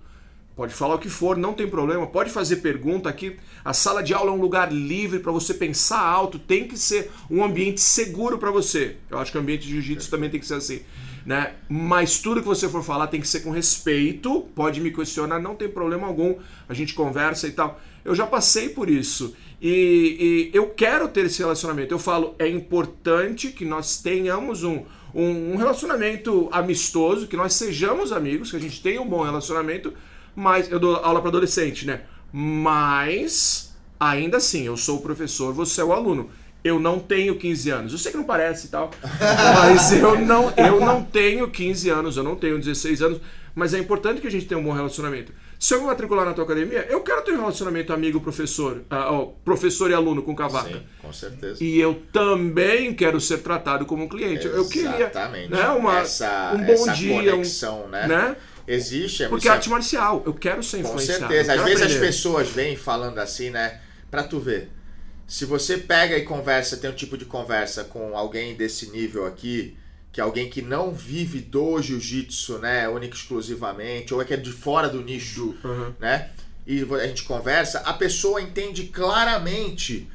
Pode 0.55 0.73
falar 0.73 0.95
o 0.95 0.99
que 0.99 1.09
for, 1.09 1.35
não 1.35 1.53
tem 1.53 1.67
problema. 1.67 2.05
Pode 2.05 2.29
fazer 2.29 2.57
pergunta 2.57 3.09
aqui. 3.09 3.37
A 3.65 3.73
sala 3.73 4.03
de 4.03 4.13
aula 4.13 4.29
é 4.29 4.33
um 4.33 4.39
lugar 4.39 4.71
livre 4.71 5.19
para 5.19 5.31
você 5.31 5.53
pensar 5.53 5.99
alto. 5.99 6.37
Tem 6.37 6.67
que 6.67 6.77
ser 6.77 7.09
um 7.29 7.43
ambiente 7.43 7.81
seguro 7.81 8.37
para 8.37 8.51
você. 8.51 8.97
Eu 9.09 9.17
acho 9.17 9.31
que 9.31 9.37
o 9.37 9.41
ambiente 9.41 9.65
de 9.65 9.73
jiu-jitsu 9.73 10.11
também 10.11 10.29
tem 10.29 10.39
que 10.39 10.45
ser 10.45 10.55
assim, 10.55 10.81
né? 11.25 11.53
Mas 11.67 12.19
tudo 12.19 12.41
que 12.41 12.47
você 12.47 12.69
for 12.69 12.83
falar 12.83 13.07
tem 13.07 13.19
que 13.19 13.27
ser 13.27 13.39
com 13.39 13.49
respeito. 13.49 14.41
Pode 14.53 14.79
me 14.79 14.91
questionar, 14.91 15.39
não 15.39 15.55
tem 15.55 15.67
problema 15.67 16.05
algum. 16.05 16.35
A 16.69 16.73
gente 16.75 16.93
conversa 16.93 17.47
e 17.47 17.51
tal. 17.51 17.81
Eu 18.05 18.13
já 18.13 18.27
passei 18.27 18.69
por 18.69 18.89
isso 18.89 19.35
e, 19.59 20.51
e 20.53 20.55
eu 20.55 20.69
quero 20.69 21.07
ter 21.07 21.25
esse 21.25 21.39
relacionamento. 21.39 21.93
Eu 21.93 21.99
falo, 21.99 22.35
é 22.37 22.47
importante 22.47 23.47
que 23.47 23.65
nós 23.65 23.97
tenhamos 23.97 24.61
um, 24.61 24.83
um, 25.15 25.53
um 25.53 25.55
relacionamento 25.55 26.49
amistoso, 26.51 27.27
que 27.27 27.37
nós 27.37 27.53
sejamos 27.53 28.11
amigos, 28.11 28.51
que 28.51 28.57
a 28.57 28.59
gente 28.59 28.83
tenha 28.83 29.01
um 29.01 29.07
bom 29.07 29.23
relacionamento. 29.23 29.93
Mas 30.35 30.71
eu 30.71 30.79
dou 30.79 30.95
aula 30.97 31.19
para 31.19 31.29
adolescente, 31.29 31.85
né? 31.85 32.01
Mas 32.31 33.73
ainda 33.99 34.37
assim, 34.37 34.65
eu 34.65 34.75
sou 34.75 34.97
o 34.97 35.01
professor, 35.01 35.53
você 35.53 35.81
é 35.81 35.83
o 35.83 35.93
aluno. 35.93 36.29
Eu 36.63 36.79
não 36.79 36.97
tenho 36.97 37.37
15 37.37 37.69
anos. 37.69 37.91
Eu 37.91 37.99
sei 37.99 38.11
que 38.11 38.17
não 38.17 38.23
parece 38.23 38.67
e 38.67 38.69
tal, 38.69 38.89
mas 39.65 39.91
eu 39.93 40.17
não, 40.19 40.51
eu 40.55 40.79
não 40.79 41.03
tenho 41.03 41.49
15 41.49 41.89
anos, 41.89 42.17
eu 42.17 42.23
não 42.23 42.35
tenho 42.35 42.57
16 42.57 43.01
anos, 43.01 43.19
mas 43.53 43.73
é 43.73 43.79
importante 43.79 44.21
que 44.21 44.27
a 44.27 44.31
gente 44.31 44.45
tenha 44.45 44.59
um 44.59 44.63
bom 44.63 44.71
relacionamento. 44.71 45.31
Se 45.59 45.73
eu 45.73 45.79
me 45.81 45.87
matricular 45.87 46.25
na 46.25 46.33
tua 46.33 46.43
academia, 46.43 46.85
eu 46.89 46.99
quero 47.01 47.21
ter 47.21 47.31
um 47.31 47.37
relacionamento 47.39 47.93
amigo-professor, 47.93 48.81
ah, 48.89 49.13
ó, 49.13 49.27
professor 49.45 49.89
e 49.91 49.93
aluno 49.93 50.21
com 50.21 50.35
cavaca. 50.35 50.69
Sim, 50.73 50.81
com 51.01 51.13
certeza. 51.13 51.63
E 51.63 51.79
eu 51.79 52.01
também 52.11 52.93
quero 52.93 53.19
ser 53.21 53.37
tratado 53.37 53.85
como 53.85 54.03
um 54.03 54.09
cliente. 54.09 54.45
Eu 54.45 54.67
queria 54.67 54.97
Exatamente. 55.09 55.51
né, 55.51 55.67
uma, 55.69 55.99
essa, 55.99 56.53
um 56.53 56.65
bom 56.65 56.73
essa 56.73 56.93
dia, 56.93 57.13
um- 57.33 57.37
conexão, 57.37 57.87
né? 57.87 58.07
né? 58.07 58.35
Existe, 58.67 59.23
é 59.23 59.27
Porque 59.27 59.47
é- 59.47 59.51
arte 59.51 59.69
marcial, 59.69 60.23
eu 60.25 60.33
quero 60.33 60.63
ser 60.63 60.77
Com 60.81 60.89
influenciado. 60.89 61.19
certeza. 61.21 61.51
eu 61.53 61.55
Às 61.55 61.55
quero 61.57 61.63
vezes 61.65 61.81
as 61.81 61.91
aprender. 61.91 62.05
pessoas 62.07 62.49
vêm 62.49 62.75
falando 62.77 63.17
assim, 63.19 63.49
né? 63.49 63.81
Pra 64.09 64.23
tu 64.23 64.39
ver. 64.39 64.69
Se 65.27 65.45
você 65.45 65.77
pega 65.77 66.17
e 66.17 66.23
conversa, 66.23 66.77
tem 66.77 66.89
um 66.89 66.93
tipo 66.93 67.17
de 67.17 67.25
conversa 67.25 67.83
com 67.83 68.15
alguém 68.17 68.55
desse 68.55 68.89
nível 68.91 69.25
aqui, 69.25 69.75
que 70.11 70.21
é 70.21 70.23
alguém 70.23 70.49
que 70.49 70.61
não 70.61 70.93
vive 70.93 71.39
do 71.39 71.81
jiu-jitsu, 71.81 72.59
né? 72.59 72.87
Única 72.87 73.15
e 73.15 73.17
exclusivamente, 73.17 74.13
ou 74.13 74.21
é 74.21 74.25
que 74.25 74.33
é 74.33 74.37
de 74.37 74.51
fora 74.51 74.87
do 74.87 75.01
nicho, 75.01 75.55
Uhum. 75.63 75.93
né? 75.99 76.29
E 76.67 76.85
a 77.01 77.07
gente 77.07 77.23
conversa, 77.23 77.79
a 77.79 77.93
pessoa 77.93 78.41
entende 78.41 78.83
claramente 78.83 80.07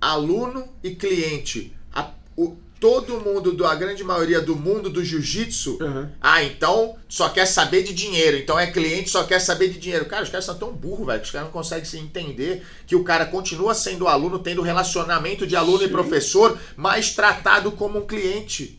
aluno 0.00 0.68
e 0.82 0.94
cliente. 0.94 1.72
A- 1.92 2.12
o- 2.36 2.56
todo 2.80 3.20
mundo, 3.20 3.52
do- 3.52 3.66
a 3.66 3.74
grande 3.74 4.04
maioria 4.04 4.40
do 4.40 4.54
mundo 4.54 4.88
do 4.88 5.04
jiu-jitsu, 5.04 5.78
Uhum. 5.80 6.08
ah, 6.20 6.42
então 6.44 6.96
só 7.08 7.28
quer 7.28 7.46
saber 7.46 7.82
de 7.82 7.92
dinheiro. 7.92 8.36
Então 8.36 8.58
é 8.58 8.66
cliente, 8.68 9.10
só 9.10 9.24
quer 9.24 9.40
saber 9.40 9.68
de 9.68 9.78
dinheiro. 9.78 10.06
Cara, 10.06 10.22
os 10.22 10.28
caras 10.28 10.44
são 10.44 10.54
tão 10.56 10.72
burros, 10.72 11.06
velho, 11.06 11.20
que 11.20 11.26
os 11.26 11.30
caras 11.32 11.46
não 11.48 11.52
conseguem 11.52 11.84
se 11.84 11.98
entender 11.98 12.64
que 12.86 12.94
o 12.96 13.02
cara 13.04 13.26
continua 13.26 13.74
sendo 13.74 14.06
aluno, 14.06 14.38
tendo 14.38 14.62
relacionamento 14.62 15.46
de 15.46 15.56
aluno 15.56 15.82
e 15.82 15.88
professor, 15.88 16.58
mas 16.76 17.10
tratado 17.14 17.72
como 17.72 17.98
um 17.98 18.06
cliente. 18.06 18.78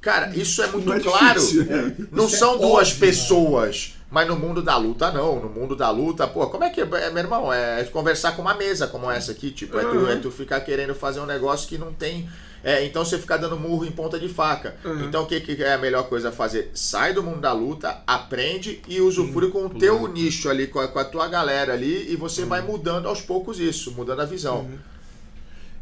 Cara, 0.00 0.30
isso 0.36 0.62
é 0.62 0.68
muito 0.68 0.86
Não 0.86 0.94
é 0.94 1.00
claro. 1.00 1.40
difícil, 1.40 1.64
né? 1.64 1.96
Não 2.12 2.26
Isso 2.26 2.36
é 2.36 2.38
são 2.38 2.56
duas 2.58 2.88
óbvio, 2.88 2.94
né? 2.94 3.00
pessoas. 3.06 3.94
Mas 4.10 4.26
no 4.28 4.36
mundo 4.36 4.62
da 4.62 4.76
luta, 4.76 5.10
não. 5.10 5.38
No 5.40 5.48
mundo 5.50 5.74
da 5.76 5.90
luta, 5.90 6.26
pô, 6.26 6.46
como 6.46 6.64
é 6.64 6.70
que 6.70 6.80
é, 6.80 6.86
meu 6.86 7.18
irmão? 7.18 7.52
É 7.52 7.82
conversar 7.84 8.32
com 8.32 8.40
uma 8.42 8.54
mesa 8.54 8.86
como 8.86 9.10
essa 9.10 9.32
aqui, 9.32 9.50
tipo, 9.50 9.76
é 9.78 9.82
tu, 9.82 9.88
Uhum. 9.96 10.08
é 10.08 10.16
tu 10.16 10.30
ficar 10.30 10.60
querendo 10.60 10.94
fazer 10.94 11.20
um 11.20 11.26
negócio 11.26 11.68
que 11.68 11.76
não 11.76 11.92
tem. 11.92 12.28
É, 12.62 12.84
então 12.84 13.04
você 13.04 13.18
ficar 13.18 13.36
dando 13.36 13.56
murro 13.58 13.84
em 13.84 13.90
ponta 13.90 14.18
de 14.18 14.28
faca. 14.28 14.76
Uhum. 14.84 15.04
Então 15.04 15.22
o 15.22 15.26
que, 15.26 15.40
que 15.40 15.62
é 15.62 15.74
a 15.74 15.78
melhor 15.78 16.08
coisa 16.08 16.30
a 16.30 16.32
fazer? 16.32 16.70
Sai 16.74 17.12
do 17.12 17.22
mundo 17.22 17.40
da 17.40 17.52
luta, 17.52 18.02
aprende 18.06 18.82
e 18.88 19.00
usufrui 19.00 19.50
com 19.50 19.66
o 19.66 19.70
teu 19.70 20.08
nicho 20.08 20.48
ali, 20.50 20.66
com 20.66 20.80
a, 20.80 20.88
com 20.88 20.98
a 20.98 21.04
tua 21.04 21.28
galera 21.28 21.72
ali, 21.72 22.10
e 22.12 22.16
você 22.16 22.44
vai 22.44 22.60
mudando 22.60 23.06
aos 23.06 23.20
poucos 23.20 23.60
isso, 23.60 23.92
mudando 23.92 24.20
a 24.20 24.24
visão. 24.24 24.68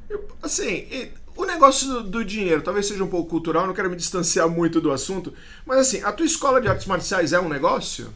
Eu- 0.09 0.29
assim, 0.43 0.87
e 0.91 1.11
o 1.35 1.45
negócio 1.45 1.89
do, 1.89 2.03
do 2.03 2.25
dinheiro 2.25 2.62
talvez 2.62 2.87
seja 2.87 3.03
um 3.03 3.09
pouco 3.09 3.29
cultural, 3.31 3.67
não 3.67 3.75
quero 3.75 3.91
me 3.91 3.97
distanciar 3.97 4.49
muito 4.49 4.81
do 4.81 4.93
assunto, 4.93 5.33
mas 5.65 5.79
assim, 5.79 6.03
a 6.03 6.12
tua 6.12 6.27
escola 6.27 6.61
de 6.61 6.69
artes 6.69 6.87
marciais 6.87 7.33
é 7.33 7.41
um 7.41 7.49
negócio? 7.49 8.12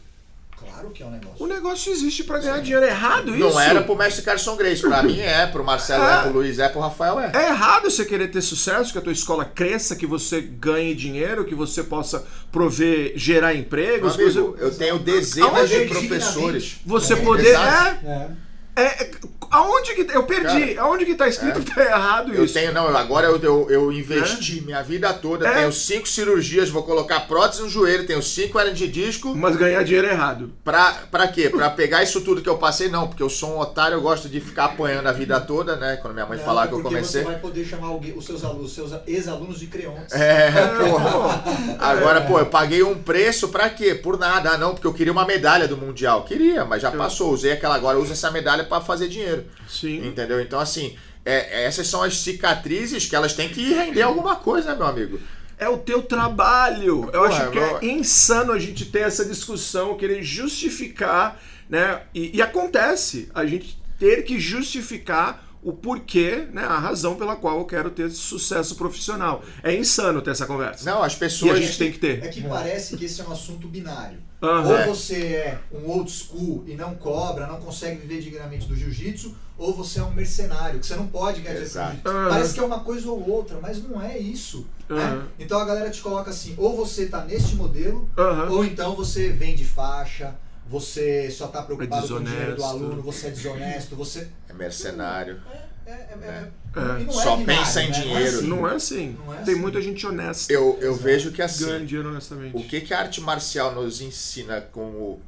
Claro 0.63 0.89
que 0.91 1.03
é 1.03 1.05
um 1.05 1.11
negócio. 1.11 1.43
O 1.43 1.47
negócio 1.47 1.91
existe 1.91 2.23
pra 2.23 2.39
ganhar 2.39 2.59
dinheiro. 2.61 2.85
É 2.85 2.89
errado 2.89 3.35
isso? 3.35 3.49
Não 3.49 3.59
era 3.59 3.81
pro 3.81 3.95
mestre 3.95 4.23
Carson 4.23 4.55
Grace, 4.55 4.81
pra 4.81 5.03
mim 5.03 5.19
é, 5.19 5.45
pro 5.47 5.63
Marcelo 5.63 6.03
é, 6.03 6.13
É. 6.13 6.21
pro 6.23 6.31
Luiz 6.33 6.59
é, 6.59 6.69
pro 6.69 6.79
Rafael 6.79 7.19
é. 7.19 7.31
É 7.33 7.49
errado 7.49 7.89
você 7.89 8.05
querer 8.05 8.27
ter 8.29 8.41
sucesso, 8.41 8.91
que 8.91 8.97
a 8.97 9.01
tua 9.01 9.13
escola 9.13 9.45
cresça, 9.45 9.95
que 9.95 10.05
você 10.05 10.41
ganhe 10.41 10.93
dinheiro, 10.95 11.45
que 11.45 11.55
você 11.55 11.83
possa 11.83 12.25
prover, 12.51 13.13
gerar 13.15 13.53
empregos. 13.55 14.15
amigo, 14.15 14.31
você, 14.57 14.63
eu 14.63 14.75
tenho 14.75 14.99
dezenas 14.99 15.51
Aonde 15.51 15.67
de 15.67 15.75
é 15.83 15.87
professores. 15.87 16.75
você 16.85 17.13
É, 17.13 17.15
poder. 17.17 17.55
É, 17.55 17.99
É. 18.05 18.27
é, 18.75 18.81
é, 19.03 19.11
aonde 19.49 19.93
que. 19.95 20.01
Eu 20.15 20.23
perdi. 20.23 20.75
Cara, 20.75 20.81
aonde 20.87 21.05
que 21.05 21.15
tá 21.15 21.27
escrito 21.27 21.59
é. 21.59 21.61
que 21.61 21.73
tá 21.75 21.83
errado 21.83 22.33
Eu 22.33 22.45
isso? 22.45 22.53
tenho, 22.53 22.73
não, 22.73 22.87
eu- 22.89 22.97
agora 22.97 23.27
eu, 23.27 23.37
eu, 23.41 23.69
eu 23.69 23.91
investi 23.91 24.61
minha 24.61 24.81
vida 24.81 25.13
toda, 25.13 25.47
É. 25.47 25.53
tenho 25.55 25.71
cinco 25.73 26.07
cirurgias, 26.07 26.69
vou 26.69 26.83
colocar 26.83 27.21
prótese 27.21 27.61
no 27.61 27.69
joelho, 27.69 28.05
tenho 28.07 28.21
cinco 28.21 28.59
hernias 28.59 28.77
de 28.77 28.87
disco. 28.87 29.35
Mas 29.35 29.55
ganhar 29.55 29.83
dinheiro 29.83 30.07
é 30.07 30.11
errado. 30.11 30.51
Pra, 30.63 30.93
pra 31.11 31.27
quê? 31.27 31.49
Pra 31.49 31.69
pegar 31.69 32.01
isso 32.03 32.21
tudo 32.21 32.41
que 32.41 32.49
eu 32.49 32.57
passei? 32.57 32.89
Não, 32.89 33.07
porque 33.07 33.21
eu 33.23 33.29
sou 33.29 33.55
um 33.55 33.59
otário, 33.59 33.95
eu 33.95 34.01
gosto 34.01 34.29
de 34.29 34.39
ficar 34.39 34.65
apanhando 34.65 35.07
a 35.07 35.11
vida 35.11 35.39
toda, 35.41 35.75
né? 35.75 35.97
Quando 36.01 36.13
minha 36.13 36.25
mãe 36.25 36.37
Não, 36.37 36.45
falava 36.45 36.67
é 36.67 36.69
que 36.69 36.75
eu 36.75 36.81
comecei. 36.81 37.21
Você 37.21 37.27
vai 37.27 37.39
poder 37.39 37.65
chamar 37.65 37.87
alguém, 37.87 38.13
os 38.17 38.25
seus 38.25 38.43
alunos, 38.43 38.67
os 38.67 38.73
seus 38.73 38.91
ex-alunos 39.07 39.59
de 39.59 39.67
creontes. 39.67 40.13
É, 40.13 40.51
porra. 40.79 41.43
Agora, 41.79 42.21
pô, 42.21 42.39
eu 42.39 42.45
paguei 42.45 42.83
um 42.83 42.95
preço 42.95 43.49
pra 43.49 43.69
quê? 43.69 43.93
Por 43.95 44.17
nada. 44.17 44.51
Ah, 44.51 44.57
não, 44.57 44.73
porque 44.73 44.87
eu 44.87 44.93
queria 44.93 45.11
uma 45.11 45.25
medalha 45.25 45.67
do 45.67 45.77
Mundial. 45.77 46.23
Queria, 46.23 46.63
mas 46.65 46.81
já 46.81 46.91
passou. 46.91 47.31
Usei 47.33 47.51
aquela 47.51 47.75
agora, 47.75 47.97
uso 47.99 48.11
essa 48.13 48.31
medalha 48.31 48.60
pra 48.63 48.81
fazer 48.81 49.07
dinheiro. 49.07 49.45
Sim. 49.67 50.07
Entendeu? 50.07 50.39
Então, 50.41 50.59
assim, 50.59 50.95
é, 51.25 51.65
essas 51.65 51.87
são 51.87 52.01
as 52.03 52.17
cicatrizes 52.17 53.05
que 53.05 53.15
elas 53.15 53.33
têm 53.33 53.49
que 53.49 53.73
render 53.73 54.01
alguma 54.01 54.35
coisa, 54.35 54.71
né, 54.71 54.75
meu 54.75 54.87
amigo? 54.87 55.19
é 55.57 55.69
o 55.69 55.77
teu 55.77 56.01
trabalho. 56.01 57.03
Eu 57.13 57.21
Porra, 57.21 57.27
acho 57.27 57.51
que 57.51 57.57
eu- 57.59 57.77
é 57.77 57.85
insano 57.85 58.51
a 58.51 58.57
gente 58.57 58.83
ter 58.85 59.01
essa 59.01 59.23
discussão, 59.23 59.95
querer 59.95 60.23
justificar, 60.23 61.39
né? 61.69 62.01
E, 62.15 62.35
e 62.35 62.41
acontece 62.41 63.29
a 63.31 63.45
gente 63.45 63.79
ter 63.99 64.23
que 64.23 64.39
justificar 64.39 65.45
o 65.63 65.71
porquê, 65.73 66.47
né? 66.51 66.63
A 66.63 66.77
razão 66.79 67.15
pela 67.15 67.35
qual 67.35 67.59
eu 67.59 67.65
quero 67.65 67.89
ter 67.91 68.09
sucesso 68.09 68.75
profissional. 68.75 69.43
É 69.63 69.75
insano 69.75 70.21
ter 70.21 70.31
essa 70.31 70.45
conversa. 70.45 70.89
Não, 70.89 71.03
as 71.03 71.13
E 71.13 71.15
a 71.15 71.19
pessoas. 71.19 71.59
gente 71.59 71.77
tem 71.77 71.91
que 71.91 72.05
É 72.05 72.17
ter. 72.17 72.29
que 72.29 72.41
parece 72.41 72.97
que 72.97 73.05
esse 73.05 73.21
é 73.21 73.23
um 73.23 73.31
assunto 73.31 73.67
binário. 73.67 74.17
Aham. 74.41 74.87
Ou 74.87 74.95
você 74.95 75.15
é 75.35 75.59
um 75.71 75.87
old 75.87 76.09
school 76.09 76.63
e 76.65 76.73
não 76.73 76.95
cobra, 76.95 77.45
não 77.45 77.59
consegue 77.61 77.99
viver 78.01 78.21
dignamente 78.21 78.65
do 78.65 78.75
jiu-jitsu, 78.75 79.35
ou 79.55 79.71
você 79.71 79.99
é 79.99 80.03
um 80.03 80.09
mercenário, 80.11 80.79
que 80.79 80.85
você 80.87 80.95
não 80.95 81.05
pode 81.05 81.41
ganhar 81.41 81.63
dinheiro. 81.63 81.99
Aham. 82.05 82.29
Parece 82.29 82.53
que 82.55 82.59
é 82.59 82.63
uma 82.63 82.79
coisa 82.79 83.07
ou 83.07 83.29
outra, 83.29 83.59
mas 83.61 83.83
não 83.83 84.01
é 84.01 84.17
isso. 84.17 84.65
né? 84.89 84.97
Aham. 85.03 85.27
Então 85.37 85.59
a 85.59 85.65
galera 85.65 85.91
te 85.91 86.01
coloca 86.01 86.31
assim, 86.31 86.55
ou 86.57 86.75
você 86.75 87.05
tá 87.05 87.23
neste 87.23 87.55
modelo, 87.55 88.09
ou 88.49 88.65
então 88.65 88.95
você 88.95 89.29
vende 89.29 89.63
faixa, 89.63 90.33
você 90.71 91.29
só 91.29 91.47
tá 91.47 91.61
preocupado 91.61 92.07
com 92.07 92.13
o 92.13 92.23
dinheiro 92.23 92.55
do 92.55 92.63
aluno, 92.63 93.01
você 93.01 93.27
é 93.27 93.31
desonesto, 93.31 93.93
você. 93.93 94.29
É 94.47 94.53
mercenário. 94.53 95.41
É, 95.85 95.91
é, 95.91 96.17
é, 96.21 96.51
É. 96.77 97.01
e 97.01 97.03
não 97.03 97.11
Só 97.11 97.35
pensa 97.43 97.83
em 97.83 97.89
né? 97.89 97.99
dinheiro. 97.99 98.43
Não 98.43 98.65
é 98.65 98.75
assim. 98.75 99.17
Não 99.19 99.33
é 99.33 99.41
Tem 99.43 99.53
assim. 99.53 99.61
muita 99.61 99.81
gente 99.81 100.07
honesta. 100.07 100.53
Eu, 100.53 100.77
eu 100.79 100.91
Exato. 100.91 101.03
vejo 101.03 101.31
que 101.33 101.41
assim. 101.41 101.65
Ganha 101.65 101.85
dinheiro 101.85 102.09
honestamente. 102.09 102.55
O 102.55 102.63
que, 102.63 102.79
que 102.79 102.93
a 102.93 102.99
arte 102.99 103.19
marcial 103.19 103.75
nos 103.75 103.99
ensina 103.99 104.61
como 104.61 105.19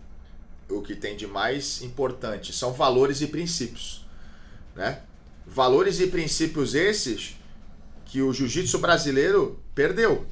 o 0.70 0.82
que 0.82 0.96
tem 0.96 1.18
de 1.18 1.28
mais 1.28 1.82
importante 1.82 2.54
são 2.54 2.72
valores 2.72 3.20
e 3.20 3.28
princípios, 3.28 4.06
né? 4.74 5.02
Valores 5.46 6.00
e 6.00 6.08
princípios 6.08 6.74
esses 6.74 7.36
que 8.06 8.22
o 8.22 8.32
jiu-jitsu 8.32 8.80
brasileiro 8.80 9.60
perdeu, 9.76 10.26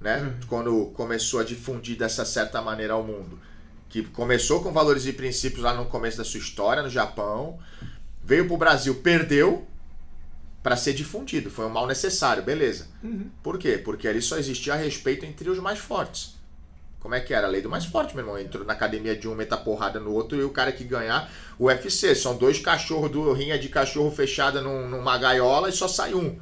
né? 0.00 0.34
Quando 0.48 0.86
começou 0.94 1.38
a 1.38 1.44
difundir 1.44 1.96
dessa 1.96 2.24
certa 2.24 2.60
maneira 2.60 2.94
ao 2.94 3.04
mundo. 3.04 3.38
Que 3.92 4.02
começou 4.02 4.60
com 4.62 4.72
valores 4.72 5.06
e 5.06 5.12
princípios 5.12 5.62
lá 5.62 5.72
no 5.74 5.84
começo 5.84 6.16
da 6.18 6.24
sua 6.24 6.40
história, 6.40 6.82
no 6.82 6.90
Japão, 6.90 7.58
veio 8.24 8.46
pro 8.48 8.56
Brasil, 8.56 8.94
perdeu 8.96 9.64
para 10.62 10.76
ser 10.76 10.94
difundido. 10.94 11.50
Foi 11.50 11.66
um 11.66 11.70
mal 11.70 11.86
necessário, 11.86 12.42
beleza. 12.42 12.88
Por 13.42 13.58
quê? 13.58 13.76
Porque 13.76 14.08
ali 14.08 14.22
só 14.22 14.38
existia 14.38 14.74
respeito 14.74 15.24
entre 15.26 15.48
os 15.50 15.58
mais 15.58 15.78
fortes. 15.78 16.40
Como 17.00 17.14
é 17.16 17.20
que 17.20 17.34
era? 17.34 17.46
A 17.48 17.50
lei 17.50 17.60
do 17.60 17.68
mais 17.68 17.84
forte, 17.84 18.14
meu 18.14 18.24
irmão. 18.24 18.38
Entrou 18.38 18.64
na 18.64 18.72
academia 18.72 19.14
de 19.16 19.28
um, 19.28 19.34
meta 19.34 19.56
porrada 19.58 20.00
no 20.00 20.12
outro 20.12 20.38
e 20.38 20.42
o 20.44 20.50
cara 20.50 20.72
que 20.72 20.84
ganhar. 20.84 21.30
O 21.58 21.64
UFC, 21.66 22.14
são 22.14 22.36
dois 22.36 22.58
cachorros 22.60 23.10
do 23.10 23.30
rinha 23.32 23.58
de 23.58 23.68
cachorro 23.68 24.10
fechada 24.10 24.60
num- 24.62 24.88
numa 24.88 25.18
gaiola 25.18 25.68
e 25.68 25.72
só 25.72 25.86
sai 25.88 26.14
um. 26.14 26.38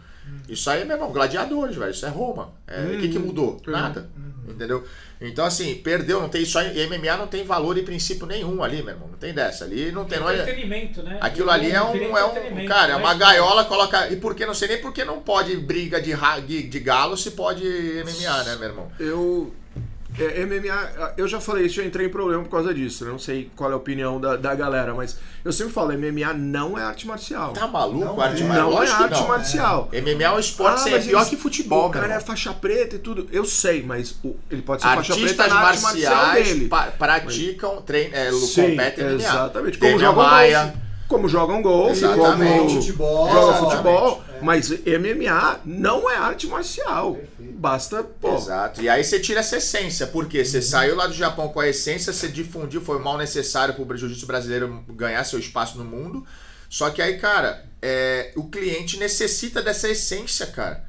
Isso 0.49 0.69
aí, 0.71 0.85
meu 0.85 0.97
irmão, 0.97 1.13
gladiadores, 1.13 1.77
velho. 1.77 1.91
Isso 1.91 2.05
é 2.07 2.09
Roma. 2.09 2.53
É, 2.67 2.83
O 2.83 2.99
que, 3.01 3.09
que 3.09 3.19
mudou? 3.19 3.61
Uhum. 3.67 3.73
Nada. 3.73 4.09
Entendeu? 4.49 4.85
Então, 5.21 5.45
assim, 5.45 5.77
perdeu, 5.77 6.21
não 6.21 6.29
tem 6.29 6.45
só. 6.45 6.61
E 6.63 6.87
MMA 6.87 7.17
não 7.17 7.27
tem 7.29 7.45
valor 7.45 7.77
e 7.79 7.83
princípio 7.83 8.27
nenhum 8.27 8.63
ali, 8.65 8.83
meu 8.83 8.95
irmão. 8.95 9.09
Não 9.09 9.19
tem 9.19 9.33
dessa. 9.33 9.65
Ali 9.65 9.93
não 9.93 10.05
tem. 10.07 10.19
É, 10.19 10.23
Entretenimento, 10.23 11.03
né? 11.03 11.19
Aquilo 11.21 11.51
ali 11.51 11.71
é 11.71 11.81
um, 11.83 12.17
é 12.17 12.25
um 12.25 12.65
cara, 12.67 12.93
é 12.95 12.97
mas- 12.97 13.03
uma 13.03 13.15
gaiola, 13.15 13.65
coloca. 13.65 14.09
E 14.11 14.17
por 14.17 14.35
que 14.35 14.45
não 14.45 14.55
sei 14.55 14.69
nem 14.69 14.81
por 14.81 14.93
que 14.93 15.05
não 15.05 15.21
pode 15.21 15.57
briga 15.57 16.01
de, 16.01 16.13
de, 16.47 16.63
de 16.65 16.81
galo 16.81 17.17
se 17.17 17.31
pode 17.33 17.63
MMA, 17.65 18.45
né, 18.45 18.57
meu 18.57 18.69
irmão? 18.71 18.93
Eu. 18.99 19.55
É, 20.25 20.45
MMA, 20.47 21.13
eu 21.17 21.27
já 21.29 21.41
falei 21.41 21.67
isso, 21.67 21.77
já 21.77 21.85
entrei 21.85 22.07
em 22.07 22.11
problema 22.11 22.43
por 22.43 22.51
causa 22.51 22.73
disso. 22.75 23.05
né? 23.05 23.11
Não 23.11 23.19
sei 23.19 23.51
qual 23.57 23.71
é 23.71 23.75
a 23.75 23.77
opinião 23.77 24.21
da, 24.21 24.37
da 24.37 24.55
galera, 24.55 24.95
mas 24.95 25.19
eu 25.45 25.53
sempre 25.53 25.73
falo: 25.73 25.93
MMA 25.93 26.33
não 26.35 26.79
é 26.79 26.83
arte 26.83 27.07
marcial. 27.07 27.53
Tá 27.53 27.67
maluco, 27.67 28.05
Não 28.05 28.21
arte 28.21 28.43
é. 28.43 28.47
marcial? 28.47 28.71
não 28.71 28.83
é 28.83 28.89
arte 28.91 29.21
não. 29.21 29.29
marcial. 29.29 29.89
MMA 29.93 30.23
é 30.25 30.31
um 30.33 30.39
esporte 30.39 30.81
sem- 30.83 30.95
é 30.95 30.99
pior 30.99 31.29
que 31.29 31.37
futebol, 31.37 31.89
O 31.89 31.91
cara 31.91 32.09
meu 32.09 32.17
é 32.17 32.21
faixa 32.21 32.53
preta 32.53 32.97
e 32.97 32.99
tudo. 32.99 33.29
Eu 33.33 33.45
sei, 33.45 33.83
mas 33.83 34.15
o- 34.23 34.37
ele 34.51 34.63
pode 34.63 34.83
ser 34.83 34.89
faixa 34.89 35.15
preta 35.15 35.43
Artistas 35.43 35.49
na 35.49 35.61
arte 35.61 35.83
marcial 35.83 36.33
dele. 36.35 36.69
pa- 36.69 36.93
praticam, 36.99 37.83
treinam, 37.83 38.19
é, 38.19 38.33
Sim, 38.33 38.71
competem 38.71 39.05
MMA. 39.05 39.15
exatamente. 39.17 39.79
Como 39.79 39.91
Demian 39.93 40.07
jogam 40.09 40.25
Maia. 40.25 40.63
golfe. 40.65 40.79
Como 41.09 41.29
jogam 41.29 41.61
golfe, 41.61 42.05
Exatamente. 42.05 42.59
como 42.59 42.71
Futebol, 42.71 43.31
jogam 43.33 43.55
futebol. 43.71 44.23
É. 44.29 44.39
Mas 44.45 44.71
MMA 44.87 45.59
não 45.65 46.09
é 46.09 46.17
arte 46.17 46.47
marcial. 46.47 47.15
Perfeito. 47.15 47.40
Basta, 47.61 48.03
pô. 48.03 48.37
Exato. 48.37 48.81
E 48.81 48.89
aí 48.89 49.05
você 49.05 49.21
tira 49.21 49.41
essa 49.41 49.59
essência, 49.59 50.07
porque 50.07 50.43
você 50.43 50.63
saiu 50.63 50.97
lá 50.97 51.07
do 51.07 51.13
Japão 51.13 51.51
com 51.51 51.61
a 51.61 51.69
essência, 51.69 52.11
você 52.11 52.27
difundiu, 52.27 52.81
foi 52.81 52.99
mal 52.99 53.19
necessário 53.19 53.75
para 53.75 53.95
o 53.95 53.97
jiu-jitsu 53.99 54.27
brasileiro 54.27 54.83
ganhar 54.89 55.23
seu 55.25 55.39
espaço 55.39 55.77
no 55.77 55.85
mundo. 55.85 56.27
Só 56.71 56.89
que 56.89 57.03
aí, 57.03 57.19
cara, 57.19 57.67
é, 57.83 58.33
o 58.35 58.49
cliente 58.49 58.97
necessita 58.97 59.61
dessa 59.61 59.91
essência, 59.91 60.47
cara. 60.47 60.87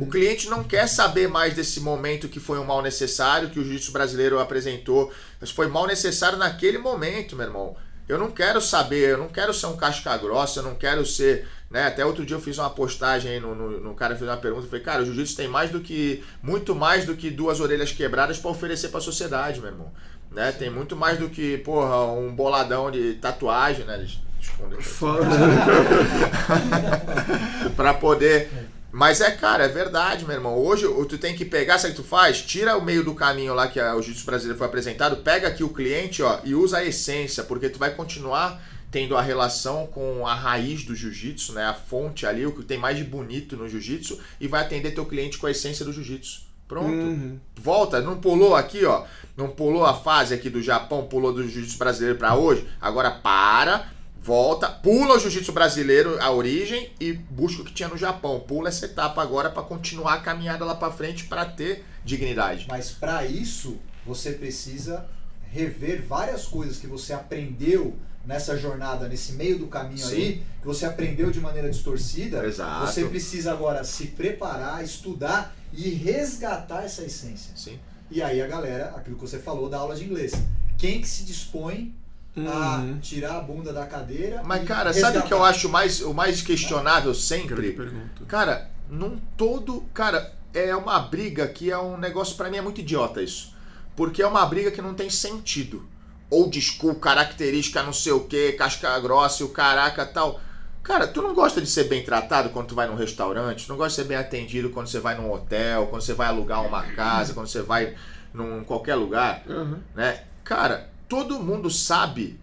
O 0.00 0.06
cliente 0.06 0.48
não 0.48 0.62
quer 0.62 0.86
saber 0.86 1.26
mais 1.26 1.54
desse 1.54 1.80
momento 1.80 2.28
que 2.28 2.38
foi 2.38 2.60
um 2.60 2.64
mal 2.64 2.82
necessário, 2.82 3.50
que 3.50 3.58
o 3.58 3.64
jiu-jitsu 3.64 3.90
brasileiro 3.90 4.38
apresentou. 4.38 5.12
Mas 5.40 5.50
foi 5.50 5.66
mal 5.66 5.88
necessário 5.88 6.38
naquele 6.38 6.78
momento, 6.78 7.34
meu 7.34 7.46
irmão. 7.46 7.76
Eu 8.08 8.18
não 8.18 8.30
quero 8.30 8.60
saber, 8.60 9.10
eu 9.10 9.18
não 9.18 9.28
quero 9.28 9.54
ser 9.54 9.66
um 9.66 9.76
casca 9.76 10.16
grossa, 10.16 10.60
eu 10.60 10.64
não 10.64 10.74
quero 10.74 11.04
ser. 11.06 11.46
Né? 11.70 11.86
Até 11.86 12.04
outro 12.04 12.26
dia 12.26 12.36
eu 12.36 12.40
fiz 12.40 12.58
uma 12.58 12.68
postagem 12.68 13.32
aí 13.32 13.40
no, 13.40 13.54
no, 13.54 13.80
no 13.80 13.94
cara 13.94 14.16
fez 14.16 14.28
uma 14.28 14.36
pergunta, 14.36 14.66
eu 14.66 14.70
falei, 14.70 14.84
cara, 14.84 15.02
o 15.02 15.06
jiu-jitsu 15.06 15.36
tem 15.36 15.48
mais 15.48 15.70
do 15.70 15.80
que. 15.80 16.22
muito 16.42 16.74
mais 16.74 17.04
do 17.04 17.16
que 17.16 17.30
duas 17.30 17.60
orelhas 17.60 17.92
quebradas 17.92 18.38
para 18.38 18.50
oferecer 18.50 18.88
para 18.88 18.98
a 18.98 19.02
sociedade, 19.02 19.60
meu 19.60 19.70
irmão. 19.70 19.92
Né? 20.30 20.50
Tem 20.52 20.70
muito 20.70 20.96
mais 20.96 21.18
do 21.18 21.28
que, 21.28 21.58
porra, 21.58 22.04
um 22.12 22.34
boladão 22.34 22.90
de 22.90 23.14
tatuagem, 23.14 23.84
né? 23.84 24.06
Esconder 24.40 24.82
Foda. 24.82 25.24
pra 27.76 27.94
poder. 27.94 28.50
Mas 28.92 29.22
é, 29.22 29.30
cara, 29.30 29.64
é 29.64 29.68
verdade, 29.68 30.24
meu 30.26 30.34
irmão. 30.34 30.56
Hoje 30.58 30.86
tu 31.08 31.16
tem 31.16 31.34
que 31.34 31.44
pegar, 31.46 31.78
sabe 31.78 31.94
o 31.94 31.96
que 31.96 32.02
tu 32.02 32.06
faz? 32.08 32.42
Tira 32.42 32.76
o 32.76 32.84
meio 32.84 33.02
do 33.02 33.14
caminho 33.14 33.54
lá 33.54 33.66
que 33.66 33.80
a- 33.80 33.94
o 33.96 34.02
jiu-jitsu 34.02 34.26
brasileiro 34.26 34.58
foi 34.58 34.66
apresentado, 34.66 35.16
pega 35.16 35.48
aqui 35.48 35.64
o 35.64 35.70
cliente, 35.70 36.22
ó, 36.22 36.40
e 36.44 36.54
usa 36.54 36.78
a 36.78 36.84
essência, 36.84 37.42
porque 37.42 37.70
tu 37.70 37.78
vai 37.78 37.94
continuar 37.94 38.62
tendo 38.90 39.16
a 39.16 39.22
relação 39.22 39.86
com 39.86 40.26
a 40.26 40.34
raiz 40.34 40.84
do 40.84 40.94
jiu-jitsu, 40.94 41.54
né? 41.54 41.64
A 41.64 41.72
fonte 41.72 42.26
ali, 42.26 42.44
o 42.44 42.52
que 42.52 42.62
tem 42.62 42.76
mais 42.76 42.98
de 42.98 43.04
bonito 43.04 43.56
no 43.56 43.66
jiu-jitsu, 43.66 44.18
e 44.38 44.46
vai 44.46 44.60
atender 44.60 44.90
teu 44.90 45.06
cliente 45.06 45.38
com 45.38 45.46
a 45.46 45.50
essência 45.50 45.82
do 45.82 45.92
jiu-jitsu. 45.94 46.42
Pronto. 46.68 46.88
Uhum. 46.90 47.38
Volta, 47.56 48.00
não 48.02 48.18
pulou 48.18 48.54
aqui, 48.54 48.84
ó. 48.84 49.04
Não 49.36 49.48
pulou 49.48 49.86
a 49.86 49.94
fase 49.94 50.34
aqui 50.34 50.50
do 50.50 50.60
Japão, 50.62 51.06
pulou 51.06 51.32
do 51.32 51.42
jiu-jitsu 51.42 51.78
brasileiro 51.78 52.18
pra 52.18 52.34
hoje. 52.34 52.66
Agora 52.80 53.10
para, 53.10 53.90
volta, 54.22 54.68
pula 54.70 55.16
o 55.16 55.18
jiu-jitsu 55.18 55.52
brasileiro, 55.52 56.16
a 56.22 56.30
origem, 56.30 56.92
e 57.00 57.12
busca 57.12 57.62
o 57.62 57.64
que 57.64 57.72
tinha 57.72 57.88
no 57.88 57.98
Japão. 57.98 58.38
Pula 58.40 58.68
essa 58.68 58.86
etapa 58.86 59.20
agora 59.20 59.50
pra 59.50 59.62
continuar 59.62 60.14
a 60.14 60.20
caminhada 60.20 60.64
lá 60.64 60.74
pra 60.74 60.92
frente 60.92 61.24
pra 61.24 61.44
ter 61.44 61.84
dignidade. 62.04 62.66
Mas 62.68 62.90
para 62.90 63.26
isso, 63.26 63.78
você 64.06 64.32
precisa 64.32 65.06
rever 65.50 66.06
várias 66.06 66.46
coisas 66.46 66.78
que 66.78 66.86
você 66.86 67.12
aprendeu 67.12 67.96
nessa 68.24 68.56
jornada, 68.56 69.08
nesse 69.08 69.32
meio 69.32 69.58
do 69.58 69.66
caminho 69.66 69.98
Sim. 69.98 70.14
aí, 70.14 70.42
que 70.60 70.66
você 70.66 70.86
aprendeu 70.86 71.30
de 71.32 71.40
maneira 71.40 71.68
distorcida. 71.68 72.46
Exato. 72.46 72.86
Você 72.86 73.04
precisa 73.04 73.52
agora 73.52 73.82
se 73.82 74.06
preparar, 74.06 74.84
estudar 74.84 75.54
e 75.72 75.90
resgatar 75.90 76.84
essa 76.84 77.02
essência. 77.02 77.52
Sim. 77.56 77.78
E 78.08 78.22
aí 78.22 78.40
a 78.40 78.46
galera, 78.46 78.90
aquilo 78.96 79.16
que 79.16 79.22
você 79.22 79.38
falou 79.38 79.68
da 79.68 79.78
aula 79.78 79.96
de 79.96 80.04
inglês. 80.04 80.32
Quem 80.78 81.00
que 81.00 81.08
se 81.08 81.24
dispõe 81.24 81.94
a 82.36 82.78
Uhum. 82.78 82.98
tirar 83.00 83.36
a 83.36 83.40
bunda 83.40 83.72
da 83.72 83.84
cadeira? 83.86 84.42
Mas, 84.44 84.62
e 84.62 84.66
cara, 84.66 84.92
sabe 84.92 85.18
o 85.18 85.22
que 85.22 85.32
eu 85.34 85.44
acho 85.44 85.68
mais, 85.68 86.00
o 86.00 86.14
mais 86.14 86.40
questionável 86.42 87.14
sempre? 87.14 87.72
pergunta. 87.72 88.24
Cara, 88.26 88.70
num 88.88 89.18
todo. 89.36 89.82
Cara, 89.92 90.32
é 90.54 90.74
uma 90.74 90.98
briga 90.98 91.46
que 91.46 91.70
é 91.70 91.78
um 91.78 91.96
negócio, 91.98 92.36
pra 92.36 92.48
mim, 92.50 92.56
é 92.58 92.62
muito 92.62 92.80
idiota 92.80 93.22
isso. 93.22 93.52
Porque 93.94 94.22
é 94.22 94.26
uma 94.26 94.44
briga 94.46 94.70
que 94.70 94.80
não 94.80 94.94
tem 94.94 95.10
sentido. 95.10 95.86
Old 96.30 96.58
school, 96.62 96.94
característica, 96.94 97.82
não 97.82 97.92
sei 97.92 98.12
o 98.12 98.20
que, 98.20 98.52
casca 98.52 98.98
grossa 99.00 99.42
e 99.42 99.46
o 99.46 99.50
caraca 99.50 100.06
tal. 100.06 100.40
Cara, 100.82 101.06
tu 101.06 101.20
não 101.20 101.34
gosta 101.34 101.60
de 101.60 101.66
ser 101.68 101.84
bem 101.84 102.02
tratado 102.02 102.48
quando 102.48 102.68
tu 102.68 102.74
vai 102.74 102.86
num 102.88 102.96
restaurante? 102.96 103.66
Tu 103.66 103.68
não 103.68 103.76
gosta 103.76 103.90
de 104.00 104.02
ser 104.02 104.08
bem 104.08 104.16
atendido 104.16 104.70
quando 104.70 104.86
você 104.88 104.98
vai 104.98 105.14
num 105.14 105.30
hotel, 105.30 105.86
quando 105.88 106.00
você 106.02 106.14
vai 106.14 106.26
alugar 106.28 106.64
uma 106.66 106.82
casa, 106.94 107.34
quando 107.34 107.46
você 107.46 107.60
vai 107.62 107.94
num 108.32 108.64
qualquer 108.64 108.94
lugar? 108.94 109.42
Uhum. 109.46 109.76
né? 109.94 110.22
Cara, 110.42 110.90
todo 111.12 111.38
mundo 111.38 111.68
sabe 111.68 112.40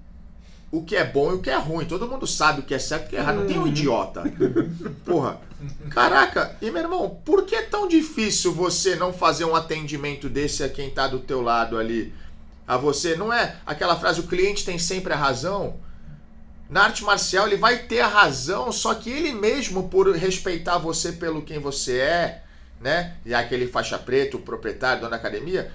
o 0.72 0.84
que 0.84 0.96
é 0.96 1.04
bom 1.04 1.32
e 1.32 1.34
o 1.34 1.42
que 1.42 1.50
é 1.50 1.58
ruim. 1.58 1.86
Todo 1.86 2.08
mundo 2.08 2.28
sabe 2.28 2.60
o 2.60 2.64
que 2.64 2.76
é 2.76 2.78
certo 2.78 3.06
e 3.06 3.08
o 3.08 3.10
que 3.10 3.16
é 3.16 3.20
errado. 3.20 3.38
Não 3.38 3.48
tem 3.48 3.58
um 3.58 3.66
idiota. 3.66 4.22
Porra. 5.04 5.42
Caraca, 5.90 6.56
e 6.62 6.70
meu 6.70 6.84
irmão, 6.84 7.20
por 7.26 7.46
que 7.46 7.56
é 7.56 7.64
tão 7.64 7.88
difícil 7.88 8.54
você 8.54 8.96
não 8.96 9.12
fazer 9.12 9.44
um 9.44 9.56
atendimento 9.56 10.30
desse 10.30 10.64
a 10.64 10.70
quem 10.70 10.92
tá 10.92 11.08
do 11.08 11.18
teu 11.18 11.42
lado 11.42 11.80
ali? 11.80 12.14
A 12.68 12.78
você, 12.78 13.16
não 13.16 13.34
é 13.34 13.56
aquela 13.66 14.00
frase, 14.00 14.20
o 14.20 14.28
cliente 14.28 14.64
tem 14.64 14.78
sempre 14.78 15.14
a 15.14 15.18
razão? 15.18 15.78
Na 16.70 16.84
arte 16.84 17.04
marcial 17.04 17.48
ele 17.48 17.58
vai 17.58 17.80
ter 17.80 18.02
a 18.02 18.08
razão, 18.08 18.72
só 18.72 18.94
que 18.94 19.10
ele 19.10 19.34
mesmo, 19.34 19.90
por 19.90 20.16
respeitar 20.16 20.78
você 20.78 21.14
pelo 21.14 21.42
quem 21.42 21.58
você 21.58 21.98
é, 21.98 22.44
né? 22.80 23.16
E 23.26 23.34
aquele 23.34 23.68
faixa 23.68 23.98
preta, 23.98 24.38
o 24.38 24.42
proprietário, 24.42 25.00
dono 25.00 25.10
da 25.10 25.18
academia, 25.18 25.72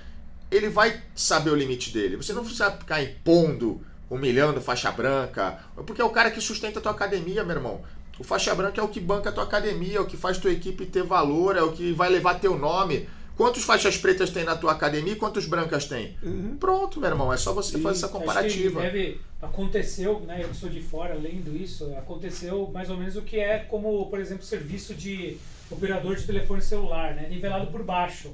ele 0.50 0.68
vai 0.68 1.02
saber 1.14 1.50
o 1.50 1.54
limite 1.54 1.92
dele. 1.92 2.16
Você 2.16 2.32
não 2.32 2.42
precisa 2.42 2.70
ficar 2.70 3.02
impondo, 3.02 3.80
humilhando 4.08 4.60
faixa 4.60 4.90
branca, 4.90 5.58
porque 5.86 6.00
é 6.00 6.04
o 6.04 6.10
cara 6.10 6.30
que 6.30 6.40
sustenta 6.40 6.78
a 6.78 6.82
tua 6.82 6.92
academia, 6.92 7.44
meu 7.44 7.56
irmão. 7.56 7.82
O 8.18 8.24
faixa 8.24 8.54
branca 8.54 8.80
é 8.80 8.84
o 8.84 8.88
que 8.88 9.00
banca 9.00 9.30
a 9.30 9.32
tua 9.32 9.44
academia, 9.44 9.98
é 9.98 10.00
o 10.00 10.06
que 10.06 10.16
faz 10.16 10.38
tua 10.38 10.52
equipe 10.52 10.86
ter 10.86 11.02
valor, 11.02 11.56
é 11.56 11.62
o 11.62 11.72
que 11.72 11.92
vai 11.92 12.08
levar 12.08 12.38
teu 12.38 12.56
nome. 12.56 13.08
Quantos 13.36 13.64
faixas 13.64 13.96
pretas 13.96 14.30
tem 14.30 14.44
na 14.44 14.54
tua 14.54 14.70
academia 14.70 15.14
e 15.14 15.16
quantos 15.16 15.46
brancas 15.46 15.86
tem? 15.86 16.16
Pronto, 16.60 17.00
meu 17.00 17.10
irmão, 17.10 17.32
é 17.32 17.36
só 17.36 17.52
você 17.52 17.78
fazer 17.78 17.96
essa 17.96 18.06
Acho 18.06 18.14
que 18.14 18.20
comparativa. 18.20 18.80
Deve, 18.82 19.20
aconteceu, 19.42 20.20
né, 20.20 20.44
eu 20.44 20.54
sou 20.54 20.68
de 20.68 20.80
fora 20.80 21.14
lendo 21.14 21.56
isso, 21.56 21.92
aconteceu 21.96 22.70
mais 22.72 22.88
ou 22.90 22.96
menos 22.96 23.16
o 23.16 23.22
que 23.22 23.40
é 23.40 23.58
como, 23.58 24.06
por 24.06 24.20
exemplo, 24.20 24.44
serviço 24.44 24.94
de 24.94 25.36
operador 25.68 26.14
de 26.14 26.24
telefone 26.24 26.62
celular, 26.62 27.16
né, 27.16 27.26
nivelado 27.28 27.66
por 27.72 27.82
baixo. 27.82 28.32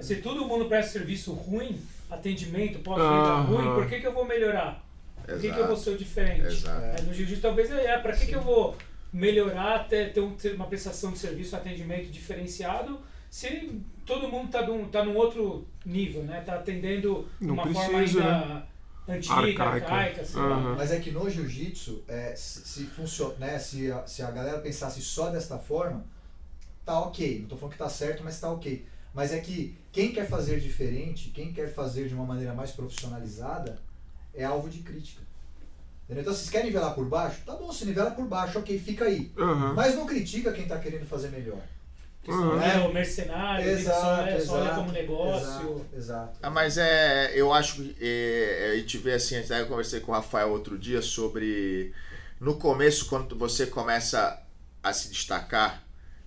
Se 0.00 0.16
todo 0.16 0.44
mundo 0.46 0.64
presta 0.66 0.92
serviço 0.92 1.32
ruim, 1.32 1.80
atendimento, 2.10 2.78
pós-venda 2.80 3.34
ruim, 3.42 3.64
por 3.74 3.86
que, 3.88 4.00
que 4.00 4.06
eu 4.06 4.12
vou 4.12 4.24
melhorar? 4.24 4.84
Por 5.24 5.38
que, 5.38 5.52
que 5.52 5.58
eu 5.58 5.66
vou 5.66 5.76
ser 5.76 5.90
o 5.90 5.98
diferente? 5.98 6.46
Exato. 6.46 6.84
É, 6.84 7.02
no 7.02 7.12
jiu-jitsu 7.14 7.40
talvez 7.42 7.70
é, 7.70 7.96
para 7.98 8.12
que, 8.12 8.26
que 8.26 8.34
eu 8.34 8.40
vou 8.40 8.76
melhorar, 9.12 9.86
ter, 9.88 10.12
ter, 10.12 10.20
um- 10.20 10.34
ter 10.34 10.54
uma 10.54 10.66
prestação 10.66 11.12
de 11.12 11.18
serviço, 11.18 11.54
atendimento 11.54 12.10
diferenciado, 12.10 12.98
se 13.30 13.80
todo 14.04 14.28
mundo 14.28 14.46
está 14.46 14.66
num, 14.66 14.88
tá 14.88 15.04
num 15.04 15.16
outro 15.16 15.66
nível, 15.86 16.22
né? 16.24 16.40
Tá 16.44 16.54
atendendo 16.56 17.28
de 17.40 17.46
Não 17.46 17.54
uma 17.54 17.62
forma 17.66 17.98
precisa, 17.98 18.22
ainda 18.24 18.66
antiga, 19.08 19.34
Arcaica. 19.62 19.64
arcaica, 19.64 20.24
sei 20.24 20.40
lá. 20.40 20.56
Aham. 20.56 20.74
Mas 20.76 20.90
é 20.90 20.98
que 21.00 21.10
no 21.10 21.30
jiu-jitsu, 21.30 22.02
é, 22.08 22.34
se, 22.34 22.60
se 22.66 22.84
funciona, 22.86 23.34
né, 23.38 23.58
se, 23.58 23.90
a, 23.92 24.06
se 24.06 24.22
a 24.22 24.30
galera 24.30 24.58
pensasse 24.58 25.00
só 25.02 25.30
desta 25.30 25.58
forma, 25.58 26.04
tá 26.84 26.98
ok. 27.00 27.40
Não 27.42 27.48
tô 27.48 27.56
falando 27.56 27.72
que 27.72 27.78
tá 27.78 27.88
certo, 27.88 28.22
mas 28.24 28.40
tá 28.40 28.50
ok. 28.50 28.84
Mas 29.14 29.32
é 29.32 29.40
que 29.40 29.76
quem 29.90 30.12
quer 30.12 30.28
fazer 30.28 30.60
diferente, 30.60 31.30
quem 31.30 31.52
quer 31.52 31.72
fazer 31.72 32.08
de 32.08 32.14
uma 32.14 32.24
maneira 32.24 32.54
mais 32.54 32.70
profissionalizada, 32.70 33.78
é 34.34 34.44
alvo 34.44 34.68
de 34.68 34.78
crítica. 34.78 35.22
Entendeu? 36.04 36.22
Então, 36.22 36.34
vocês 36.34 36.50
querem 36.50 36.66
nivelar 36.66 36.94
por 36.94 37.06
baixo? 37.06 37.42
Tá 37.44 37.54
bom, 37.54 37.72
se 37.72 37.84
nivela 37.84 38.10
por 38.10 38.26
baixo, 38.26 38.58
ok, 38.58 38.78
fica 38.78 39.04
aí. 39.04 39.30
Aham. 39.38 39.74
Mas 39.74 39.94
não 39.94 40.06
critica 40.06 40.52
quem 40.52 40.66
tá 40.66 40.78
querendo 40.78 41.06
fazer 41.06 41.28
melhor. 41.30 41.60
Uhum. 42.26 42.62
é 42.62 42.78
o 42.78 42.92
mercenário, 42.92 43.68
ele 43.68 43.82
só, 43.82 44.24
é, 44.24 44.38
só 44.38 44.60
olha 44.60 44.74
como 44.74 44.92
negócio. 44.92 45.48
Exato, 45.48 45.86
exato. 45.96 46.38
Ah, 46.40 46.50
mas 46.50 46.78
é, 46.78 47.32
eu 47.34 47.52
acho 47.52 47.82
que 47.82 47.96
é, 48.00 48.70
a 48.72 48.76
gente 48.76 48.96
vê 48.98 49.14
assim, 49.14 49.36
até 49.36 49.60
eu 49.60 49.66
conversei 49.66 49.98
com 49.98 50.12
o 50.12 50.14
Rafael 50.14 50.50
outro 50.50 50.78
dia 50.78 51.02
sobre 51.02 51.92
no 52.38 52.56
começo 52.56 53.06
quando 53.06 53.36
você 53.36 53.66
começa 53.66 54.40
a 54.82 54.92
se 54.92 55.08
destacar, 55.08 55.82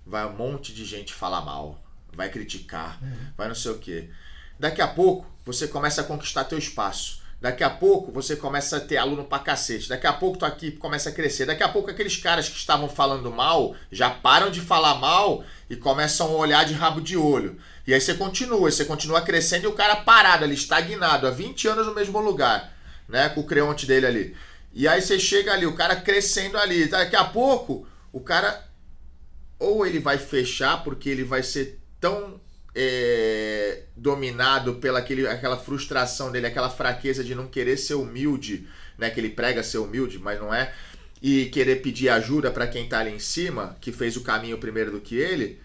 vai 0.06 0.26
um 0.26 0.34
monte 0.34 0.74
de 0.74 0.84
gente 0.84 1.14
falar 1.14 1.42
mal, 1.42 1.82
vai 2.16 2.30
criticar, 2.30 3.00
vai 3.38 3.48
não 3.48 3.56
sei 3.56 3.72
o 3.72 3.78
quê. 3.78 4.10
Daqui 4.60 4.82
a 4.82 4.88
pouco 4.88 5.26
você 5.46 5.68
começa 5.68 6.02
a 6.02 6.04
conquistar 6.04 6.46
teu 6.46 6.58
espaço. 6.58 7.24
Daqui 7.42 7.64
a 7.64 7.70
pouco 7.70 8.12
você 8.12 8.36
começa 8.36 8.78
a 8.78 8.80
ter 8.80 8.98
aluno 8.98 9.26
pra 9.26 9.40
cacete. 9.40 9.90
Daqui 9.90 10.08
a 10.08 10.14
pouco 10.14 10.40
tua 10.40 10.48
equipe 10.48 10.78
começa 10.78 11.10
a 11.10 11.12
crescer. 11.12 11.46
Daqui 11.46 11.62
a 11.62 11.70
pouco 11.70 11.92
aqueles 11.92 12.16
caras 12.16 12.50
que 12.50 12.56
estavam 12.56 12.90
falando 12.90 13.30
mal 13.30 13.76
já 13.92 14.10
param 14.10 14.50
de 14.50 14.62
falar 14.62 14.96
mal 14.96 15.44
e 15.70 15.76
começam 15.76 16.28
a 16.28 16.38
olhar 16.38 16.66
de 16.66 16.74
rabo 16.74 17.02
de 17.02 17.18
olho. 17.18 17.58
E 17.86 17.94
aí 17.94 18.02
você 18.02 18.16
continua, 18.16 18.72
você 18.72 18.86
continua 18.86 19.22
crescendo 19.22 19.66
e 19.66 19.68
o 19.68 19.74
cara 19.74 19.98
parado 19.98 20.44
ali, 20.44 20.56
estagnado, 20.56 21.28
há 21.28 21.32
20 21.32 21.68
anos 21.68 21.86
no 21.86 21.94
mesmo 21.94 22.20
lugar, 22.20 22.74
né? 23.08 23.30
Com 23.30 23.42
o 23.42 23.46
creonte 23.46 23.86
dele 23.86 24.08
ali. 24.08 24.36
E 24.74 24.88
aí 24.88 25.02
você 25.02 25.20
chega 25.20 25.54
ali, 25.54 25.66
o 25.66 25.76
cara 25.76 25.96
crescendo 25.98 26.58
ali. 26.58 26.88
Daqui 26.88 27.16
a 27.16 27.26
pouco, 27.26 27.88
o 28.12 28.22
cara 28.22 28.66
ou 29.60 29.86
ele 29.86 30.00
vai 30.00 30.18
fechar 30.18 30.84
porque 30.84 31.10
ele 31.10 31.24
vai 31.24 31.44
ser 31.44 31.80
tão 32.00 32.40
é, 32.76 33.84
dominado 33.96 34.76
pela 34.76 35.00
aquele, 35.00 35.26
aquela 35.28 35.58
frustração 35.58 36.32
dele, 36.32 36.48
aquela 36.48 36.70
fraqueza 36.70 37.24
de 37.24 37.34
não 37.34 37.48
querer 37.48 37.78
ser 37.78 37.96
humilde, 37.96 38.68
né? 38.98 39.10
Que 39.10 39.20
ele 39.20 39.30
prega 39.30 39.64
ser 39.64 39.78
humilde, 39.78 40.20
mas 40.20 40.40
não 40.40 40.54
é. 40.54 40.74
E 41.22 41.46
querer 41.46 41.78
pedir 41.78 42.10
ajuda 42.10 42.52
para 42.52 42.68
quem 42.68 42.88
tá 42.88 43.00
ali 43.00 43.12
em 43.12 43.20
cima, 43.20 43.78
que 43.80 43.92
fez 43.92 44.18
o 44.18 44.22
caminho 44.22 44.58
primeiro 44.58 44.92
do 44.92 45.00
que 45.00 45.16
ele. 45.16 45.60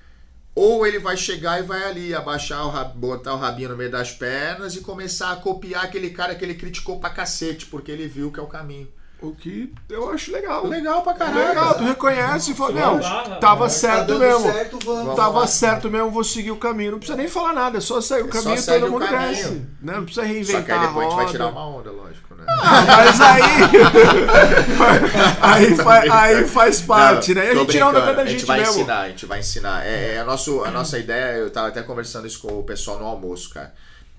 Ou 0.55 0.87
ele 0.87 0.99
vai 0.99 1.17
chegar 1.17 1.61
e 1.61 1.63
vai 1.63 1.85
ali 1.85 2.15
abaixar 2.15 2.67
o 2.67 2.95
botar 2.95 3.35
o 3.35 3.39
rabinho 3.39 3.71
no 3.71 3.77
meio 3.77 3.91
das 3.91 4.13
pernas 4.13 4.75
e 4.75 4.81
começar 4.81 5.33
a 5.33 5.37
copiar 5.37 5.85
aquele 5.85 6.11
cara 6.11 6.35
que 6.35 6.45
ele 6.45 6.55
criticou 6.55 6.99
pra 7.01 7.11
cacete, 7.11 7.67
porque 7.67 7.91
ele 7.91 8.09
viu 8.09 8.33
que 8.33 8.41
é 8.41 8.43
o 8.43 8.47
caminho. 8.47 8.89
O 9.23 9.33
que 9.33 9.71
eu 9.89 10.11
acho 10.11 10.33
legal. 10.33 10.67
Legal 10.67 11.03
pra 11.03 11.13
caralho. 11.13 11.49
Legal, 11.49 11.75
tu 11.75 11.85
reconhece 11.85 12.53
e 12.53 12.55
fala, 12.55 12.73
Só 13.03 13.29
não, 13.29 13.39
tava 13.39 13.65
né? 13.65 13.71
certo 13.71 14.15
tá 14.15 14.19
mesmo. 14.19 14.53
certo, 14.53 14.79
vamos. 14.83 15.15
Tava 15.17 15.41
lá. 15.41 15.47
certo 15.47 15.91
mesmo, 15.91 16.11
vou 16.11 16.25
seguir 16.25 16.51
o 16.53 16.57
caminho. 16.57 16.93
Não 16.93 16.99
precisa 16.99 17.19
nem 17.19 17.29
falar 17.29 17.53
nada, 17.53 17.77
é 17.79 17.81
só 17.83 18.01
sair 18.01 18.23
o 18.23 18.29
É 18.29 18.33
só 18.33 18.43
caminho 18.43 18.63
e 18.63 18.65
todo 18.65 18.91
mundo 18.91 19.07
cresce. 19.07 19.51
Né? 19.83 19.95
Não 19.95 20.05
precisa 20.05 20.27
Só 20.27 20.33
reinventar 20.33 20.65
que 20.65 20.73
aí 20.73 20.87
depois 20.87 21.07
a 21.07 21.11
gente 21.11 21.17
vai 21.17 21.27
tirar 21.27 21.47
uma 21.49 21.67
onda, 21.69 21.91
lógico, 21.91 22.35
né? 22.35 22.45
Ah, 22.49 22.85
mas 22.87 23.21
aí. 23.21 23.43
aí, 25.43 25.77
faz, 25.77 26.11
aí 26.11 26.49
faz 26.49 26.81
parte, 26.81 27.35
Não, 27.35 27.43
né? 27.43 27.49
E 27.49 27.51
a 27.51 27.55
gente 27.57 27.71
tira 27.71 27.89
onda 27.89 28.01
da 28.01 28.23
A 28.23 28.25
gente, 28.25 28.39
gente 28.39 28.47
vai 28.47 28.61
mesmo. 28.61 28.75
ensinar, 28.75 29.01
a 29.01 29.09
gente 29.09 29.27
vai 29.27 29.39
ensinar. 29.41 29.87
É, 29.87 30.15
é 30.15 30.21
a, 30.21 30.25
nosso, 30.25 30.65
a 30.65 30.71
nossa 30.71 30.99
ideia, 30.99 31.37
eu 31.37 31.51
tava 31.51 31.69
até 31.69 31.83
conversando 31.83 32.27
isso 32.27 32.41
com 32.41 32.59
o 32.59 32.63
pessoal 32.65 32.99
no 32.99 33.05
almoço, 33.05 33.51
cara. 33.51 33.75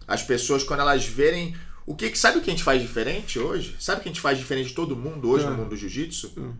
As 0.08 0.22
pessoas, 0.22 0.64
quando 0.64 0.82
elas 0.82 1.06
verem. 1.06 1.56
O 1.86 1.96
que, 1.96 2.16
sabe 2.16 2.38
o 2.38 2.42
que 2.42 2.50
a 2.50 2.54
gente 2.54 2.64
faz 2.64 2.82
diferente 2.82 3.40
hoje? 3.40 3.76
Sabe 3.80 4.00
o 4.00 4.04
que 4.04 4.10
a 4.10 4.12
gente 4.12 4.22
faz 4.22 4.38
diferente 4.38 4.70
de 4.70 4.74
todo 4.76 4.96
mundo 4.96 5.30
hoje 5.30 5.46
Ah. 5.46 5.50
no 5.50 5.58
mundo 5.58 5.70
do 5.70 5.78
jiu-jitsu? 5.78 6.32
Hum. 6.38 6.54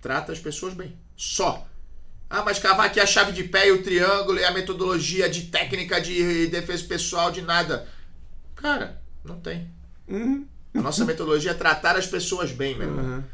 Trata 0.00 0.32
as 0.32 0.38
pessoas 0.38 0.74
bem. 0.74 0.96
Só. 1.16 1.66
Ah, 2.28 2.42
mas 2.44 2.58
cavar 2.58 2.86
aqui 2.86 3.00
a 3.00 3.06
chave 3.06 3.32
de 3.32 3.44
pé 3.44 3.68
e 3.68 3.72
o 3.72 3.82
triângulo 3.82 4.38
e 4.38 4.44
a 4.44 4.50
metodologia 4.52 5.28
de 5.28 5.42
técnica 5.46 6.00
de 6.00 6.46
defesa 6.46 6.84
pessoal, 6.84 7.30
de 7.30 7.42
nada. 7.42 7.86
Cara, 8.54 9.00
não 9.24 9.40
tem. 9.40 9.68
Uhum. 10.08 10.46
A 10.74 10.80
nossa 10.80 11.04
metodologia 11.04 11.50
é 11.50 11.54
tratar 11.54 11.96
as 11.96 12.06
pessoas 12.06 12.52
bem, 12.52 12.76
meu 12.76 12.88
irmão. 12.88 13.04
Uhum. 13.04 13.24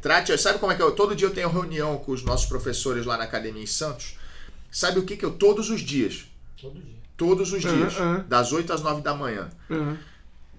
Trate, 0.00 0.36
sabe 0.38 0.58
como 0.58 0.70
é 0.70 0.76
que 0.76 0.82
eu? 0.82 0.92
Todo 0.92 1.16
dia 1.16 1.26
eu 1.26 1.32
tenho 1.34 1.48
reunião 1.48 1.96
com 1.98 2.12
os 2.12 2.22
nossos 2.22 2.46
professores 2.46 3.04
lá 3.06 3.16
na 3.16 3.24
academia 3.24 3.62
em 3.62 3.66
Santos. 3.66 4.16
Sabe 4.70 4.98
o 4.98 5.04
que 5.04 5.16
que 5.16 5.24
eu 5.24 5.32
todos 5.32 5.70
os 5.70 5.80
dias, 5.80 6.24
Todo 6.60 6.78
dia. 6.80 6.94
todos 7.16 7.52
os 7.52 7.64
Uhum, 7.64 7.76
dias, 7.76 7.96
uhum. 7.98 8.24
das 8.28 8.52
8 8.52 8.72
às 8.72 8.82
9 8.82 9.02
da 9.02 9.14
manhã. 9.14 9.48
Uhum. 9.70 9.96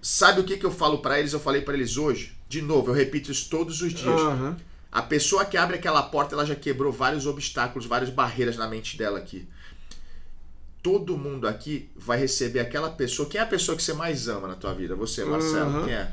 Sabe 0.00 0.40
o 0.40 0.44
que 0.44 0.56
que 0.56 0.66
eu 0.66 0.70
falo 0.70 0.98
pra 0.98 1.18
eles? 1.18 1.32
Eu 1.32 1.40
falei 1.40 1.62
pra 1.62 1.74
eles 1.74 1.96
hoje. 1.96 2.36
De 2.48 2.62
novo, 2.62 2.90
eu 2.90 2.94
repito 2.94 3.30
isso 3.30 3.48
todos 3.50 3.82
os 3.82 3.92
dias. 3.92 4.20
Uhum. 4.20 4.56
A 4.92 5.02
pessoa 5.02 5.44
que 5.44 5.56
abre 5.56 5.76
aquela 5.76 6.02
porta, 6.02 6.34
ela 6.34 6.46
já 6.46 6.54
quebrou 6.54 6.92
vários 6.92 7.26
obstáculos, 7.26 7.86
várias 7.86 8.10
barreiras 8.10 8.56
na 8.56 8.68
mente 8.68 8.96
dela 8.96 9.18
aqui. 9.18 9.46
Todo 10.82 11.18
mundo 11.18 11.48
aqui 11.48 11.90
vai 11.96 12.18
receber 12.18 12.60
aquela 12.60 12.90
pessoa. 12.90 13.28
Quem 13.28 13.40
é 13.40 13.42
a 13.42 13.46
pessoa 13.46 13.76
que 13.76 13.82
você 13.82 13.92
mais 13.92 14.28
ama 14.28 14.48
na 14.48 14.54
tua 14.54 14.72
vida? 14.72 14.94
Você, 14.94 15.24
Marcelo. 15.24 15.78
Uhum. 15.78 15.84
Quem 15.84 15.94
é? 15.94 16.12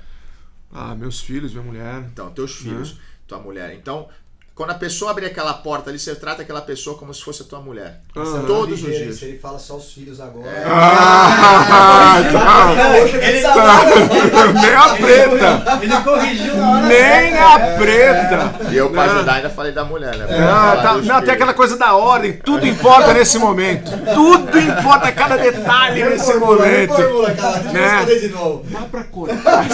Ah, 0.71 0.95
meus 0.95 1.21
filhos, 1.21 1.51
minha 1.53 1.63
mulher. 1.63 2.03
Então, 2.11 2.31
teus 2.31 2.55
filhos, 2.55 2.97
tua 3.27 3.37
mulher. 3.37 3.75
Então, 3.75 4.09
quando 4.55 4.69
a 4.69 4.75
pessoa 4.75 5.09
abrir 5.09 5.25
aquela 5.25 5.51
porta 5.53 5.89
ali, 5.89 5.97
você 5.97 6.13
trata 6.13 6.43
aquela 6.43 6.61
pessoa 6.61 6.95
como 6.95 7.11
se 7.11 7.23
fosse 7.23 7.41
a 7.41 7.45
tua 7.45 7.59
mulher. 7.59 8.01
Uhum. 8.15 8.45
Todos 8.45 8.83
os 8.83 8.85
dias. 8.93 9.15
Se 9.17 9.25
ele 9.25 9.39
fala 9.39 9.57
só 9.57 9.77
os 9.77 9.91
filhos 9.91 10.19
agora. 10.21 10.45
Ah, 10.65 12.21
tá. 12.31 12.97
Ele 12.97 13.41
Nem 14.61 14.75
a 14.75 14.89
preta. 14.95 15.79
Ele 15.81 15.99
corrigiu 16.01 16.55
na 16.57 16.71
hora 16.71 16.81
Nem 16.87 17.31
certa. 17.31 17.55
a 17.55 17.59
preta. 17.77 18.51
E 18.71 18.77
eu, 18.77 18.89
pra 18.91 19.03
ajudar, 19.03 19.33
ainda 19.33 19.49
falei 19.49 19.71
da 19.71 19.83
mulher, 19.83 20.15
né? 20.15 20.25
Ah, 20.47 20.79
tá, 20.81 20.93
não, 20.97 21.21
tem 21.21 21.33
aquela 21.33 21.53
coisa 21.53 21.75
da 21.77 21.95
ordem, 21.95 22.33
tudo 22.33 22.67
importa 22.67 23.13
nesse 23.13 23.39
momento. 23.39 23.91
Tudo 24.13 24.59
importa, 24.59 25.11
cada 25.11 25.37
detalhe 25.37 26.03
nesse 26.03 26.33
momento. 26.35 26.93
reformula, 26.93 27.31
cara. 27.33 27.59
Deixa 27.59 27.67
eu 27.69 27.73
Né? 27.73 27.89
responder 27.97 28.19
de 28.19 28.27
novo. 28.29 28.65
Dá 28.69 28.81
pra 28.81 29.03
cortar. 29.05 29.65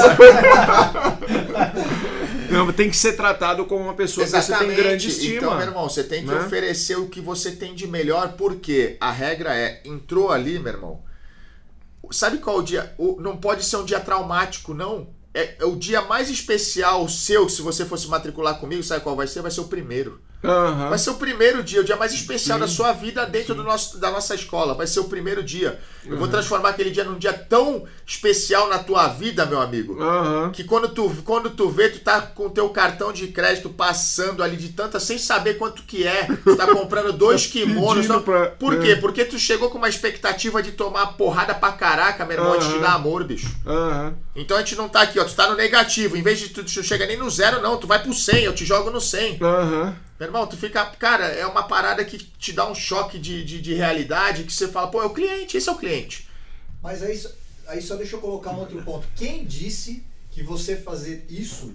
Não, 2.51 2.71
tem 2.73 2.89
que 2.89 2.97
ser 2.97 3.13
tratado 3.13 3.65
como 3.65 3.83
uma 3.83 3.93
pessoa 3.93 4.25
que 4.25 4.31
você 4.31 4.37
tem 4.37 4.43
Exatamente. 4.55 4.75
grande 4.77 5.07
estima. 5.07 5.37
Então, 5.37 5.55
meu 5.57 5.67
irmão, 5.67 5.89
você 5.89 6.03
tem 6.03 6.23
que 6.23 6.29
Né? 6.31 6.39
oferecer 6.45 6.97
o 6.97 7.07
que 7.07 7.21
você 7.21 7.51
tem 7.51 7.73
de 7.75 7.87
melhor, 7.87 8.33
porque 8.33 8.97
a 8.99 9.11
regra 9.11 9.55
é, 9.55 9.81
entrou 9.85 10.31
ali, 10.31 10.57
meu 10.59 10.73
irmão. 10.73 11.01
Sabe 12.11 12.39
qual 12.39 12.57
o 12.57 12.63
dia? 12.63 12.93
O- 12.97 13.19
não 13.21 13.37
pode 13.37 13.63
ser 13.63 13.77
um 13.77 13.85
dia 13.85 13.99
traumático, 13.99 14.73
não. 14.73 15.09
É, 15.33 15.55
é 15.59 15.65
o 15.65 15.75
dia 15.75 16.01
mais 16.01 16.29
especial 16.29 17.07
seu, 17.07 17.47
se 17.47 17.61
você 17.61 17.85
fosse 17.85 18.07
matricular 18.07 18.59
comigo, 18.59 18.81
sabe 18.81 19.03
qual 19.03 19.15
vai 19.15 19.27
ser? 19.27 19.41
Vai 19.41 19.51
ser 19.51 19.61
o 19.61 19.65
primeiro. 19.67 20.19
Aham. 20.43 20.89
Vai 20.89 20.97
ser 20.97 21.09
o 21.09 21.15
primeiro 21.15 21.61
dia, 21.61 21.81
o 21.81 21.83
dia 21.83 21.97
mais 21.97 22.13
especial 22.13 22.57
da 22.57 22.67
sua 22.67 22.93
vida 22.93 23.25
dentro 23.25 23.53
do 23.53 23.63
nosso, 23.63 23.97
da 23.97 24.09
nossa 24.09 24.33
escola. 24.33 24.73
Vai 24.73 24.87
ser 24.87 25.01
o 25.01 25.05
primeiro 25.05 25.43
dia. 25.43 25.79
Eu 26.05 26.17
vou 26.17 26.29
transformar 26.29 26.69
aquele 26.69 26.91
dia 26.91 27.03
num 27.03 27.17
dia 27.19 27.33
tão 27.33 27.83
especial 28.07 28.69
na 28.69 28.79
tua 28.79 29.07
vida, 29.09 29.45
meu 29.45 29.59
amigo. 29.61 30.01
Aham. 30.01 30.51
Que 30.51 30.63
quando 30.63 30.87
tu, 30.89 31.13
quando 31.25 31.49
tu 31.49 31.69
vê, 31.69 31.89
tu 31.89 31.99
tá 31.99 32.21
com 32.21 32.45
o 32.47 32.49
teu 32.49 32.69
cartão 32.69 33.11
de 33.11 33.27
crédito 33.27 33.69
passando 33.69 34.41
ali 34.41 34.55
de 34.55 34.69
tanta, 34.69 34.97
sem 34.99 35.17
saber 35.17 35.55
quanto 35.55 35.83
que 35.83 36.07
é. 36.07 36.25
Tu 36.43 36.55
tá 36.55 36.67
comprando 36.67 37.11
dois 37.13 37.45
kimonos. 37.45 38.07
Não, 38.07 38.21
pra- 38.21 38.47
Por 38.51 38.73
é. 38.75 38.77
quê? 38.77 38.95
Porque 38.95 39.25
tu 39.25 39.37
chegou 39.37 39.69
com 39.69 39.77
uma 39.77 39.89
expectativa 39.89 40.63
de 40.63 40.71
tomar 40.71 41.07
porrada 41.17 41.53
pra 41.53 41.73
caraca, 41.73 42.25
meu 42.25 42.37
irmão, 42.37 42.53
antes 42.53 42.67
de 42.69 42.79
dar 42.79 42.93
amor, 42.93 43.25
bicho. 43.25 43.49
Então 44.35 44.55
a 44.55 44.61
gente 44.61 44.75
não 44.77 44.87
tá 44.87 45.01
aqui, 45.01 45.19
ó. 45.19 45.25
Tu 45.25 45.35
tá 45.35 45.49
no 45.49 45.55
negativo. 45.57 46.15
Em 46.15 46.21
vez 46.23 46.39
de 46.39 46.49
tu, 46.49 46.63
tu 46.63 46.81
chega 46.83 47.05
nem 47.05 47.17
no 47.17 47.29
zero, 47.29 47.61
não. 47.61 47.77
Tu 47.77 47.85
vai 47.87 48.01
pro 48.01 48.13
100, 48.13 48.43
eu 48.45 48.55
te 48.55 48.65
jogo 48.65 48.89
no 48.89 49.01
100. 49.01 49.37
Aham. 49.41 49.95
Meu 50.19 50.27
irmão, 50.27 50.45
tu 50.45 50.57
fica. 50.57 50.85
Cara, 50.85 51.27
é 51.27 51.45
uma 51.45 51.63
parada 51.63 52.03
que 52.03 52.17
te 52.17 52.51
dá 52.51 52.69
um 52.69 52.75
choque 52.75 53.17
de, 53.17 53.43
de, 53.45 53.61
de 53.61 53.73
realidade 53.73 54.43
que 54.43 54.51
você 54.51 54.67
fala, 54.67 54.91
pô, 54.91 55.01
é 55.01 55.05
o 55.05 55.13
cliente, 55.13 55.55
esse 55.55 55.69
é 55.69 55.71
o 55.71 55.77
cliente. 55.77 56.27
Mas 56.83 57.01
aí, 57.01 57.23
aí 57.67 57.81
só 57.81 57.95
deixa 57.95 58.17
eu 58.17 58.21
colocar 58.21 58.51
um 58.51 58.59
outro 58.59 58.83
ponto. 58.83 59.07
Quem 59.15 59.45
disse 59.45 60.03
que 60.29 60.43
você 60.43 60.75
fazer 60.75 61.25
isso 61.29 61.73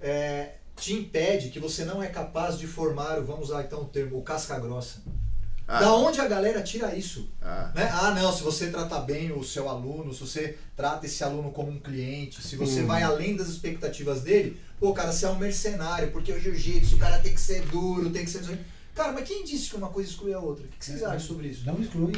é, 0.00 0.54
te 0.74 0.94
impede, 0.94 1.50
que 1.50 1.60
você 1.60 1.84
não 1.84 2.02
é 2.02 2.06
capaz 2.06 2.58
de 2.58 2.66
formar, 2.66 3.20
vamos 3.20 3.50
usar 3.50 3.62
então 3.62 3.82
o 3.82 3.84
termo, 3.84 4.18
o 4.18 4.22
casca 4.22 4.58
grossa? 4.58 5.02
Ah. 5.66 5.80
Da 5.80 5.94
onde 5.94 6.20
a 6.20 6.26
galera 6.26 6.60
tira 6.62 6.94
isso? 6.94 7.28
Ah. 7.40 7.70
Né? 7.74 7.88
Ah, 7.92 8.10
não, 8.12 8.32
se 8.32 8.42
você 8.42 8.68
tratar 8.70 9.00
bem 9.00 9.32
o 9.32 9.42
seu 9.44 9.68
aluno, 9.68 10.12
se 10.12 10.20
você 10.20 10.58
trata 10.76 11.06
esse 11.06 11.22
aluno 11.22 11.50
como 11.50 11.70
um 11.70 11.78
cliente, 11.78 12.42
se 12.42 12.56
você 12.56 12.82
Hum. 12.82 12.86
vai 12.86 13.02
além 13.02 13.36
das 13.36 13.48
expectativas 13.48 14.22
dele, 14.22 14.60
pô, 14.78 14.92
cara, 14.92 15.12
você 15.12 15.24
é 15.24 15.28
um 15.28 15.38
mercenário, 15.38 16.10
porque 16.10 16.32
o 16.32 16.40
jiu-jitsu, 16.40 16.96
o 16.96 16.98
cara 16.98 17.18
tem 17.18 17.34
que 17.34 17.40
ser 17.40 17.62
duro, 17.66 18.10
tem 18.10 18.24
que 18.24 18.30
ser. 18.30 18.42
Cara, 18.94 19.12
mas 19.12 19.26
quem 19.26 19.44
disse 19.44 19.70
que 19.70 19.76
uma 19.76 19.88
coisa 19.88 20.10
exclui 20.10 20.34
a 20.34 20.38
outra? 20.38 20.64
O 20.64 20.68
que 20.68 20.76
que 20.78 20.84
vocês 20.84 21.02
acham 21.02 21.20
sobre 21.20 21.48
isso? 21.48 21.64
Não 21.64 21.80
exclui. 21.80 22.12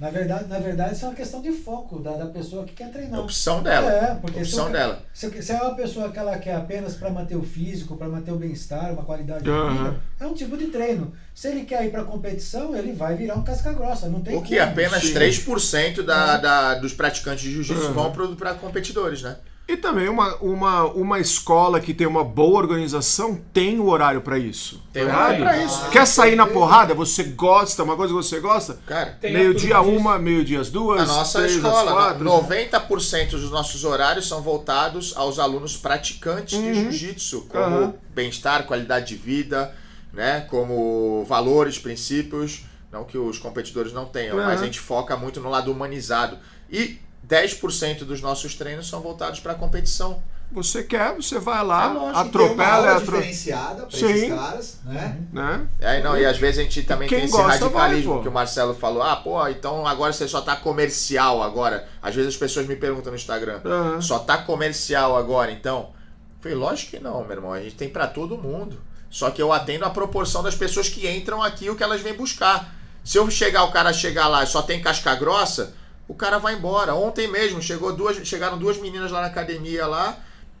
Na 0.00 0.08
verdade, 0.08 0.48
na 0.48 0.58
verdade, 0.58 0.94
isso 0.94 1.04
é 1.04 1.08
uma 1.08 1.14
questão 1.14 1.42
de 1.42 1.52
foco 1.52 1.98
da, 1.98 2.12
da 2.12 2.24
pessoa 2.26 2.64
que 2.64 2.72
quer 2.72 2.84
É 2.84 2.88
treinar. 2.88 3.20
opção 3.20 3.62
dela. 3.62 3.92
É, 3.92 4.14
porque 4.14 4.38
se 4.42 4.52
opção 4.54 4.66
ca- 4.66 4.72
dela. 4.72 5.02
Se, 5.12 5.42
se 5.42 5.52
é 5.52 5.56
uma 5.60 5.74
pessoa 5.74 6.10
que 6.10 6.18
ela 6.18 6.38
quer 6.38 6.54
apenas 6.56 6.94
para 6.94 7.10
manter 7.10 7.36
o 7.36 7.42
físico, 7.42 7.96
para 7.98 8.08
manter 8.08 8.32
o 8.32 8.36
bem-estar, 8.36 8.94
uma 8.94 9.04
qualidade 9.04 9.44
de 9.44 9.50
vida, 9.50 10.00
é 10.18 10.26
um 10.26 10.32
tipo 10.32 10.56
de 10.56 10.68
treino. 10.68 11.12
Se 11.34 11.48
ele 11.48 11.64
quer 11.66 11.84
ir 11.84 11.90
para 11.90 12.02
competição, 12.04 12.74
ele 12.74 12.92
vai 12.94 13.14
virar 13.14 13.34
um 13.34 13.42
casca 13.44 13.74
grossa. 13.74 14.08
Não 14.08 14.22
tem 14.22 14.34
O 14.36 14.42
que 14.42 14.58
apenas 14.58 15.02
Sim. 15.02 15.12
3% 15.12 16.02
da, 16.02 16.34
É. 16.34 16.38
da, 16.40 16.74
dos 16.76 16.94
praticantes 16.94 17.42
de 17.44 17.52
jiu-jitsu 17.52 17.88
Uhum. 17.88 17.92
vão 17.92 18.36
para 18.36 18.54
competidores, 18.54 19.20
né? 19.20 19.36
E 19.70 19.76
também 19.76 20.08
uma, 20.08 20.34
uma, 20.38 20.84
uma 20.86 21.20
escola 21.20 21.78
que 21.78 21.94
tem 21.94 22.04
uma 22.04 22.24
boa 22.24 22.58
organização 22.58 23.40
tem 23.52 23.78
o 23.78 23.86
horário 23.86 24.20
pra 24.20 24.36
isso. 24.36 24.82
Tem 24.92 25.06
tá 25.06 25.12
horário 25.12 25.44
pra 25.44 25.64
isso. 25.64 25.90
Quer 25.90 26.06
sair 26.08 26.34
na 26.34 26.44
porrada? 26.44 26.92
Você 26.92 27.22
gosta, 27.22 27.84
uma 27.84 27.94
coisa 27.94 28.12
que 28.12 28.16
você 28.20 28.40
gosta? 28.40 28.80
Cara, 28.84 29.16
Meio-dia 29.22 29.80
uma, 29.80 30.18
meio-dia 30.18 30.60
as 30.60 30.70
duas, 30.70 31.02
a 31.02 31.06
nossa 31.06 31.38
três 31.38 31.54
escola, 31.54 31.92
quatro. 31.92 32.24
90% 32.24 33.30
dos 33.30 33.52
nossos 33.52 33.84
horários 33.84 34.26
são 34.26 34.42
voltados 34.42 35.16
aos 35.16 35.38
alunos 35.38 35.76
praticantes 35.76 36.58
de 36.58 36.66
Uhum. 36.66 36.74
jiu-jitsu, 36.74 37.42
como 37.42 37.76
Aham. 37.76 37.94
bem-estar, 38.12 38.64
qualidade 38.66 39.06
de 39.06 39.14
vida, 39.14 39.72
né? 40.12 40.40
Como 40.50 41.24
valores, 41.28 41.78
princípios, 41.78 42.64
não 42.90 43.04
que 43.04 43.16
os 43.16 43.38
competidores 43.38 43.92
não 43.92 44.06
tenham, 44.06 44.36
Aham. 44.36 44.46
mas 44.46 44.62
a 44.62 44.64
gente 44.64 44.80
foca 44.80 45.16
muito 45.16 45.40
no 45.40 45.48
lado 45.48 45.70
humanizado. 45.70 46.38
E 46.68 46.98
10% 47.28 48.04
dos 48.04 48.20
nossos 48.20 48.54
treinos 48.54 48.88
são 48.88 49.00
voltados 49.00 49.40
para 49.40 49.54
competição. 49.54 50.22
Você 50.52 50.82
quer, 50.82 51.14
você 51.14 51.38
vai 51.38 51.64
lá, 51.64 51.84
É 51.84 51.92
lógico, 51.92 52.18
atropela, 52.18 52.74
aula 52.74 52.92
atro... 52.96 53.04
diferenciada 53.04 53.86
Sim. 53.88 54.10
esses 54.10 54.28
caras, 54.28 54.78
né? 54.84 55.20
né? 55.32 55.68
É, 55.78 56.02
não, 56.02 56.18
e 56.18 56.26
às 56.26 56.38
vezes 56.38 56.58
a 56.58 56.62
gente 56.64 56.82
também 56.82 57.08
tem 57.08 57.22
esse 57.22 57.32
gosta 57.32 57.66
radicalismo 57.66 58.14
vai, 58.14 58.22
que 58.22 58.28
o 58.28 58.32
Marcelo 58.32 58.74
falou. 58.74 59.00
Ah, 59.00 59.14
pô, 59.14 59.46
então 59.46 59.86
agora 59.86 60.12
você 60.12 60.26
só 60.26 60.40
tá 60.40 60.56
comercial 60.56 61.40
agora. 61.40 61.86
Às 62.02 62.16
vezes 62.16 62.34
as 62.34 62.36
pessoas 62.36 62.66
me 62.66 62.74
perguntam 62.74 63.12
no 63.12 63.16
Instagram. 63.16 63.60
Aham. 63.64 64.00
Só 64.00 64.18
tá 64.18 64.38
comercial 64.38 65.16
agora, 65.16 65.52
então? 65.52 65.90
Eu 66.38 66.42
falei, 66.42 66.56
lógico 66.58 66.90
que 66.90 66.98
não, 66.98 67.22
meu 67.22 67.36
irmão. 67.36 67.52
A 67.52 67.62
gente 67.62 67.76
tem 67.76 67.88
pra 67.88 68.08
todo 68.08 68.36
mundo. 68.36 68.80
Só 69.08 69.30
que 69.30 69.40
eu 69.40 69.52
atendo 69.52 69.84
a 69.84 69.90
proporção 69.90 70.42
das 70.42 70.56
pessoas 70.56 70.88
que 70.88 71.08
entram 71.08 71.40
aqui 71.40 71.70
o 71.70 71.76
que 71.76 71.82
elas 71.82 72.00
vêm 72.00 72.14
buscar. 72.14 72.74
Se 73.04 73.18
eu 73.18 73.30
chegar, 73.30 73.64
o 73.64 73.70
cara 73.70 73.92
chegar 73.92 74.26
lá 74.26 74.42
e 74.42 74.46
só 74.48 74.62
tem 74.62 74.80
casca 74.80 75.14
grossa, 75.14 75.74
o 76.10 76.14
cara 76.14 76.38
vai 76.38 76.54
embora. 76.54 76.92
Ontem 76.92 77.28
mesmo 77.28 77.62
chegou 77.62 77.94
duas, 77.94 78.16
chegaram 78.26 78.58
duas 78.58 78.76
meninas 78.78 79.12
lá 79.12 79.20
na 79.20 79.28
academia 79.28 79.86
lá, 79.86 80.18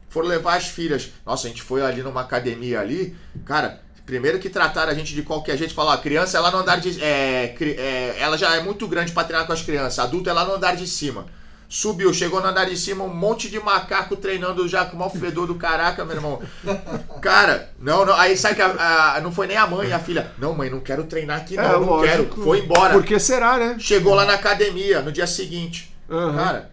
foram 0.08 0.28
levar 0.28 0.56
as 0.56 0.68
filhas. 0.68 1.10
Nossa, 1.26 1.48
a 1.48 1.50
gente 1.50 1.60
foi 1.60 1.82
ali 1.82 2.02
numa 2.02 2.20
academia 2.20 2.80
ali, 2.80 3.16
cara. 3.44 3.82
Primeiro 4.06 4.38
que 4.38 4.48
trataram 4.48 4.90
a 4.90 4.94
gente 4.94 5.12
de 5.12 5.22
qualquer 5.22 5.56
jeito, 5.56 5.74
falaram, 5.74 5.98
a 5.98 6.02
criança 6.02 6.38
é 6.38 6.40
lá 6.40 6.52
no 6.52 6.58
andar 6.58 6.80
de. 6.80 7.02
É, 7.02 7.54
é, 7.60 8.16
ela 8.20 8.38
já 8.38 8.54
é 8.54 8.62
muito 8.62 8.86
grande 8.86 9.10
pra 9.10 9.24
treinar 9.24 9.46
com 9.46 9.52
as 9.52 9.62
crianças, 9.62 9.98
adulto 9.98 10.30
é 10.30 10.32
lá 10.32 10.44
no 10.44 10.54
andar 10.54 10.76
de 10.76 10.86
cima. 10.86 11.26
Subiu, 11.72 12.12
chegou 12.12 12.40
no 12.40 12.48
andar 12.48 12.64
de 12.64 12.76
cima, 12.76 13.04
um 13.04 13.14
monte 13.14 13.48
de 13.48 13.60
macaco 13.60 14.16
treinando 14.16 14.66
já 14.66 14.84
com 14.84 14.96
o 14.96 14.98
mau 14.98 15.08
fedor 15.08 15.46
do 15.46 15.54
caraca, 15.54 16.04
meu 16.04 16.16
irmão. 16.16 16.42
Cara, 17.22 17.70
não, 17.78 18.04
não. 18.04 18.12
Aí 18.16 18.36
sabe 18.36 18.56
que 18.56 18.62
a, 18.62 19.14
a- 19.14 19.20
não 19.20 19.30
foi 19.30 19.46
nem 19.46 19.56
a 19.56 19.68
mãe, 19.68 19.92
a 19.92 20.00
filha. 20.00 20.32
Não, 20.36 20.52
mãe, 20.52 20.68
não 20.68 20.80
quero 20.80 21.04
treinar 21.04 21.36
aqui, 21.38 21.54
não, 21.54 21.62
É, 21.64 21.68
não 21.74 21.82
lógico. 21.84 22.34
quero. 22.34 22.42
Foi 22.42 22.58
embora. 22.58 22.92
Por 22.94 23.04
que 23.04 23.20
será, 23.20 23.56
né? 23.56 23.76
Chegou 23.78 24.14
lá 24.16 24.24
na 24.24 24.34
academia 24.34 25.00
no 25.00 25.12
dia 25.12 25.28
seguinte. 25.28 25.94
Aham. 26.10 26.34
Cara, 26.34 26.70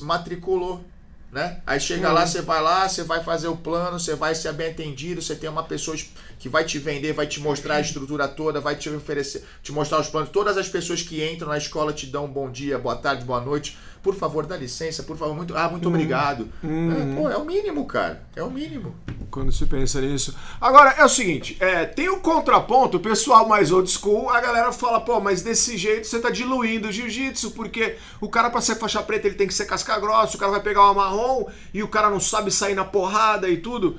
matriculou. 0.00 0.82
Né? 1.30 1.60
Aí 1.66 1.80
chega 1.80 2.08
Uhum. 2.08 2.14
lá, 2.14 2.26
você 2.26 2.42
vai 2.42 2.60
lá, 2.62 2.86
você 2.86 3.04
vai 3.04 3.24
fazer 3.24 3.48
o 3.48 3.56
plano, 3.56 3.98
você 3.98 4.14
vai 4.14 4.34
ser 4.34 4.52
bem 4.52 4.70
atendido, 4.70 5.22
você 5.22 5.34
tem 5.34 5.48
uma 5.48 5.62
pessoa 5.64 5.96
que 6.42 6.48
vai 6.48 6.64
te 6.64 6.76
vender, 6.76 7.12
vai 7.12 7.24
te 7.24 7.38
mostrar 7.38 7.76
a 7.76 7.80
estrutura 7.80 8.26
toda, 8.26 8.60
vai 8.60 8.74
te 8.74 8.90
oferecer, 8.90 9.44
te 9.62 9.70
mostrar 9.70 10.00
os 10.00 10.08
planos. 10.08 10.28
Todas 10.30 10.58
as 10.58 10.68
pessoas 10.68 11.00
que 11.00 11.24
entram 11.24 11.48
na 11.48 11.56
escola 11.56 11.92
te 11.92 12.04
dão 12.04 12.24
um 12.24 12.28
bom 12.28 12.50
dia, 12.50 12.80
boa 12.80 12.96
tarde, 12.96 13.24
boa 13.24 13.40
noite. 13.40 13.78
Por 14.02 14.16
favor, 14.16 14.44
dá 14.44 14.56
licença, 14.56 15.04
por 15.04 15.16
favor, 15.16 15.36
muito, 15.36 15.56
ah, 15.56 15.68
muito 15.68 15.86
obrigado. 15.86 16.48
Uhum. 16.60 16.90
É, 16.90 17.16
pô, 17.16 17.30
é 17.30 17.36
o 17.36 17.44
mínimo, 17.44 17.86
cara. 17.86 18.24
É 18.34 18.42
o 18.42 18.50
mínimo. 18.50 18.96
Quando 19.30 19.52
se 19.52 19.64
pensa 19.66 20.00
nisso. 20.00 20.34
Agora, 20.60 20.90
é 20.98 21.04
o 21.04 21.08
seguinte, 21.08 21.56
é, 21.60 21.84
tem 21.84 22.08
o 22.08 22.18
contraponto, 22.18 22.96
o 22.96 23.00
pessoal 23.00 23.46
mais 23.46 23.70
old 23.70 23.88
school, 23.88 24.28
a 24.28 24.40
galera 24.40 24.72
fala, 24.72 25.00
pô, 25.00 25.20
mas 25.20 25.42
desse 25.42 25.76
jeito 25.78 26.08
você 26.08 26.18
tá 26.18 26.28
diluindo 26.28 26.88
o 26.88 26.92
jiu-jitsu, 26.92 27.52
porque 27.52 27.98
o 28.20 28.28
cara 28.28 28.50
pra 28.50 28.60
ser 28.60 28.74
faixa 28.74 29.00
preta 29.00 29.28
ele 29.28 29.36
tem 29.36 29.46
que 29.46 29.54
ser 29.54 29.66
casca 29.66 29.96
grossa, 30.00 30.36
o 30.36 30.40
cara 30.40 30.50
vai 30.50 30.60
pegar 30.60 30.82
uma 30.82 30.94
marrom 30.94 31.46
e 31.72 31.84
o 31.84 31.88
cara 31.88 32.10
não 32.10 32.18
sabe 32.18 32.50
sair 32.50 32.74
na 32.74 32.84
porrada 32.84 33.48
e 33.48 33.58
tudo. 33.58 33.96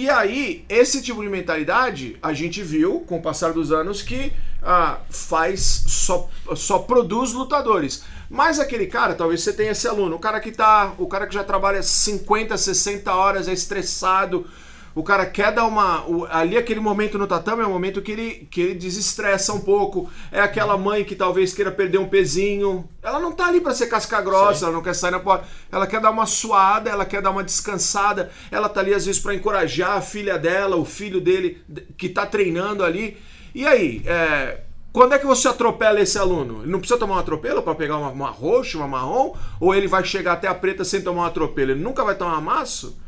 E 0.00 0.08
aí, 0.08 0.64
esse 0.66 1.02
tipo 1.02 1.20
de 1.20 1.28
mentalidade, 1.28 2.16
a 2.22 2.32
gente 2.32 2.62
viu, 2.62 3.00
com 3.00 3.18
o 3.18 3.22
passar 3.22 3.52
dos 3.52 3.70
anos, 3.70 4.00
que 4.00 4.32
ah, 4.62 4.96
faz, 5.10 5.84
só, 5.86 6.26
só 6.56 6.78
produz 6.78 7.34
lutadores. 7.34 8.02
Mas 8.30 8.58
aquele 8.58 8.86
cara, 8.86 9.14
talvez 9.14 9.42
você 9.42 9.52
tenha 9.52 9.72
esse 9.72 9.86
aluno, 9.86 10.16
o 10.16 10.18
cara 10.18 10.40
que 10.40 10.52
tá. 10.52 10.94
O 10.96 11.06
cara 11.06 11.26
que 11.26 11.34
já 11.34 11.44
trabalha 11.44 11.82
50, 11.82 12.56
60 12.56 13.14
horas, 13.14 13.46
é 13.46 13.52
estressado. 13.52 14.46
O 14.94 15.04
cara 15.04 15.24
quer 15.24 15.52
dar 15.52 15.64
uma. 15.66 16.04
o- 16.08 16.26
ali, 16.30 16.56
aquele 16.56 16.80
momento 16.80 17.16
no 17.16 17.26
tatame 17.26 17.62
é 17.62 17.66
um 17.66 17.70
momento 17.70 18.02
que 18.02 18.10
ele, 18.10 18.48
que 18.50 18.60
ele 18.60 18.74
desestressa 18.74 19.52
um 19.52 19.60
pouco. 19.60 20.10
É 20.32 20.40
aquela 20.40 20.76
mãe 20.76 21.04
que 21.04 21.14
talvez 21.14 21.52
queira 21.52 21.70
perder 21.70 21.98
um 21.98 22.08
pezinho. 22.08 22.88
Ela 23.02 23.20
não 23.20 23.30
tá 23.32 23.46
ali 23.46 23.60
pra 23.60 23.72
ser 23.72 23.86
casca 23.86 24.20
grossa, 24.20 24.64
ela 24.66 24.74
não 24.74 24.82
quer 24.82 24.94
sair 24.94 25.12
na 25.12 25.20
porta. 25.20 25.46
Ela 25.70 25.86
quer 25.86 26.00
dar 26.00 26.10
uma 26.10 26.26
suada, 26.26 26.90
ela 26.90 27.04
quer 27.04 27.22
dar 27.22 27.30
uma 27.30 27.44
descansada. 27.44 28.30
Ela 28.50 28.68
tá 28.68 28.80
ali, 28.80 28.92
às 28.92 29.06
vezes, 29.06 29.20
pra 29.20 29.34
encorajar 29.34 29.96
a 29.96 30.00
filha 30.00 30.36
dela, 30.38 30.74
o 30.76 30.84
filho 30.84 31.20
dele, 31.20 31.62
que 31.96 32.08
tá 32.08 32.26
treinando 32.26 32.82
ali. 32.82 33.16
E 33.54 33.64
aí, 33.66 34.02
é, 34.06 34.60
quando 34.92 35.14
é 35.14 35.18
que 35.20 35.26
você 35.26 35.46
atropela 35.46 36.00
esse 36.00 36.18
aluno? 36.18 36.62
Ele 36.62 36.70
não 36.72 36.80
precisa 36.80 36.98
tomar 36.98 37.14
um 37.14 37.18
atropelo 37.18 37.62
para 37.62 37.76
pegar 37.76 37.96
uma, 37.96 38.08
uma 38.10 38.30
roxa, 38.30 38.76
uma 38.76 38.88
marrom? 38.88 39.34
Ou 39.60 39.72
ele 39.72 39.86
vai 39.86 40.02
chegar 40.04 40.32
até 40.32 40.48
a 40.48 40.54
preta 40.54 40.82
sem 40.84 41.00
tomar 41.00 41.22
um 41.22 41.26
atropelo? 41.26 41.70
Ele 41.70 41.80
nunca 41.82 42.02
vai 42.04 42.16
tomar 42.16 42.36
amasso? 42.38 42.98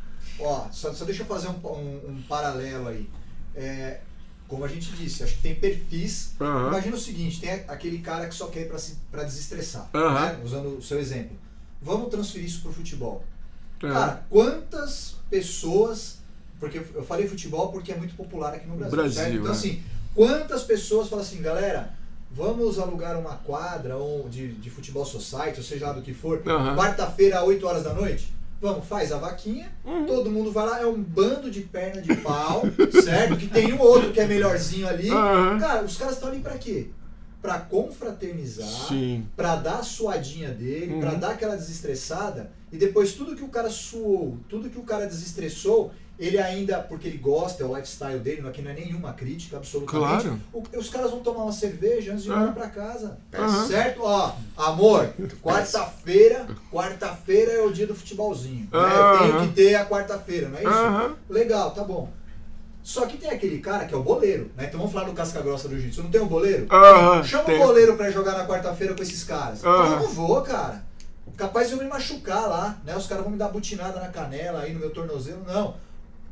Ó, 0.44 0.66
só, 0.70 0.92
só 0.92 1.04
deixa 1.04 1.22
eu 1.22 1.26
fazer 1.26 1.48
um, 1.48 1.66
um- 1.66 2.10
um 2.10 2.22
paralelo 2.28 2.88
aí. 2.88 3.08
É, 3.54 4.00
como 4.48 4.64
a 4.64 4.68
gente 4.68 4.90
disse, 4.92 5.22
acho 5.22 5.36
que 5.36 5.42
tem 5.42 5.54
perfis. 5.54 6.32
Aham. 6.40 6.68
Imagina 6.68 6.96
o 6.96 7.00
seguinte: 7.00 7.40
tem 7.40 7.50
aquele 7.68 7.98
cara 7.98 8.28
que 8.28 8.34
só 8.34 8.46
quer 8.48 8.62
ir 8.62 8.72
pra 9.10 9.22
desestressar, 9.24 9.88
Aham. 9.94 10.20
né? 10.32 10.40
usando 10.44 10.78
o 10.78 10.82
seu 10.82 10.98
exemplo. 10.98 11.36
Vamos 11.80 12.08
transferir 12.10 12.46
isso 12.46 12.62
pro 12.62 12.72
futebol. 12.72 13.24
É. 13.82 13.88
Cara, 13.88 14.24
quantas 14.30 15.16
pessoas. 15.28 16.18
Porque 16.60 16.78
eu 16.94 17.02
falei 17.04 17.26
futebol 17.26 17.72
porque 17.72 17.90
é 17.90 17.96
muito 17.96 18.14
popular 18.14 18.54
aqui 18.54 18.66
no 18.68 18.76
Brasil. 18.76 18.96
Brasil, 18.96 19.12
certo? 19.20 19.34
Então, 19.34 19.48
é. 19.48 19.50
assim, 19.50 19.82
quantas 20.14 20.62
pessoas 20.62 21.08
falam 21.08 21.24
assim, 21.24 21.42
galera, 21.42 21.92
vamos 22.30 22.78
alugar 22.78 23.18
uma 23.18 23.34
quadra 23.38 23.96
ou 23.96 24.28
de, 24.28 24.52
de 24.54 24.70
futebol 24.70 25.04
society, 25.04 25.58
ou 25.58 25.64
seja 25.64 25.88
lá 25.88 25.92
do 25.92 26.02
que 26.02 26.14
for, 26.14 26.40
quarta-feira, 26.76 27.42
8 27.42 27.66
horas 27.66 27.82
da 27.82 27.92
noite? 27.92 28.32
Vamos, 28.62 28.86
faz 28.86 29.10
a 29.10 29.18
vaquinha, 29.18 29.72
Uhum. 29.84 30.06
todo 30.06 30.30
mundo 30.30 30.52
vai 30.52 30.64
lá, 30.64 30.80
é 30.80 30.86
um 30.86 31.02
bando 31.02 31.50
de 31.50 31.62
perna 31.62 32.00
de 32.00 32.14
pau, 32.14 32.62
certo? 33.02 33.36
Que 33.36 33.48
tem 33.48 33.72
um 33.72 33.80
outro 33.80 34.12
que 34.12 34.20
é 34.20 34.26
melhorzinho 34.26 34.86
ali. 34.86 35.10
Aham. 35.10 35.58
Cara, 35.58 35.82
os 35.84 35.96
caras 35.96 36.14
estão 36.14 36.28
ali 36.28 36.38
pra 36.38 36.56
quê? 36.56 36.86
Pra 37.42 37.58
confraternizar, 37.58 38.68
pra 39.34 39.56
dar 39.56 39.78
a 39.80 39.82
suadinha 39.82 40.50
dele, 40.50 40.94
Uhum. 40.94 41.00
pra 41.00 41.14
dar 41.14 41.30
aquela 41.30 41.56
desestressada, 41.56 42.52
e 42.70 42.76
depois 42.76 43.14
tudo 43.14 43.34
que 43.34 43.42
o 43.42 43.48
cara 43.48 43.68
suou, 43.68 44.38
tudo 44.48 44.70
que 44.70 44.78
o 44.78 44.84
cara 44.84 45.06
desestressou, 45.06 45.90
ele 46.24 46.38
ainda, 46.38 46.78
porque 46.80 47.08
ele 47.08 47.18
gosta, 47.18 47.62
é 47.62 47.66
o 47.66 47.74
lifestyle 47.74 48.18
dele, 48.18 48.46
aqui 48.48 48.62
não 48.62 48.70
é 48.70 48.74
nenhuma 48.74 49.12
crítica, 49.12 49.56
absolutamente. 49.56 50.22
Claro. 50.24 50.40
O- 50.52 50.78
os 50.78 50.88
caras 50.88 51.10
vão 51.10 51.20
tomar 51.20 51.42
uma 51.44 51.52
cerveja 51.52 52.12
antes 52.12 52.24
de 52.24 52.30
ir 52.30 52.32
embora 52.32 52.52
pra 52.52 52.68
casa. 52.68 53.18
Aham. 53.34 53.66
Certo? 53.66 54.00
Ó, 54.02 54.32
amor, 54.56 55.10
quarta-feira, 55.42 56.46
quarta-feira 56.70 57.52
é 57.52 57.62
o 57.62 57.72
dia 57.72 57.86
do 57.86 57.94
futebolzinho. 57.94 58.68
né? 58.72 58.78
Eu 58.78 59.18
tenho 59.18 59.40
que 59.48 59.54
ter 59.54 59.74
a 59.74 59.86
quarta-feira, 59.86 60.48
não 60.48 60.58
é 60.58 60.62
isso? 60.62 60.70
Aham. 60.70 61.14
Legal, 61.28 61.70
tá 61.72 61.84
bom. 61.84 62.08
Só 62.82 63.06
que 63.06 63.16
tem 63.16 63.30
aquele 63.30 63.58
cara 63.58 63.84
que 63.84 63.94
é 63.94 63.96
o 63.96 64.02
boleiro, 64.02 64.50
né? 64.56 64.64
Então 64.66 64.78
vamos 64.80 64.92
falar 64.92 65.06
do 65.06 65.12
casca 65.12 65.40
grossa 65.40 65.68
do 65.68 65.74
jiu-jitsu. 65.76 66.02
Não 66.02 66.10
tem 66.10 66.20
um 66.20 66.26
boleiro? 66.26 66.66
Aham, 66.68 67.22
Chama 67.22 67.44
tem. 67.44 67.54
o 67.62 67.66
boleiro 67.66 67.96
pra 67.96 68.10
jogar 68.10 68.32
na 68.36 68.44
quarta-feira 68.46 68.92
com 68.94 69.02
esses 69.02 69.22
caras. 69.22 69.64
Aham. 69.64 69.84
Eu 69.92 70.00
não 70.00 70.08
vou, 70.08 70.42
cara. 70.42 70.84
Capaz 71.36 71.68
de 71.68 71.74
eu 71.74 71.78
me 71.78 71.84
machucar 71.88 72.48
lá, 72.48 72.78
né? 72.84 72.96
Os 72.96 73.06
caras 73.06 73.22
vão 73.22 73.32
me 73.32 73.38
dar 73.38 73.48
butinada 73.48 74.00
na 74.00 74.08
canela, 74.08 74.60
aí 74.62 74.72
no 74.74 74.80
meu 74.80 74.90
tornozelo. 74.90 75.42
Não. 75.46 75.74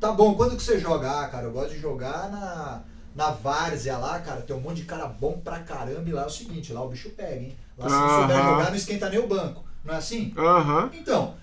Tá 0.00 0.12
bom, 0.12 0.34
quando 0.34 0.56
que 0.56 0.62
você 0.62 0.78
joga? 0.78 1.10
Ah, 1.10 1.28
cara, 1.28 1.44
eu 1.44 1.52
gosto 1.52 1.74
de 1.74 1.78
jogar 1.78 2.30
na, 2.30 2.80
na 3.14 3.30
várzea 3.32 3.98
lá, 3.98 4.18
cara. 4.18 4.40
Tem 4.40 4.56
um 4.56 4.60
monte 4.60 4.76
de 4.76 4.84
cara 4.84 5.06
bom 5.06 5.38
pra 5.44 5.58
caramba. 5.58 6.08
E 6.08 6.12
lá 6.12 6.22
é 6.22 6.26
o 6.26 6.30
seguinte, 6.30 6.72
lá 6.72 6.82
o 6.82 6.88
bicho 6.88 7.10
pega, 7.10 7.42
hein? 7.42 7.54
Lá 7.76 7.86
se 7.86 7.94
não 7.94 8.20
souber 8.20 8.36
jogar, 8.42 8.70
não 8.70 8.76
esquenta 8.76 9.10
nem 9.10 9.18
o 9.18 9.26
banco. 9.26 9.62
Não 9.84 9.94
é 9.94 9.98
assim? 9.98 10.32
Então, 10.94 11.34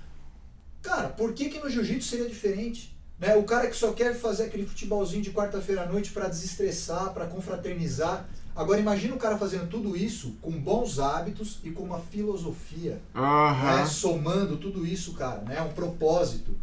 cara, 0.81 1.09
por 1.09 1.33
que 1.33 1.49
que 1.49 1.59
no 1.59 1.69
jiu-jitsu 1.69 2.09
seria 2.09 2.27
diferente? 2.27 2.97
Né? 3.19 3.35
O 3.35 3.43
cara 3.43 3.67
que 3.67 3.75
só 3.75 3.93
quer 3.93 4.15
fazer 4.15 4.45
aquele 4.45 4.65
futebolzinho 4.65 5.21
de 5.21 5.31
quarta-feira 5.31 5.83
à 5.83 5.85
noite 5.85 6.11
pra 6.11 6.27
desestressar, 6.27 7.13
pra 7.13 7.27
confraternizar. 7.27 8.25
Agora 8.55 8.79
imagina 8.79 9.13
o 9.13 9.19
cara 9.19 9.37
fazendo 9.37 9.69
tudo 9.69 9.95
isso 9.95 10.35
com 10.41 10.51
bons 10.51 10.97
hábitos 10.97 11.59
e 11.63 11.69
com 11.69 11.83
uma 11.83 11.99
filosofia, 11.99 12.99
Aham. 13.13 13.77
né? 13.77 13.85
somando 13.85 14.57
tudo 14.57 14.83
isso, 14.83 15.13
cara, 15.13 15.41
né? 15.41 15.61
Um 15.61 15.73
propósito. 15.73 16.55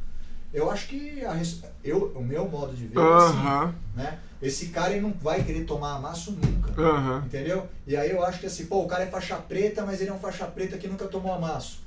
Eu 0.55 0.71
acho 0.71 0.87
que 0.87 1.25
a 1.25 1.37
eu, 1.83 2.13
o 2.15 2.23
meu 2.25 2.49
modo 2.49 2.75
de 2.75 2.87
ver 2.87 2.99
é 2.99 3.03
assim, 3.03 3.37
Aham. 3.39 3.75
né? 3.95 4.19
Esse 4.41 4.67
cara 4.69 4.93
ele 4.93 5.01
não 5.01 5.13
vai 5.13 5.43
querer 5.43 5.65
tomar 5.65 5.97
amasso 5.97 6.31
nunca. 6.33 6.81
Aham. 6.81 7.23
Entendeu? 7.27 7.67
E 7.87 7.97
aí 7.97 8.11
eu 8.11 8.25
acho 8.25 8.39
que 8.39 8.47
assim, 8.47 8.67
pô, 8.67 8.83
o 8.83 8.87
cara 8.87 9.03
é 9.03 9.07
faixa 9.09 9.37
preta, 9.37 9.85
mas 9.85 10.01
ele 10.01 10.11
é 10.11 10.13
um 10.13 10.19
faixa 10.19 10.47
preta 10.47 10.79
que 10.79 10.87
nunca 10.87 11.07
tomou 11.07 11.33
amasso. 11.35 11.81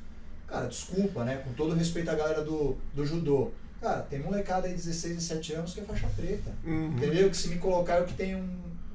Cara, 0.47 0.68
desculpa, 0.68 1.24
né? 1.24 1.38
Com 1.45 1.53
todo 1.53 1.74
respeito 1.76 2.09
à 2.11 2.15
galera 2.15 2.43
do, 2.43 2.76
do 2.93 3.05
judô. 3.05 3.51
Cara, 3.82 4.01
tem 4.01 4.20
molecada 4.20 4.68
aí 4.68 4.74
de 4.74 4.82
16, 4.82 5.15
17 5.15 5.53
anos 5.53 5.74
que 5.74 5.80
é 5.80 5.84
faixa 5.84 6.07
preta. 6.15 6.51
Uhum. 6.65 6.88
Entendeu? 6.97 7.30
Que 7.30 7.38
se 7.38 7.47
me 7.47 7.57
colocar 7.57 7.99
eu 7.99 8.05
que 8.05 8.13
tenho 8.15 8.38
um, 8.39 8.41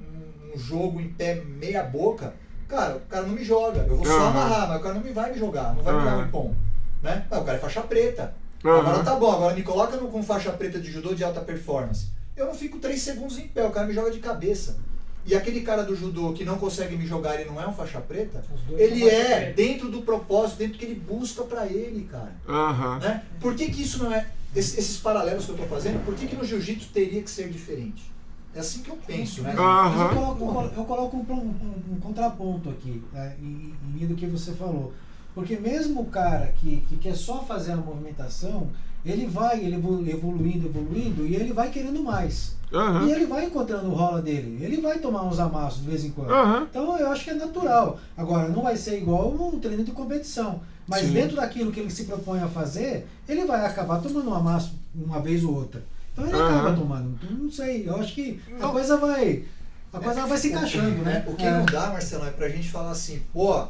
um- 0.01 0.53
um 0.53 0.57
jogo 0.57 0.99
em 1.01 1.09
pé 1.09 1.35
meia 1.35 1.83
boca, 1.83 2.33
cara, 2.67 2.97
o 2.97 3.01
cara 3.01 3.25
não 3.25 3.33
me 3.33 3.43
joga. 3.43 3.81
Eu 3.87 3.97
vou 3.97 4.05
só 4.05 4.27
amarrar, 4.27 4.67
mas 4.67 4.79
o 4.79 4.83
cara 4.83 4.95
não 4.95 5.01
me 5.01 5.11
vai 5.13 5.31
me 5.31 5.39
jogar, 5.39 5.73
não 5.73 5.81
vai 5.83 5.95
me 5.97 6.03
dar 6.03 6.17
um 6.17 6.25
impom. 6.25 6.53
Né? 7.01 7.25
Mas 7.29 7.39
o 7.41 7.43
cara 7.43 7.57
é 7.57 7.61
faixa 7.61 7.81
preta. 7.81 8.33
Aham. 8.63 8.79
Agora 8.79 9.03
tá 9.03 9.15
bom, 9.15 9.31
agora 9.31 9.55
me 9.55 9.63
coloca 9.63 9.97
no, 9.97 10.07
com 10.09 10.23
faixa 10.23 10.51
preta 10.51 10.79
de 10.79 10.91
judô 10.91 11.13
de 11.13 11.23
alta 11.23 11.41
performance. 11.41 12.07
Eu 12.35 12.45
não 12.47 12.53
fico 12.53 12.79
3 12.79 12.99
segundos 13.01 13.37
em 13.37 13.47
pé, 13.47 13.65
o 13.65 13.71
cara 13.71 13.85
me 13.87 13.93
joga 13.93 14.09
de 14.11 14.19
cabeça. 14.19 14.77
E 15.25 15.33
aquele 15.35 15.61
cara 15.61 15.83
do 15.83 15.95
judô 15.95 16.33
que 16.33 16.43
não 16.43 16.57
consegue 16.57 16.97
me 16.97 17.05
jogar, 17.07 17.39
ele 17.39 17.49
não 17.49 17.61
é 17.61 17.65
um 17.67 17.73
faixa 17.73 18.01
preta? 18.01 18.43
Ele 18.77 19.07
é 19.07 19.35
preta. 19.35 19.53
dentro 19.53 19.89
do 19.89 20.01
propósito, 20.01 20.57
dentro 20.57 20.73
do 20.73 20.79
que 20.79 20.85
ele 20.85 20.95
busca 20.99 21.43
pra 21.43 21.65
ele, 21.65 22.07
cara. 22.11 22.33
Aham. 22.47 22.99
Né? 22.99 23.23
Por 23.39 23.55
que, 23.55 23.69
que 23.71 23.81
isso 23.83 24.03
não 24.03 24.11
é. 24.11 24.27
esse- 24.55 24.77
Esses 24.79 24.97
paralelos 24.97 25.45
que 25.45 25.51
eu 25.51 25.57
tô 25.57 25.63
fazendo, 25.63 26.03
por 26.03 26.13
que, 26.15 26.27
que 26.27 26.35
no 26.35 26.43
jiu-jitsu 26.43 26.89
teria 26.93 27.21
que 27.21 27.29
ser 27.31 27.49
diferente? 27.49 28.11
É 28.55 28.59
assim 28.59 28.81
que 28.81 28.89
eu 28.89 28.97
penso, 29.07 29.41
né? 29.43 29.53
Mas 29.89 30.01
eu 30.01 30.09
coloco, 30.09 30.43
eu 30.43 30.47
colo- 30.53 30.71
eu 30.77 30.83
coloco 30.85 31.17
um, 31.17 31.33
um- 31.33 31.93
um 31.95 31.99
contraponto 32.01 32.69
aqui, 32.69 33.01
né, 33.13 33.35
em, 33.41 33.73
em 33.83 33.93
linha 33.95 34.07
do 34.07 34.15
que 34.15 34.25
você 34.27 34.51
falou. 34.51 34.93
Porque 35.33 35.55
mesmo 35.57 36.01
o 36.01 36.05
cara 36.05 36.53
que, 36.59 36.83
que 36.89 36.97
quer 36.97 37.15
só 37.15 37.43
fazer 37.43 37.71
a 37.73 37.77
movimentação, 37.77 38.67
ele 39.05 39.25
vai 39.25 39.59
ele 39.59 39.75
evolu- 39.75 40.07
evoluindo, 40.07 40.67
evoluindo, 40.67 41.25
e 41.25 41.35
ele 41.35 41.51
vai 41.53 41.69
querendo 41.69 42.03
mais. 42.03 42.55
Aham. 42.73 43.05
E 43.07 43.11
ele 43.11 43.25
vai 43.25 43.45
encontrando 43.45 43.87
o 43.89 43.93
rola 43.93 44.21
dele. 44.21 44.57
Ele 44.63 44.81
vai 44.81 44.97
tomar 44.99 45.23
uns 45.23 45.39
amassos 45.39 45.81
de 45.83 45.89
vez 45.89 46.03
em 46.05 46.11
quando. 46.11 46.31
Aham. 46.31 46.67
Então 46.69 46.97
eu 46.97 47.11
acho 47.11 47.23
que 47.23 47.29
é 47.29 47.33
natural. 47.35 47.99
Agora, 48.17 48.49
não 48.49 48.63
vai 48.63 48.75
ser 48.77 48.97
igual 48.97 49.31
um 49.31 49.59
treino 49.59 49.83
de 49.83 49.91
competição. 49.91 50.61
Mas 50.87 51.01
Sim. 51.05 51.13
dentro 51.13 51.35
daquilo 51.37 51.71
que 51.71 51.79
ele 51.79 51.89
se 51.89 52.03
propõe 52.05 52.39
a 52.41 52.47
fazer, 52.47 53.07
ele 53.27 53.45
vai 53.45 53.65
acabar 53.65 54.01
tomando 54.01 54.29
um 54.29 54.33
amasso 54.33 54.73
uma 54.93 55.19
vez 55.21 55.43
ou 55.43 55.53
outra. 55.55 55.83
Então 56.11 56.25
ele 56.25 56.35
Aham. 56.35 56.59
acaba 56.59 56.75
tomando. 56.77 57.17
Então, 57.23 57.37
não 57.37 57.51
sei. 57.51 57.87
Eu 57.87 57.95
acho 57.97 58.13
que 58.13 58.39
a 58.59 58.59
Não. 58.65 58.71
coisa 58.71 58.97
vai. 58.97 59.43
A 59.91 59.99
coisa 59.99 60.25
vai 60.25 60.37
se 60.37 60.47
encaixando, 60.49 61.03
né? 61.03 61.23
O 61.27 61.35
que 61.35 61.43
É. 61.45 61.51
não 61.51 61.65
dá, 61.65 61.89
Marcelão, 61.91 62.25
é 62.27 62.31
pra 62.31 62.49
gente 62.49 62.69
falar 62.71 62.91
assim, 62.91 63.21
pô, 63.31 63.67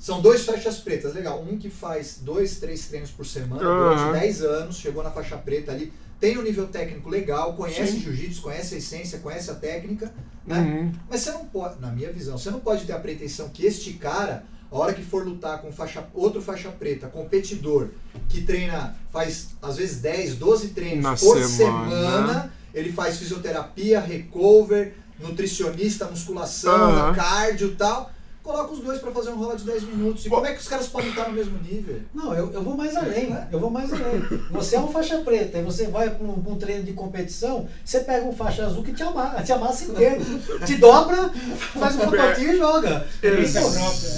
são 0.00 0.22
dois 0.22 0.46
faixas 0.46 0.78
pretas, 0.78 1.12
legal. 1.14 1.42
Um 1.42 1.58
que 1.58 1.68
faz 1.68 2.18
dois, 2.22 2.58
três 2.58 2.86
treinos 2.86 3.10
por 3.10 3.26
semana 3.26 3.62
Aham. 3.62 3.96
durante 3.96 4.20
10 4.20 4.42
anos, 4.42 4.76
chegou 4.78 5.02
na 5.04 5.10
faixa 5.10 5.36
preta 5.36 5.72
ali, 5.72 5.92
tem 6.18 6.38
um 6.38 6.42
nível 6.42 6.66
técnico 6.68 7.08
legal, 7.10 7.52
conhece 7.54 7.98
jiu-jitsu, 7.98 8.40
conhece 8.40 8.74
a 8.74 8.78
essência, 8.78 9.18
conhece 9.18 9.50
a 9.50 9.54
técnica, 9.54 10.12
né? 10.46 10.58
Uhum. 10.58 10.92
Mas 11.08 11.20
você 11.20 11.32
não 11.32 11.44
pode, 11.44 11.78
na 11.80 11.90
minha 11.90 12.10
visão, 12.10 12.38
você 12.38 12.50
não 12.50 12.60
pode 12.60 12.84
ter 12.86 12.94
a 12.94 12.98
pretensão 12.98 13.50
que 13.50 13.66
este 13.66 13.92
cara, 13.92 14.44
a 14.70 14.76
hora 14.78 14.94
que 14.94 15.02
for 15.02 15.22
lutar 15.24 15.60
com 15.60 15.70
faixa, 15.70 16.06
outro 16.14 16.40
faixa 16.40 16.70
preta, 16.70 17.06
competidor, 17.06 17.88
que 18.28 18.40
treina, 18.42 18.96
faz 19.12 19.48
às 19.60 19.76
vezes 19.76 20.00
10, 20.00 20.36
12 20.36 20.68
treinos 20.68 21.04
Na 21.04 21.14
por 21.16 21.38
semana. 21.38 21.90
semana, 21.90 22.52
ele 22.72 22.90
faz 22.90 23.18
fisioterapia, 23.18 24.00
recover, 24.00 24.94
nutricionista, 25.18 26.06
musculação, 26.06 26.72
Aham. 26.72 27.14
cardio 27.14 27.68
e 27.68 27.74
tal. 27.76 28.10
Coloca 28.42 28.72
os 28.72 28.80
dois 28.80 28.98
pra 28.98 29.12
fazer 29.12 29.30
um 29.30 29.36
rola 29.36 29.54
de 29.54 29.64
10 29.64 29.82
minutos. 29.84 30.24
E 30.24 30.30
como 30.30 30.46
é 30.46 30.52
que 30.54 30.60
os 30.60 30.66
caras 30.66 30.86
podem 30.88 31.10
estar 31.10 31.28
no 31.28 31.34
mesmo 31.34 31.58
nível? 31.58 32.00
Não, 32.14 32.32
eu, 32.34 32.50
eu 32.52 32.62
vou 32.62 32.74
mais 32.74 32.96
além, 32.96 33.26
né? 33.28 33.46
Eu 33.52 33.60
vou 33.60 33.70
mais 33.70 33.92
além. 33.92 34.24
Você 34.50 34.76
é 34.76 34.80
um 34.80 34.88
faixa 34.88 35.18
preta, 35.18 35.58
e 35.58 35.62
você 35.62 35.86
vai 35.88 36.08
para 36.08 36.26
um, 36.26 36.40
pra 36.42 36.52
um 36.52 36.56
treino 36.56 36.82
de 36.82 36.92
competição, 36.94 37.68
você 37.84 38.00
pega 38.00 38.24
um 38.26 38.32
faixa 38.34 38.64
azul 38.64 38.82
que 38.82 38.92
te 38.94 39.02
amassa, 39.02 39.42
te 39.42 39.52
amassa 39.52 39.84
inteiro. 39.84 40.24
Te 40.64 40.76
dobra, 40.76 41.30
faz 41.78 41.94
um 41.96 41.98
pacotinho 41.98 42.52
e 42.54 42.56
joga. 42.56 43.06
Experiência 43.10 43.60
própria. 43.60 44.10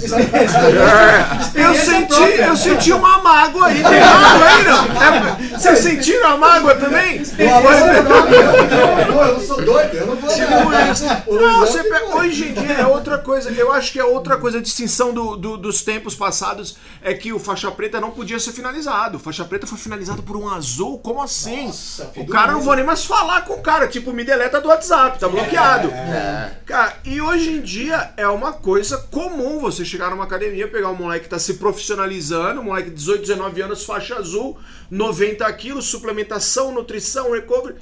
É, 1.55 1.65
eu 1.65 1.75
senti, 1.75 2.41
eu 2.41 2.55
senti 2.55 2.93
uma 2.93 3.17
mágoa 3.21 3.67
aí, 3.67 3.83
tem 3.83 3.99
mágoa 3.99 4.47
aí, 4.47 4.63
não? 4.63 4.83
É, 5.03 5.57
vocês 5.57 5.79
sentiram 5.79 6.29
a 6.29 6.37
mágoa 6.37 6.75
também? 6.75 7.21
Eu, 7.37 9.33
não 9.33 9.39
sou 9.39 9.61
doido, 9.63 9.93
eu 9.95 10.07
não 10.07 10.15
vou. 10.15 10.29
Tipo 10.33 11.35
Não, 11.35 11.59
você 11.59 11.83
pega- 11.83 12.15
hoje 12.15 12.49
em 12.49 12.53
dia 12.53 12.73
é 12.73 12.85
outra 12.87 13.17
coisa. 13.17 13.51
Eu 13.51 13.71
acho 13.71 13.91
que 13.91 13.99
é 13.99 14.12
outra 14.13 14.37
coisa. 14.37 14.57
A 14.57 14.61
distinção 14.61 15.13
do, 15.13 15.35
do- 15.35 15.57
dos 15.57 15.81
tempos 15.81 16.15
passados 16.15 16.75
é 17.01 17.13
que 17.13 17.33
o 17.33 17.39
faixa 17.39 17.69
preta 17.71 17.99
não 17.99 18.11
podia 18.11 18.39
ser 18.39 18.51
finalizado. 18.51 19.17
O 19.17 19.19
faixa 19.19 19.43
preta 19.45 19.67
foi 19.67 19.77
finalizado 19.77 20.23
por 20.23 20.37
um 20.37 20.47
azul. 20.49 20.99
Como 20.99 21.21
assim? 21.21 21.67
Nossa, 21.67 22.11
o 22.15 22.25
cara 22.27 22.51
não 22.53 22.61
vou 22.61 22.75
nem 22.75 22.85
mais 22.85 23.03
falar 23.05 23.41
com 23.45 23.53
o 23.53 23.61
cara. 23.61 23.87
Tipo, 23.87 24.13
me 24.13 24.23
deleta 24.23 24.61
do 24.61 24.67
WhatsApp, 24.69 25.19
tá 25.19 25.27
bloqueado. 25.27 25.89
É. 25.89 26.57
Cara, 26.65 26.97
e 27.03 27.19
hoje 27.21 27.51
em 27.51 27.61
dia 27.61 28.13
é 28.17 28.27
uma 28.27 28.53
coisa 28.53 28.97
comum 29.11 29.59
você 29.59 29.83
chegar 29.83 30.09
numa 30.11 30.23
academia, 30.23 30.67
pegar 30.67 30.89
um 30.89 30.95
moleque 30.95 31.25
que 31.25 31.29
tá 31.29 31.39
se 31.39 31.55
profissionalizando, 31.55 32.61
um 32.61 32.65
moleque 32.65 32.89
de 32.89 32.95
18, 32.95 33.21
19 33.21 33.61
anos, 33.61 33.83
faixa 33.85 34.15
azul, 34.15 34.57
90 34.89 35.51
quilos, 35.53 35.85
suplementação, 35.85 36.71
nutrição, 36.71 37.31
recovery. 37.31 37.75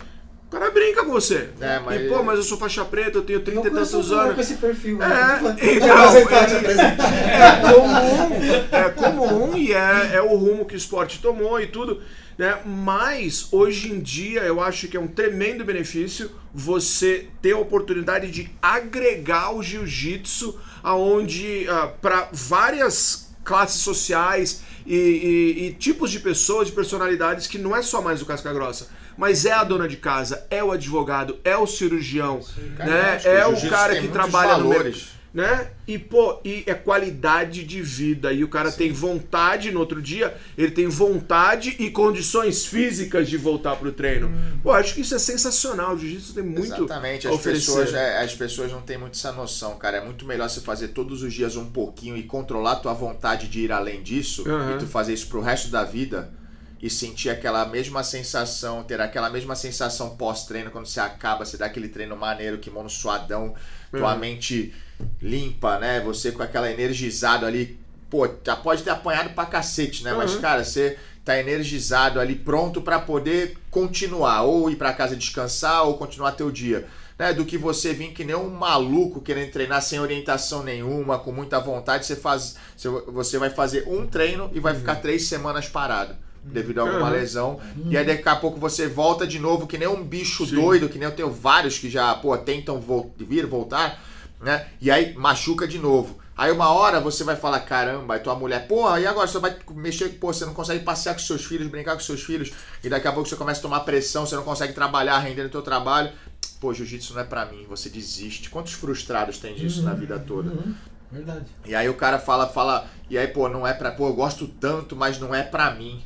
O 0.51 0.53
cara 0.59 0.69
brinca 0.69 1.05
com 1.05 1.11
você. 1.11 1.47
É, 1.61 1.79
mas- 1.79 2.01
E, 2.01 2.09
pô, 2.09 2.21
mas 2.23 2.35
eu 2.37 2.43
sou 2.43 2.57
faixa 2.57 2.83
preta, 2.83 3.17
eu 3.17 3.21
tenho 3.21 3.39
30 3.39 3.69
e 3.69 3.71
tantos 3.71 4.11
anos. 4.11 4.35
com 4.35 4.41
esse 4.41 4.55
perfil. 4.55 4.97
né? 4.97 5.07
É, 5.07 5.39
Vou 5.39 5.51
então, 5.51 5.97
apresentar, 6.03 6.45
te 6.45 6.55
apresentar. 6.55 7.13
é 7.13 7.71
comum, 7.71 8.35
é 8.69 8.89
comum 8.89 9.57
e 9.57 9.71
é, 9.71 10.15
é 10.15 10.21
o 10.21 10.35
rumo 10.35 10.65
que 10.65 10.73
o 10.73 10.77
esporte 10.77 11.21
tomou 11.21 11.57
e 11.61 11.67
tudo, 11.67 12.01
né? 12.37 12.59
Mas 12.65 13.47
hoje 13.49 13.93
em 13.93 14.01
dia 14.01 14.41
eu 14.41 14.59
acho 14.59 14.89
que 14.89 14.97
é 14.97 14.99
um 14.99 15.07
tremendo 15.07 15.63
benefício 15.63 16.29
você 16.53 17.27
ter 17.41 17.53
a 17.53 17.57
oportunidade 17.57 18.29
de 18.29 18.51
agregar 18.61 19.55
o 19.55 19.63
jiu-jitsu 19.63 20.59
aonde 20.83 21.65
para 22.01 22.27
várias 22.33 23.29
classes 23.45 23.81
sociais 23.81 24.63
e, 24.85 24.95
e- 24.95 25.67
e 25.67 25.73
tipos 25.75 26.11
de 26.11 26.19
pessoas, 26.19 26.67
de 26.67 26.73
personalidades 26.73 27.47
que 27.47 27.57
não 27.57 27.73
é 27.73 27.81
só 27.81 28.01
mais 28.01 28.21
o 28.21 28.25
casca 28.25 28.51
grossa. 28.51 28.99
Mas 29.21 29.45
é 29.45 29.51
a 29.51 29.63
dona 29.63 29.87
de 29.87 29.97
casa, 29.97 30.47
é 30.49 30.63
o 30.63 30.71
advogado, 30.71 31.37
é 31.43 31.55
o 31.55 31.67
cirurgião, 31.67 32.39
né? 32.79 33.11
Lógico, 33.13 33.29
É 33.29 33.45
o 33.45 33.49
jiu-jitsu 33.51 33.69
cara 33.69 34.01
que 34.01 34.07
trabalha 34.07 34.57
no 34.57 34.69
mercado 34.69 34.83
valores. 34.89 35.09
né? 35.31 35.67
E 35.87 35.99
pô, 35.99 36.39
e 36.43 36.63
é 36.65 36.73
qualidade 36.73 37.63
de 37.63 37.83
vida. 37.83 38.33
E 38.33 38.43
o 38.43 38.47
cara 38.47 38.71
tem 38.71 38.91
vontade 38.91 39.69
no 39.69 39.79
outro 39.79 40.01
dia, 40.01 40.35
ele 40.57 40.71
tem 40.71 40.87
vontade 40.87 41.75
e 41.77 41.91
condições 41.91 42.65
físicas 42.65 43.29
de 43.29 43.37
voltar 43.37 43.75
pro 43.75 43.91
treino. 43.91 44.31
Pô, 44.63 44.71
acho 44.71 44.95
que 44.95 45.01
isso 45.01 45.13
é 45.13 45.19
sensacional. 45.19 45.93
O 45.93 45.99
jiu-jitsu 45.99 46.33
tem 46.33 46.43
muito 46.43 46.73
Exatamente, 46.73 47.27
a 47.27 47.31
as 47.31 47.41
pessoas, 47.41 47.93
é, 47.93 48.23
as 48.23 48.33
pessoas 48.33 48.71
não 48.71 48.81
têm 48.81 48.97
muito 48.97 49.13
essa 49.13 49.31
noção, 49.31 49.75
cara. 49.77 49.97
É 49.97 50.03
muito 50.03 50.25
melhor 50.25 50.49
você 50.49 50.61
fazer 50.61 50.87
todos 50.87 51.21
os 51.21 51.31
dias 51.31 51.55
um 51.55 51.65
pouquinho 51.69 52.17
e 52.17 52.23
controlar 52.23 52.71
a 52.71 52.75
tua 52.77 52.93
vontade 52.95 53.47
de 53.47 53.59
ir 53.59 53.71
além 53.71 54.01
disso 54.01 54.43
Aham. 54.49 54.77
e 54.77 54.79
tu 54.79 54.87
fazer 54.87 55.13
isso 55.13 55.27
pro 55.27 55.41
resto 55.41 55.69
da 55.69 55.83
vida 55.83 56.40
e 56.81 56.89
sentir 56.89 57.29
aquela 57.29 57.65
mesma 57.65 58.03
sensação, 58.03 58.83
ter 58.83 58.99
aquela 58.99 59.29
mesma 59.29 59.55
sensação 59.55 60.15
pós-treino 60.15 60.71
quando 60.71 60.87
você 60.87 60.99
acaba, 60.99 61.45
você 61.45 61.55
dá 61.57 61.67
aquele 61.67 61.87
treino 61.89 62.15
maneiro, 62.17 62.57
kimono 62.57 62.89
suadão, 62.89 63.53
tua 63.91 64.13
Uhum. 64.13 64.19
mente 64.19 64.73
limpa, 65.21 65.77
né? 65.79 65.99
Você 66.01 66.31
com 66.31 66.41
aquela 66.41 66.71
energizado 66.71 67.45
ali, 67.45 67.79
pô, 68.09 68.27
já 68.43 68.55
pode 68.55 68.81
ter 68.83 68.89
apanhado 68.89 69.29
pra 69.35 69.45
cacete, 69.45 70.03
né? 70.03 70.13
Mas 70.13 70.33
Uhum. 70.33 70.41
cara, 70.41 70.63
você 70.63 70.97
tá 71.23 71.39
energizado 71.39 72.19
ali, 72.19 72.33
pronto 72.35 72.81
pra 72.81 72.97
poder 72.99 73.57
continuar, 73.69 74.41
ou 74.41 74.69
ir 74.71 74.75
pra 74.75 74.91
casa 74.93 75.15
descansar, 75.15 75.83
ou 75.85 75.97
continuar 75.97 76.31
teu 76.31 76.49
dia. 76.49 76.87
Né, 77.19 77.31
do 77.31 77.45
que 77.45 77.55
você 77.55 77.93
vir 77.93 78.13
que 78.13 78.23
nem 78.23 78.35
um 78.35 78.49
maluco 78.49 79.21
querendo 79.21 79.51
treinar 79.51 79.79
sem 79.83 79.99
orientação 79.99 80.63
nenhuma, 80.63 81.19
com 81.19 81.31
muita 81.31 81.59
vontade, 81.59 82.03
você 82.07 82.15
faz, 82.15 82.55
você- 82.75 82.89
você 82.89 83.37
vai 83.37 83.51
fazer 83.51 83.87
um 83.87 84.07
treino 84.07 84.49
e 84.55 84.59
vai 84.59 84.73
ficar 84.73 84.95
três 84.95 85.27
semanas 85.27 85.67
parado 85.67 86.15
devido 86.43 86.79
a 86.79 86.81
alguma 86.83 87.05
Uhum. 87.07 87.11
lesão. 87.11 87.59
E 87.89 87.97
aí 87.97 88.05
daqui 88.05 88.27
a 88.27 88.35
pouco 88.35 88.59
você 88.59 88.87
volta 88.87 89.25
de 89.27 89.39
novo 89.39 89.67
que 89.67 89.77
nem 89.77 89.87
um 89.87 90.03
bicho 90.03 90.45
Sim. 90.45 90.55
doido, 90.55 90.89
que 90.89 90.97
nem 90.97 91.07
eu 91.07 91.15
tenho 91.15 91.31
vários 91.31 91.77
que 91.77 91.89
já 91.89 92.13
pô, 92.15 92.37
tentam 92.37 92.79
vol- 92.79 93.13
vir 93.17 93.45
voltar, 93.45 94.01
né? 94.39 94.67
E 94.81 94.89
aí 94.89 95.13
machuca 95.15 95.67
de 95.67 95.77
novo. 95.77 96.19
Aí 96.35 96.51
uma 96.51 96.69
hora 96.71 96.99
você 96.99 97.23
vai 97.23 97.35
falar, 97.35 97.59
caramba, 97.59 98.15
aí 98.15 98.19
tua 98.19 98.33
mulher, 98.33 98.65
porra, 98.67 98.99
e 98.99 99.05
agora 99.05 99.27
você 99.27 99.37
vai 99.37 99.55
mexer, 99.75 100.09
pô, 100.17 100.33
você 100.33 100.43
não 100.45 100.53
consegue 100.55 100.83
passear 100.83 101.13
com 101.13 101.19
seus 101.19 101.45
filhos, 101.45 101.67
brincar 101.67 101.93
com 101.93 101.99
seus 101.99 102.23
filhos, 102.23 102.51
e 102.83 102.89
daqui 102.89 103.07
a 103.07 103.11
pouco 103.11 103.29
você 103.29 103.35
começa 103.35 103.59
a 103.59 103.61
tomar 103.61 103.81
pressão, 103.81 104.25
você 104.25 104.35
não 104.35 104.43
consegue 104.43 104.73
trabalhar, 104.73 105.19
render 105.19 105.43
no 105.43 105.49
teu 105.49 105.61
trabalho. 105.61 106.11
Pô, 106.59 106.73
jiu-jitsu 106.73 107.13
não 107.13 107.21
é 107.21 107.23
pra 107.23 107.45
mim, 107.45 107.65
você 107.69 107.89
desiste. 107.89 108.49
Quantos 108.49 108.73
frustrados 108.73 109.37
tem 109.37 109.53
disso 109.53 109.83
na 109.83 109.93
vida 109.93 110.17
toda? 110.17 110.49
Uhum, 110.49 110.73
Verdade. 111.11 111.45
E 111.65 111.75
aí 111.75 111.89
o 111.89 111.93
cara 111.93 112.17
fala, 112.17 112.47
fala, 112.47 112.87
e 113.09 113.17
aí, 113.17 113.27
pô, 113.27 113.49
não 113.49 113.67
é 113.67 113.73
pra. 113.73 113.91
Pô, 113.91 114.07
eu 114.07 114.13
gosto 114.13 114.47
tanto, 114.47 114.95
mas 114.95 115.19
não 115.19 115.35
é 115.35 115.43
pra 115.43 115.71
mim. 115.75 116.01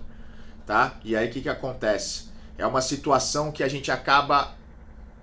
Tá? 0.65 0.95
E 1.03 1.15
aí 1.15 1.27
o 1.27 1.31
que, 1.31 1.41
que 1.41 1.49
acontece? 1.49 2.25
É 2.57 2.65
uma 2.65 2.81
situação 2.81 3.51
que 3.51 3.61
a 3.63 3.67
gente 3.67 3.91
acaba 3.91 4.55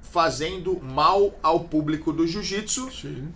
fazendo 0.03 0.79
mal 0.83 1.35
ao 1.43 1.61
público 1.61 2.13
do 2.13 2.27
jiu-jitsu 2.27 2.89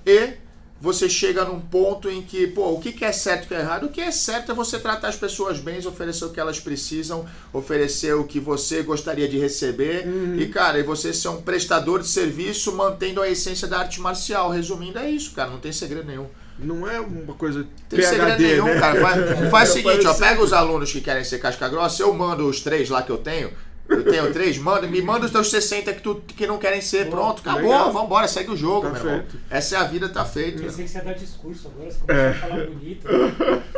e 0.05 0.35
você 0.79 1.09
chega 1.09 1.43
num 1.43 1.59
ponto 1.59 2.09
em 2.11 2.21
que, 2.21 2.47
pô, 2.49 2.73
o 2.73 2.81
que 2.81 2.93
que 2.93 3.03
é 3.05 3.11
certo 3.11 3.43
e 3.43 3.45
o 3.47 3.49
que 3.49 3.55
é 3.55 3.61
errado? 3.61 3.87
O 3.87 3.89
que 3.89 4.01
é 4.01 4.11
certo 4.11 4.53
é 4.53 4.55
você 4.55 4.79
tratar 4.79 5.09
as 5.09 5.17
pessoas 5.17 5.59
bem, 5.59 5.85
oferecer 5.87 6.27
o 6.27 6.31
que 6.31 6.39
elas 6.39 6.61
precisam, 6.61 7.27
oferecer 7.51 8.15
o 8.15 8.25
que 8.25 8.39
você 8.39 8.83
gostaria 8.83 9.27
de 9.27 9.39
receber 9.39 10.07
Uhum. 10.07 10.37
e, 10.39 10.47
cara, 10.49 10.79
e 10.79 10.83
você 10.83 11.15
ser 11.15 11.29
um 11.29 11.41
prestador 11.41 12.03
de 12.03 12.09
serviço 12.09 12.73
mantendo 12.77 13.23
a 13.23 13.29
essência 13.29 13.67
da 13.67 13.79
arte 13.79 14.01
marcial. 14.01 14.51
Resumindo, 14.51 14.99
é 14.99 15.11
isso, 15.11 15.33
cara, 15.33 15.51
não 15.51 15.59
tem 15.59 15.73
segredo 15.73 16.07
nenhum. 16.07 16.29
Não 16.59 16.89
é 16.89 16.99
uma 17.01 17.35
coisa 17.35 17.67
Tem 17.89 18.01
segredo 18.03 18.37
PhD, 18.37 18.43
nenhum, 18.45 18.65
né? 18.65 18.81
cara. 18.81 19.01
Faz, 19.01 19.51
faz 19.51 19.71
o 19.71 19.73
seguinte, 19.75 20.07
ó, 20.07 20.15
pega 20.15 20.43
os 20.43 20.53
alunos 20.53 20.91
que 20.91 21.01
querem 21.01 21.23
ser 21.25 21.39
casca 21.39 21.69
grossa, 21.69 22.03
eu 22.03 22.13
mando 22.15 22.47
os 22.49 22.61
três 22.61 22.89
lá 22.89 23.03
que 23.03 23.11
eu 23.11 23.19
tenho. 23.19 23.51
Eu 23.89 24.03
tenho 24.05 24.33
três, 24.33 24.59
manda, 24.59 24.87
me 24.87 25.01
manda 25.01 25.27
os 25.27 25.31
teus 25.33 25.49
60 25.51 25.93
que, 25.93 26.03
tu, 26.03 26.17
que 26.27 26.47
não 26.47 26.59
querem 26.59 26.81
ser. 26.81 27.09
Pronto, 27.09 27.41
acabou, 27.41 27.63
legal. 27.71 27.93
vambora, 27.93 28.27
segue 28.27 28.51
o 28.51 28.57
jogo, 28.57 28.83
Tá 28.89 28.93
meu 28.93 29.01
irmão. 29.03 29.15
feito. 29.21 29.39
Essa 29.49 29.77
é 29.77 29.79
a 29.79 29.85
vida, 29.85 30.09
tá 30.09 30.25
feito. 30.25 30.59
Eu 30.63 30.65
pensei 30.67 30.85
que 30.85 30.91
você 30.91 30.99
ia 30.99 31.05
dar 31.05 31.13
discurso 31.15 31.69
agora, 31.69 31.91
você 31.91 31.99
começou 32.01 32.31
a 32.31 32.35
falar 32.49 32.67
bonito. 32.67 33.09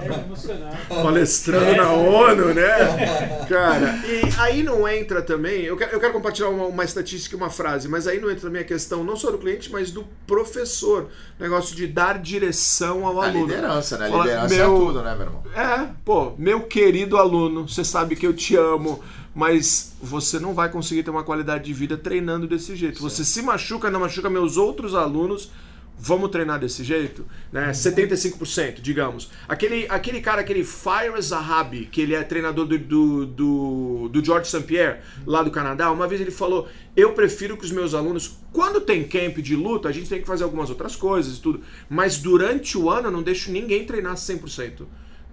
É 0.01 0.07
emocionado. 0.25 0.77
Palestrando 0.89 1.77
na 1.77 1.93
ONU, 1.93 2.55
né? 2.55 3.45
Cara, 3.49 4.01
e 4.07 4.23
aí 4.41 4.63
não 4.63 4.89
entra 4.89 5.21
também. 5.23 5.63
Eu 5.65 5.77
quero, 5.77 5.93
eu 5.93 6.01
quero 6.01 6.13
compartilhar 6.13 6.49
uma, 6.49 6.67
uma 6.67 6.85
estatística 6.85 7.35
e 7.35 7.37
uma 7.37 7.51
frase, 7.51 7.89
mas 7.89 8.07
aí 8.07 8.21
não 8.21 8.31
entra 8.31 8.43
também 8.43 8.63
a 8.63 8.65
questão 8.65 9.05
não 9.05 9.17
só 9.17 9.31
do 9.31 9.39
cliente, 9.39 9.71
mas 9.71 9.91
do 9.91 10.05
professor. 10.27 11.09
Negócio 11.39 11.75
de 11.77 11.87
dar 11.87 12.19
direção 12.19 13.07
ao 13.07 13.21
A 13.21 13.27
aluno. 13.27 13.47
liderança, 13.47 13.97
né? 13.99 14.09
Fala, 14.09 14.25
Liderança 14.25 14.55
meu- 14.55 14.65
é 14.77 14.79
tudo, 14.79 15.03
né, 15.03 15.15
meu 15.15 15.27
irmão? 15.27 15.43
É, 15.55 15.89
pô, 16.05 16.33
meu 16.39 16.63
querido 16.63 17.17
aluno, 17.17 17.69
você 17.69 17.85
sabe 17.85 18.17
que 18.17 18.27
eu 18.27 18.33
te 18.33 18.57
amo, 18.57 19.03
mas 19.39 19.95
você 20.03 20.41
não 20.41 20.53
vai 20.53 20.68
conseguir 20.68 21.05
ter 21.05 21.11
uma 21.11 21.22
qualidade 21.22 21.66
de 21.66 21.72
vida 21.72 21.97
treinando 21.97 22.49
desse 22.49 22.74
jeito. 22.74 23.01
Você 23.01 23.24
se 23.24 23.41
machuca, 23.41 23.89
não 23.89 24.01
machuca 24.01 24.28
meus 24.28 24.57
outros 24.57 24.97
alunos. 24.97 25.53
Vamos 25.97 26.30
treinar 26.30 26.59
desse 26.59 26.82
jeito? 26.82 27.24
Né? 27.53 27.70
75%, 27.70 28.80
digamos. 28.80 29.30
Aquele, 29.49 29.86
aquele 29.89 30.20
cara, 30.20 30.41
aquele 30.41 30.64
Fire 30.64 31.22
Zahabi, 31.22 31.86
que 31.86 32.01
ele 32.01 32.16
é 32.16 32.22
treinador 32.24 32.66
do, 32.66 32.76
do, 32.80 33.26
do, 33.26 34.09
do 34.09 34.24
George 34.24 34.51
St. 34.51 34.64
Pierre, 34.64 35.03
lá 35.24 35.41
do 35.41 35.53
Canadá, 35.53 35.93
uma 35.93 36.09
vez 36.09 36.20
ele 36.20 36.32
falou: 36.32 36.66
Eu 36.97 37.12
prefiro 37.12 37.57
que 37.57 37.64
os 37.64 37.70
meus 37.70 37.95
alunos, 37.95 38.41
quando 38.53 38.80
tem 38.80 39.07
camp 39.07 39.39
de 39.39 39.55
luta, 39.55 39.89
a 39.89 39.93
gente 39.93 40.09
tem 40.09 40.20
que 40.20 40.26
fazer 40.26 40.43
algumas 40.43 40.68
outras 40.68 40.97
coisas 40.97 41.39
e 41.39 41.41
tudo, 41.41 41.62
mas 41.89 42.18
durante 42.18 42.76
o 42.76 42.91
ano 42.91 43.07
eu 43.07 43.12
não 43.12 43.22
deixo 43.22 43.53
ninguém 43.53 43.86
treinar 43.86 44.14
100% 44.14 44.84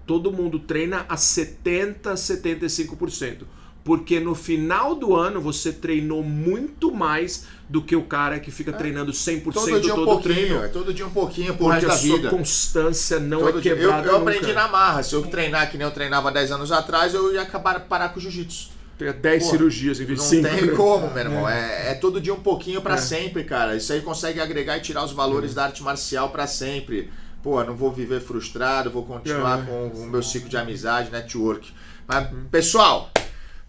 todo 0.06 0.32
mundo 0.32 0.60
treina 0.60 1.04
a 1.10 1.18
70, 1.18 2.14
75%. 2.14 3.46
Porque 3.86 4.20
no 4.20 4.34
final 4.36 4.96
do 4.96 5.16
ano 5.16 5.40
você 5.40 5.72
treinou 5.72 6.24
muito 6.24 6.92
mais 6.92 7.46
do 7.70 7.82
que 7.84 7.96
o 7.96 8.02
cara 8.04 8.40
que 8.40 8.50
fica 8.50 8.74
treinando 8.74 9.12
100% 9.12 9.54
Todo 9.54 9.80
dia 9.80 9.94
um 9.94 9.96
todo 9.96 10.06
pouquinho, 10.06 10.34
treino. 10.36 10.64
é 10.64 10.68
todo 10.68 10.92
dia 10.94 11.06
um 11.06 11.12
pouquinho 11.12 11.54
por 11.56 11.72
Porque 11.72 11.86
a 11.86 11.92
sua 11.92 12.18
vida. 12.18 12.30
constância 12.32 13.20
não 13.20 13.40
Todo 13.42 13.56
é. 13.56 13.58
Eu, 13.60 13.62
quebrada 13.62 14.08
eu 14.10 14.20
nunca. 14.20 14.32
aprendi 14.32 14.54
na 14.54 14.68
marra. 14.68 15.04
Se 15.04 15.14
eu 15.14 15.22
treinar 15.22 15.70
que 15.70 15.78
nem 15.78 15.86
eu 15.86 15.94
treinava 15.94 16.32
10 16.32 16.52
anos 16.52 16.72
atrás, 16.72 17.14
eu 17.14 17.32
ia 17.32 17.44
acabar 17.44 17.80
parar 17.82 18.10
com 18.10 18.18
o 18.18 18.22
jiu-jitsu. 18.22 18.70
Tem 18.98 19.12
10 19.12 19.44
Pô, 19.44 19.50
cirurgias 19.52 20.00
em 20.00 20.06
vez 20.06 20.20
de 20.20 20.42
Não 20.42 20.50
5. 20.52 20.66
tem 20.68 20.76
como, 20.76 21.08
meu 21.12 21.18
irmão. 21.24 21.48
É, 21.48 21.92
é 21.92 21.94
todo 21.94 22.20
dia 22.20 22.34
um 22.34 22.40
pouquinho 22.42 22.82
pra 22.82 22.96
É. 22.96 22.98
sempre, 22.98 23.44
cara. 23.44 23.76
Isso 23.76 23.94
aí 23.94 24.02
consegue 24.02 24.40
agregar 24.40 24.78
e 24.78 24.82
tirar 24.82 25.04
os 25.06 25.12
valores 25.12 25.54
da 25.54 25.66
arte 25.66 25.84
marcial 25.84 26.30
pra 26.30 26.48
sempre. 26.48 27.12
Pô, 27.44 27.64
não 27.64 27.76
vou 27.76 27.92
viver 27.92 28.20
frustrado, 28.20 28.90
vou 28.90 29.04
continuar 29.04 29.60
É. 29.60 29.62
com 29.64 29.88
o 29.90 30.08
meu 30.08 30.24
ciclo 30.24 30.50
de 30.50 30.58
amizade, 30.58 31.12
network. 31.12 31.72
Mas, 32.08 32.28
pessoal, 32.50 33.12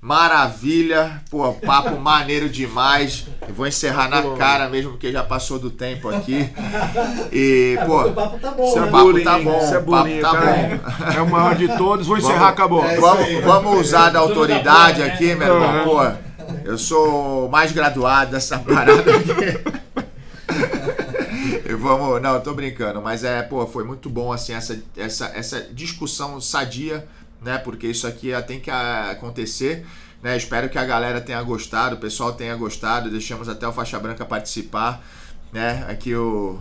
maravilha. 0.01 1.23
Pô, 1.31 1.53
papo 1.53 1.97
maneiro 2.01 2.49
demais. 2.49 3.27
Eu 3.47 3.55
vou 3.55 3.67
encerrar 3.67 4.09
na 4.09 4.23
Bom. 4.23 4.37
cara 4.37 4.69
mesmo, 4.69 4.93
porque 4.93 5.11
já 5.11 5.23
passou 5.23 5.59
do 5.59 5.71
tempo 5.71 6.09
aqui. 6.09 6.49
E, 7.33 7.79
pô, 7.87 8.03
o 8.03 8.13
papo 8.13 8.39
tá 8.39 8.51
bom, 8.51 8.73
é 8.73 8.81
né? 8.81 8.87
o 8.87 8.91
papo 8.91 9.05
bullying, 9.05 9.25
tá 9.25 9.39
bom, 9.39 9.61
é 9.61 9.81
bullying, 9.81 10.21
tá 10.21 10.31
cara. 10.33 11.15
É 11.17 11.21
o 11.21 11.31
maior 11.31 11.55
de 11.55 11.69
todos. 11.77 12.07
Vou 12.07 12.19
encerrar, 12.19 12.49
acabou. 12.49 12.85
É, 12.85 12.97
Vamos, 12.99 13.25
aí. 13.25 13.41
vamos 13.41 13.81
usar 13.81 14.11
da 14.11 14.19
autoridade 14.21 15.03
aqui, 15.03 15.35
meu 15.35 15.55
irmão. 15.55 15.79
Uhum. 15.79 15.85
Pô, 15.85 16.27
eu 16.65 16.79
sou 16.79 17.49
mais 17.49 17.73
graduado 17.73 18.33
dessa 18.33 18.59
parada 18.59 19.01
aqui. 19.01 19.87
E 21.69 21.75
vamos, 21.75 22.23
não, 22.23 22.35
eu 22.35 22.41
tô 22.41 22.55
brincando, 22.55 23.03
mas 23.03 23.25
é, 23.25 23.43
pô, 23.43 23.67
foi 23.67 23.83
muito 23.83 24.09
bom 24.09 24.33
assim 24.33 24.53
essa, 24.53 24.81
essa, 24.97 25.33
essa 25.35 25.61
discussão 25.73 26.41
sadia, 26.41 27.07
né? 27.41 27.59
Porque 27.59 27.87
isso 27.87 28.07
aqui 28.07 28.33
ah, 28.33 28.43
tem 28.43 28.61
que 28.61 28.71
ah, 28.71 29.11
acontecer, 29.11 29.87
né? 30.23 30.37
Espero 30.37 30.69
que 30.69 30.79
a 30.79 30.85
galera 30.85 31.21
tenha 31.21 31.43
gostado, 31.43 31.97
o 31.97 31.99
pessoal 31.99 32.33
tenha 32.33 32.55
gostado, 32.57 33.11
deixamos 33.11 33.49
até 33.49 33.67
o 33.67 33.73
Faixa 33.73 33.99
Branca 33.99 34.25
participar, 34.25 35.05
né? 35.53 35.85
Aqui 35.89 36.15
o 36.15 36.59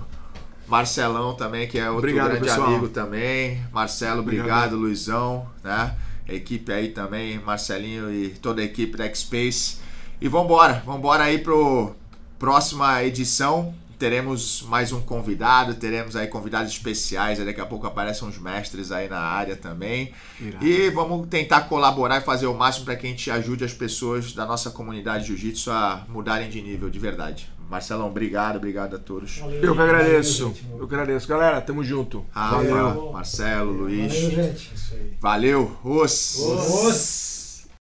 Marcelão 0.67 1.35
também, 1.35 1.67
que 1.67 1.77
é 1.77 1.89
outro 1.89 2.09
Obrigado, 2.09 2.29
grande 2.29 2.45
pessoal. 2.45 2.67
amigo 2.67 2.89
também. 2.89 3.63
Marcelo, 3.71 4.21
Obrigado. 4.21 4.47
obrigado, 4.47 4.75
Luizão, 4.75 5.47
né? 5.63 5.95
Equipe 6.27 6.71
aí 6.71 6.89
também, 6.89 7.39
Marcelinho 7.39 8.11
e 8.11 8.29
toda 8.29 8.61
a 8.61 8.65
equipe 8.65 8.97
da 8.97 9.05
X-Space. 9.05 9.77
E 10.19 10.27
vambora, 10.27 10.81
vambora 10.85 11.25
aí 11.25 11.37
pro 11.37 11.95
próxima 12.39 13.03
edição. 13.03 13.73
Teremos 13.97 14.61
mais 14.63 14.91
um 14.91 15.01
convidado, 15.01 15.73
teremos 15.75 16.15
aí 16.15 16.27
convidados 16.27 16.71
especiais, 16.71 17.39
aí 17.39 17.45
daqui 17.45 17.61
a 17.61 17.65
pouco 17.65 17.87
aparecem 17.87 18.27
uns 18.27 18.37
mestres 18.37 18.91
aí 18.91 19.07
na 19.07 19.19
área 19.19 19.55
também. 19.55 20.11
Irado. 20.39 20.65
E 20.65 20.89
vamos 20.89 21.27
tentar 21.27 21.61
colaborar 21.61 22.17
e 22.17 22.21
fazer 22.21 22.47
o 22.47 22.53
máximo 22.53 22.85
para 22.85 22.95
que 22.95 23.07
a 23.07 23.09
gente 23.09 23.31
ajude 23.31 23.63
as 23.63 23.73
pessoas 23.73 24.33
da 24.33 24.45
nossa 24.45 24.69
comunidade 24.69 25.23
de 25.23 25.29
jiu-jitsu 25.29 25.71
a 25.71 26.05
mudarem 26.09 26.49
de 26.49 26.61
nível, 26.61 26.89
de 26.89 26.99
verdade. 26.99 27.49
Marcelão, 27.69 28.07
obrigado, 28.07 28.57
obrigado 28.57 28.95
a 28.95 28.99
todos. 28.99 29.39
Valeu, 29.39 29.63
Eu 29.63 29.75
que 29.75 29.81
agradeço. 29.81 30.49
Valeu. 30.49 30.79
Eu 30.79 30.87
que 30.87 30.93
agradeço. 30.93 31.27
Galera, 31.27 31.61
tamo 31.61 31.83
junto. 31.83 32.25
Rafa, 32.31 32.57
Valeu. 32.57 33.11
Marcelo, 33.11 33.71
Luiz. 33.71 34.13
Valeu, 34.13 34.31
gente. 34.31 34.71
Isso 34.75 34.93
aí. 34.93 35.17
Valeu, 35.19 35.77
os. 35.83 36.35
Os. 36.37 37.34